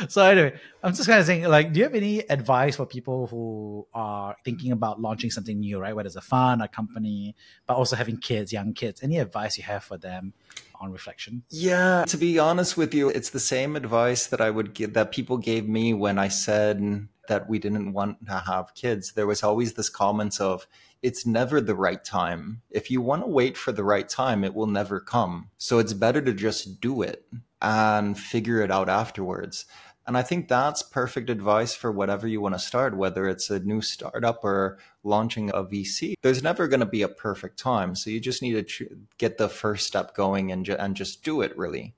so 0.08 0.24
anyway, 0.24 0.58
I'm 0.82 0.94
just 0.94 1.08
kind 1.08 1.20
of 1.20 1.26
saying, 1.26 1.44
like, 1.44 1.72
do 1.72 1.78
you 1.78 1.84
have 1.84 1.94
any 1.94 2.20
advice 2.30 2.76
for 2.76 2.86
people 2.86 3.26
who 3.26 3.86
are 3.94 4.36
thinking 4.44 4.72
about 4.72 5.00
launching 5.00 5.30
something 5.30 5.58
new, 5.58 5.78
right? 5.78 5.94
Whether 5.94 6.08
it's 6.08 6.16
a 6.16 6.20
fund, 6.20 6.62
a 6.62 6.68
company, 6.68 7.34
but 7.66 7.74
also 7.74 7.96
having 7.96 8.18
kids, 8.18 8.52
young 8.52 8.72
kids. 8.72 9.02
Any 9.02 9.18
advice 9.18 9.56
you 9.56 9.64
have 9.64 9.84
for 9.84 9.98
them 9.98 10.32
on 10.80 10.92
reflection? 10.92 11.42
Yeah, 11.50 12.04
to 12.08 12.16
be 12.16 12.38
honest 12.38 12.76
with 12.76 12.94
you, 12.94 13.08
it's 13.08 13.30
the 13.30 13.40
same 13.40 13.76
advice 13.76 14.26
that 14.26 14.40
I 14.40 14.50
would 14.50 14.74
give 14.74 14.94
that 14.94 15.12
people 15.12 15.38
gave 15.38 15.68
me 15.68 15.94
when 15.94 16.18
I 16.18 16.28
said 16.28 17.08
that 17.28 17.48
we 17.48 17.58
didn't 17.58 17.92
want 17.92 18.24
to 18.26 18.38
have 18.46 18.74
kids. 18.74 19.12
There 19.12 19.26
was 19.26 19.42
always 19.42 19.74
this 19.74 19.88
comment 19.88 20.40
of, 20.40 20.66
it's 21.02 21.26
never 21.26 21.60
the 21.60 21.74
right 21.74 22.02
time. 22.02 22.62
If 22.70 22.90
you 22.90 23.00
want 23.00 23.22
to 23.22 23.28
wait 23.28 23.56
for 23.56 23.72
the 23.72 23.84
right 23.84 24.08
time, 24.08 24.44
it 24.44 24.54
will 24.54 24.66
never 24.66 24.98
come. 24.98 25.50
So 25.58 25.78
it's 25.78 25.92
better 25.92 26.20
to 26.22 26.32
just 26.32 26.80
do 26.80 27.02
it 27.02 27.24
and 27.60 28.18
figure 28.18 28.60
it 28.60 28.70
out 28.70 28.88
afterwards. 28.88 29.66
And 30.06 30.16
I 30.16 30.22
think 30.22 30.46
that's 30.46 30.82
perfect 30.82 31.30
advice 31.30 31.74
for 31.74 31.90
whatever 31.90 32.28
you 32.28 32.40
want 32.40 32.54
to 32.54 32.60
start, 32.60 32.96
whether 32.96 33.26
it's 33.26 33.50
a 33.50 33.58
new 33.58 33.80
startup 33.80 34.44
or 34.44 34.78
launching 35.02 35.50
a 35.50 35.64
VC. 35.64 36.14
There's 36.22 36.44
never 36.44 36.68
going 36.68 36.80
to 36.80 36.86
be 36.86 37.02
a 37.02 37.08
perfect 37.08 37.58
time. 37.58 37.96
So 37.96 38.10
you 38.10 38.20
just 38.20 38.40
need 38.40 38.68
to 38.68 38.96
get 39.18 39.36
the 39.36 39.48
first 39.48 39.86
step 39.86 40.14
going 40.14 40.52
and, 40.52 40.64
ju- 40.64 40.76
and 40.78 40.94
just 40.94 41.24
do 41.24 41.40
it 41.40 41.56
really. 41.58 41.94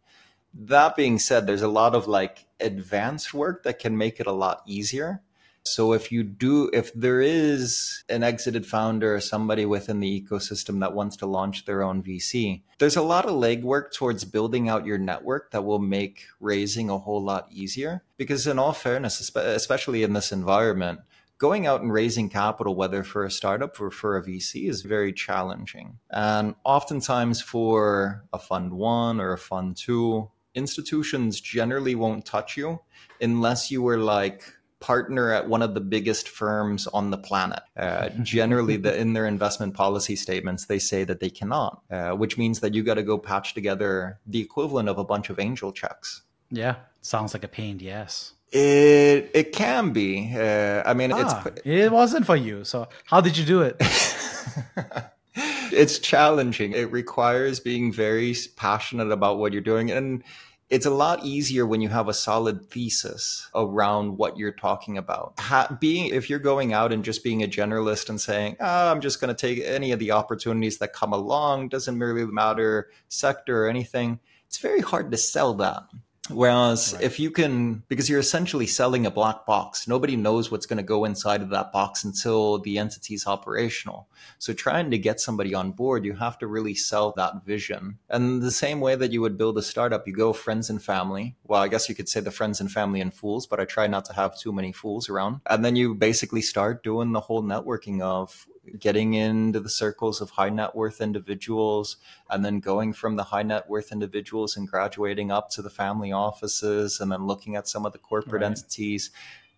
That 0.55 0.97
being 0.97 1.19
said, 1.19 1.47
there's 1.47 1.63
a 1.63 1.69
lot 1.69 1.95
of 1.95 2.09
like 2.09 2.47
advanced 2.61 3.35
work 3.35 3.65
that 3.65 3.79
can 3.79 3.99
make 3.99 4.21
it 4.21 4.27
a 4.27 4.33
lot 4.33 4.63
easier. 4.67 5.23
So 5.65 5.93
if 5.93 6.11
you 6.11 6.23
do, 6.23 6.71
if 6.73 6.93
there 6.95 7.21
is 7.21 8.03
an 8.09 8.23
exited 8.23 8.67
founder 8.67 9.15
or 9.15 9.21
somebody 9.21 9.67
within 9.67 10.01
the 10.01 10.21
ecosystem 10.21 10.81
that 10.81 10.95
wants 10.95 11.17
to 11.19 11.27
launch 11.27 11.65
their 11.65 11.83
own 11.83 12.03
VC, 12.03 12.63
there's 12.79 12.97
a 12.97 13.03
lot 13.03 13.27
of 13.27 13.33
legwork 13.33 13.93
towards 13.93 14.25
building 14.25 14.69
out 14.69 14.87
your 14.87 14.99
network 14.99 15.51
that 15.51 15.65
will 15.65 15.79
make 15.79 16.25
raising 16.41 16.91
a 16.91 16.99
whole 16.99 17.23
lot 17.23 17.49
easier. 17.51 18.03
Because 18.17 18.47
in 18.47 18.59
all 18.59 18.73
fairness, 18.73 19.21
especially 19.37 20.03
in 20.03 20.13
this 20.15 20.33
environment, 20.33 21.01
going 21.39 21.67
out 21.67 21.83
and 21.83 21.93
raising 21.93 22.29
capital, 22.29 22.75
whether 22.75 23.05
for 23.05 23.25
a 23.25 23.31
startup 23.31 23.81
or 23.81 23.91
for 23.91 24.17
a 24.17 24.23
VC, 24.23 24.69
is 24.69 24.83
very 24.83 25.13
challenging. 25.13 25.99
And 26.11 26.55
oftentimes 26.65 27.41
for 27.41 28.25
a 28.33 28.39
fund 28.39 28.73
one 28.73 29.21
or 29.21 29.33
a 29.33 29.39
fund 29.39 29.77
two, 29.77 30.31
institutions 30.55 31.41
generally 31.41 31.95
won't 31.95 32.27
touch 32.27 32.57
you 32.57 32.81
unless 33.21 33.71
you 33.71 33.83
were 33.83 33.99
like 33.99 34.53
partner 34.81 35.33
at 35.33 35.49
one 35.49 35.63
of 35.63 35.75
the 35.75 35.81
biggest 35.81 36.29
firms 36.29 36.87
on 36.89 37.11
the 37.11 37.19
planet. 37.19 37.61
Uh, 37.77 38.09
generally, 38.23 38.77
the, 38.77 38.97
in 38.99 39.13
their 39.13 39.27
investment 39.27 39.75
policy 39.75 40.17
statements, 40.17 40.67
they 40.67 40.79
say 40.79 41.05
that 41.05 41.21
they 41.21 41.31
cannot, 41.31 41.83
uh, 41.91 42.11
which 42.11 42.39
means 42.39 42.61
that 42.61 42.75
you 42.75 42.83
got 42.83 42.95
to 42.95 43.03
go 43.03 43.19
patch 43.19 43.55
together 43.55 44.19
the 44.27 44.41
equivalent 44.41 44.89
of 44.89 44.99
a 44.99 45.05
bunch 45.05 45.31
of 45.31 45.39
angel 45.39 45.73
checks. 45.73 46.23
Yeah, 46.51 46.77
sounds 47.03 47.35
like 47.35 47.45
a 47.45 47.49
pain. 47.49 47.79
Yes. 47.81 48.33
It 48.51 49.31
it 49.35 49.53
can 49.53 49.93
be. 49.93 50.33
Uh, 50.35 50.83
I 50.87 50.95
mean, 50.95 51.13
ah, 51.13 51.43
it's 51.45 51.61
it 51.67 51.93
wasn't 51.93 52.25
for 52.25 52.37
you. 52.37 52.65
So 52.65 52.89
how 53.05 53.21
did 53.21 53.37
you 53.37 53.45
do 53.45 53.61
it? 53.61 53.77
it's 55.35 55.99
challenging. 55.99 56.73
It 56.73 56.91
requires 56.91 57.61
being 57.61 57.93
very 57.93 58.35
passionate 58.57 59.11
about 59.11 59.39
what 59.39 59.53
you're 59.53 59.61
doing, 59.61 59.91
and 59.91 60.25
it's 60.71 60.87
a 60.87 60.91
lot 60.91 61.25
easier 61.25 61.67
when 61.67 61.81
you 61.81 61.89
have 61.89 62.09
a 62.09 62.15
solid 62.15 62.69
thesis 62.71 63.49
around 63.55 64.19
what 64.19 64.37
you're 64.37 64.53
talking 64.53 64.99
about. 64.99 65.35
Ha- 65.39 65.77
being 65.81 66.13
if 66.13 66.29
you're 66.29 66.39
going 66.39 66.73
out 66.73 66.93
and 66.93 67.05
just 67.05 67.25
being 67.25 67.43
a 67.43 67.49
generalist 67.49 68.09
and 68.09 68.21
saying, 68.21 68.57
oh, 68.61 68.91
"I'm 68.91 69.01
just 69.01 69.21
going 69.21 69.35
to 69.35 69.47
take 69.47 69.65
any 69.65 69.93
of 69.93 69.99
the 69.99 70.13
opportunities 70.13 70.79
that 70.79 70.93
come 70.93 71.13
along," 71.13 71.69
doesn't 71.69 71.99
really 71.99 72.27
matter 72.27 72.91
sector 73.09 73.65
or 73.65 73.69
anything. 73.69 74.21
It's 74.47 74.59
very 74.59 74.81
hard 74.81 75.11
to 75.11 75.17
sell 75.17 75.55
that. 75.55 75.85
Whereas 76.29 76.95
right. 76.95 77.03
if 77.03 77.19
you 77.19 77.31
can, 77.31 77.83
because 77.89 78.09
you're 78.09 78.21
essentially 78.21 78.67
selling 78.67 79.07
a 79.07 79.11
black 79.11 79.47
box, 79.47 79.89
nobody 79.89 80.17
knows 80.17 80.51
what's 80.51 80.67
going 80.67 80.79
to 80.79 80.83
go 80.83 81.05
inside 81.05 81.43
of 81.43 81.51
that 81.51 81.73
box 81.73 82.05
until 82.05 82.59
the 82.59 82.79
entity 82.79 83.15
is 83.15 83.27
operational. 83.27 84.09
So 84.39 84.53
trying 84.53 84.91
to 84.91 84.99
get 84.99 85.21
somebody 85.21 85.55
on 85.55 85.73
board, 85.73 86.05
you 86.05 86.15
have 86.15 86.39
to 86.39 86.47
really 86.47 86.75
sell 86.75 87.13
that 87.17 87.45
vision. 87.45 87.99
And 88.09 88.43
the 88.43 88.51
same 88.51 88.81
way 88.81 88.95
that 88.95 89.13
you 89.13 89.21
would 89.21 89.39
build 89.39 89.59
a 89.59 89.63
startup, 89.63 90.07
you 90.07 90.13
go 90.13 90.33
friends 90.33 90.71
and 90.71 90.83
family. 90.83 91.37
Well, 91.45 91.63
I 91.63 91.69
guess 91.69 91.89
you 91.89 91.95
could 91.95 92.09
say 92.09 92.21
the 92.21 92.31
friends 92.31 92.61
and 92.61 92.71
family 92.71 93.01
and 93.01 93.13
fools, 93.13 93.47
but 93.47 93.61
I 93.61 93.65
try 93.65 93.87
not 93.87 94.05
to 94.07 94.13
have 94.13 94.39
too 94.39 94.53
many 94.53 94.73
fools 94.73 95.09
around. 95.09 95.41
And 95.47 95.65
then 95.65 95.77
you 95.77 95.95
basically 95.95 96.43
start 96.43 96.83
doing 96.83 97.13
the 97.13 97.21
whole 97.21 97.43
networking 97.43 98.01
of 98.01 98.47
getting 98.79 99.15
into 99.15 99.61
the 99.61 99.69
circles 99.69 100.21
of 100.21 100.31
high 100.31 100.49
net 100.49 100.75
worth 100.75 101.01
individuals 101.01 101.97
and 102.31 102.45
then 102.45 102.61
going 102.61 102.93
from 102.93 103.17
the 103.17 103.25
high 103.25 103.43
net 103.43 103.69
worth 103.69 103.93
individuals 103.93 104.57
and 104.57 104.69
graduating 104.69 105.31
up 105.31 105.51
to 105.51 105.63
the 105.63 105.71
family 105.71 106.13
offices 106.13 107.01
and 107.01 107.13
then 107.13 107.27
looking 107.27 107.57
at 107.57 107.69
some 107.69 107.87
of 107.87 107.93
the 107.93 107.99
corporate 107.99 108.43
right. 108.43 108.51
entities 108.51 109.11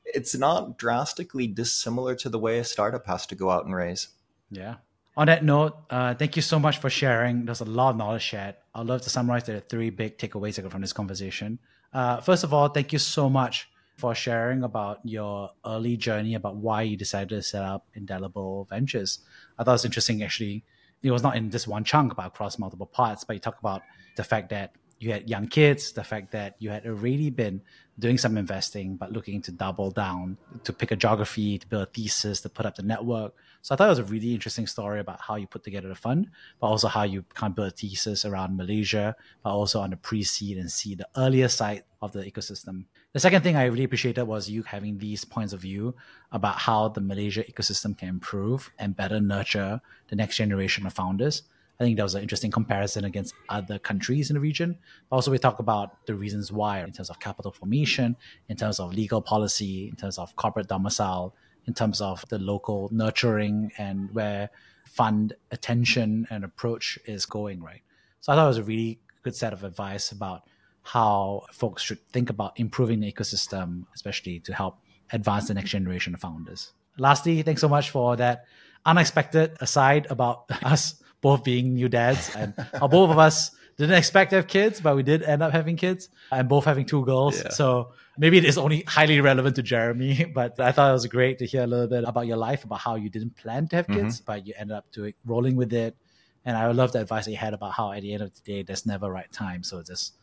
it's 0.05 0.37
not 0.37 0.77
drastically 0.77 1.47
dissimilar 1.47 2.15
to 2.17 2.29
the 2.29 2.39
way 2.39 2.59
a 2.59 2.65
startup 2.65 3.07
has 3.07 3.27
to 3.27 3.35
go 3.35 3.51
out 3.51 3.65
and 3.65 3.75
raise. 3.75 4.09
Yeah. 4.51 4.77
On 5.17 5.27
that 5.27 5.45
note 5.45 5.77
uh, 5.91 6.15
thank 6.15 6.37
you 6.37 6.43
so 6.43 6.59
much 6.59 6.79
for 6.79 6.91
sharing. 6.91 7.45
There's 7.45 7.61
a 7.61 7.65
lot 7.65 7.91
of 7.91 7.97
knowledge 7.97 8.23
shared. 8.23 8.57
I'd 8.75 8.87
love 8.87 9.03
to 9.03 9.11
summarize 9.11 9.45
the 9.45 9.61
three 9.61 9.91
big 9.91 10.19
takeaways 10.19 10.59
I 10.59 10.63
got 10.63 10.73
from 10.73 10.81
this 10.81 10.93
conversation. 10.93 11.59
Uh, 11.93 12.21
first 12.21 12.45
of 12.45 12.53
all 12.53 12.69
thank 12.69 12.93
you 12.93 12.99
so 12.99 13.31
much 13.31 13.70
for 14.01 14.15
sharing 14.15 14.65
about 14.65 14.99
your 15.05 15.51
early 15.65 15.97
journey 15.97 16.35
about 16.35 16.57
why 16.57 16.83
you 16.83 16.97
decided 16.97 17.29
to 17.29 17.43
set 17.43 17.63
up 17.63 17.87
Indelible 17.95 18.67
Ventures. 18.71 19.21
I 19.59 19.63
thought 19.63 19.73
it 19.73 19.75
was 19.75 19.85
interesting 19.85 20.23
actually. 20.23 20.65
It 21.03 21.11
was 21.11 21.23
not 21.23 21.37
in 21.37 21.51
this 21.51 21.69
one 21.69 21.85
chunk 21.85 22.17
but 22.17 22.27
across 22.27 22.59
multiple 22.59 22.87
parts, 22.87 23.25
but 23.25 23.35
you 23.35 23.41
talk 23.41 23.59
about 23.61 23.83
the 24.17 24.25
fact 24.25 24.49
that 24.51 24.75
you 24.99 25.13
had 25.13 25.29
young 25.29 25.47
kids, 25.49 25.93
the 25.93 26.05
fact 26.05 26.33
that 26.33 26.57
you 26.59 26.71
had 26.71 26.87
already 26.87 27.31
been 27.31 27.63
doing 27.99 28.19
some 28.19 28.37
investing, 28.37 28.97
but 28.97 29.13
looking 29.13 29.41
to 29.43 29.53
double 29.53 29.91
down, 29.91 30.37
to 30.65 30.73
pick 30.73 30.91
a 30.91 30.97
geography, 30.97 31.59
to 31.59 31.67
build 31.67 31.83
a 31.83 31.87
thesis, 31.87 32.41
to 32.43 32.49
put 32.49 32.67
up 32.67 32.77
the 32.77 32.83
network. 32.83 33.35
So 33.63 33.75
I 33.75 33.77
thought 33.77 33.87
it 33.87 33.91
was 33.91 33.99
a 33.99 34.05
really 34.05 34.35
interesting 34.35 34.67
story 34.67 35.01
about 35.01 35.21
how 35.21 35.37
you 35.37 35.47
put 35.47 35.65
together 35.65 35.89
the 35.89 35.95
fund, 35.95 36.29
but 36.61 36.67
also 36.67 36.89
how 36.89 37.05
you 37.05 37.25
kind 37.35 37.53
of 37.53 37.57
build 37.57 37.69
a 37.69 37.71
thesis 37.71 38.25
around 38.25 38.57
Malaysia, 38.57 39.17
but 39.43 39.51
also 39.51 39.81
on 39.81 39.91
the 39.91 39.97
pre-seed 39.97 40.59
and 40.59 40.71
seed, 40.71 40.99
the 40.99 41.09
earlier 41.17 41.49
side 41.49 41.85
of 42.03 42.13
the 42.13 42.23
ecosystem. 42.23 42.85
The 43.13 43.19
second 43.19 43.43
thing 43.43 43.57
I 43.57 43.65
really 43.65 43.83
appreciated 43.83 44.23
was 44.23 44.49
you 44.49 44.63
having 44.63 44.99
these 44.99 45.25
points 45.25 45.53
of 45.53 45.59
view 45.59 45.97
about 46.31 46.61
how 46.61 46.87
the 46.87 47.01
Malaysia 47.01 47.43
ecosystem 47.43 47.99
can 47.99 48.09
improve 48.09 48.71
and 48.79 48.97
better 48.97 49.21
nurture 49.21 49.81
the 50.07 50.15
next 50.15 50.37
generation 50.37 50.87
of 50.87 50.93
founders. 50.93 51.43
I 51.81 51.83
think 51.83 51.97
that 51.97 52.05
was 52.05 52.15
an 52.15 52.23
interesting 52.23 52.53
comparison 52.53 53.05
against 53.05 53.35
other 53.49 53.81
countries 53.81 54.31
in 54.31 54.35
the 54.35 54.41
region. 54.41 54.79
Also, 55.11 55.33
we 55.33 55.39
talk 55.39 55.59
about 55.59 56.07
the 56.07 56.15
reasons 56.15 56.53
why 56.53 56.85
in 56.85 56.93
terms 56.93 57.11
of 57.11 57.19
capital 57.19 57.51
formation, 57.51 58.17
in 58.49 58.57
terms 58.57 58.79
of 58.79 58.95
legal 58.95 59.21
policy, 59.21 59.89
in 59.89 59.97
terms 59.97 60.17
of 60.17 60.37
corporate 60.37 60.69
domicile, 60.69 61.35
in 61.67 61.75
terms 61.75 62.01
of 62.01 62.25
the 62.29 62.39
local 62.39 62.91
nurturing 62.93 63.73
and 63.77 64.15
where 64.15 64.51
fund 64.87 65.33
attention 65.51 66.29
and 66.31 66.45
approach 66.45 66.97
is 67.07 67.27
going, 67.27 67.61
right? 67.61 67.83
So 68.21 68.33
I 68.33 68.37
thought 68.37 68.45
it 68.45 68.49
was 68.49 68.59
a 68.59 68.63
really 68.63 69.01
good 69.25 69.35
set 69.35 69.53
of 69.53 69.65
advice 69.65 70.13
about 70.13 70.45
how 70.83 71.45
folks 71.53 71.83
should 71.83 72.01
think 72.09 72.31
about 72.31 72.59
improving 72.59 73.01
the 73.01 73.13
ecosystem, 73.13 73.85
especially 73.95 74.41
to 74.41 74.55
help 74.55 74.79
advance 75.13 75.49
the 75.49 75.55
next 75.55 75.71
generation 75.71 76.15
of 76.15 76.21
founders. 76.21 76.73
Lastly, 76.99 77.43
thanks 77.43 77.61
so 77.61 77.69
much 77.69 77.91
for 77.91 78.17
that 78.17 78.45
unexpected 78.85 79.57
aside 79.61 80.07
about 80.11 80.45
us 80.65 80.95
both 81.21 81.45
being 81.45 81.75
new 81.75 81.89
dads, 81.89 82.35
and 82.35 82.55
both 82.91 83.11
of 83.11 83.19
us 83.19 83.51
didn't 83.77 83.97
expect 83.97 84.31
to 84.31 84.37
have 84.37 84.47
kids, 84.47 84.81
but 84.81 84.97
we 84.97 85.03
did 85.03 85.23
end 85.23 85.43
up 85.43 85.53
having 85.53 85.77
kids, 85.77 86.09
and 86.33 86.49
both 86.49 86.65
having 86.65 86.87
two 86.87 87.05
girls. 87.05 87.43
Yeah. 87.43 87.51
So 87.51 87.93
maybe 88.19 88.39
it 88.39 88.45
is 88.45 88.59
only 88.59 88.83
highly 88.83 89.21
relevant 89.21 89.57
to 89.57 89.63
Jeremy, 89.63 90.25
but 90.35 90.61
I 90.61 90.73
thought 90.73 90.91
it 90.91 90.93
was 90.93 91.07
great 91.07 91.39
to 91.39 91.47
hear 91.47 91.63
a 91.63 91.67
little 91.67 91.87
bit 91.87 92.05
about 92.07 92.27
your 92.27 92.37
life, 92.37 92.65
about 92.65 92.81
how 92.81 92.97
you 92.97 93.09
didn't 93.09 93.37
plan 93.37 93.69
to 93.69 93.77
have 93.77 93.87
mm-hmm. 93.87 94.03
kids, 94.03 94.21
but 94.21 94.47
you 94.47 94.55
ended 94.57 94.77
up 94.77 94.91
doing 94.93 95.15
rolling 95.25 95.57
with 95.57 95.73
it. 95.73 95.97
And 96.45 96.57
I 96.57 96.71
love 96.73 96.93
the 96.93 97.01
advice 97.01 97.27
that 97.27 97.33
you 97.33 97.37
had 97.37 97.53
about 97.53 97.73
how 97.73 97.93
at 97.93 98.01
the 98.01 98.15
end 98.15 98.23
of 98.23 98.35
the 98.35 98.41
day, 98.41 98.63
there's 98.63 98.87
never 98.87 99.11
right 99.11 99.31
time. 99.31 99.63
So 99.63 99.83
just 99.83 100.15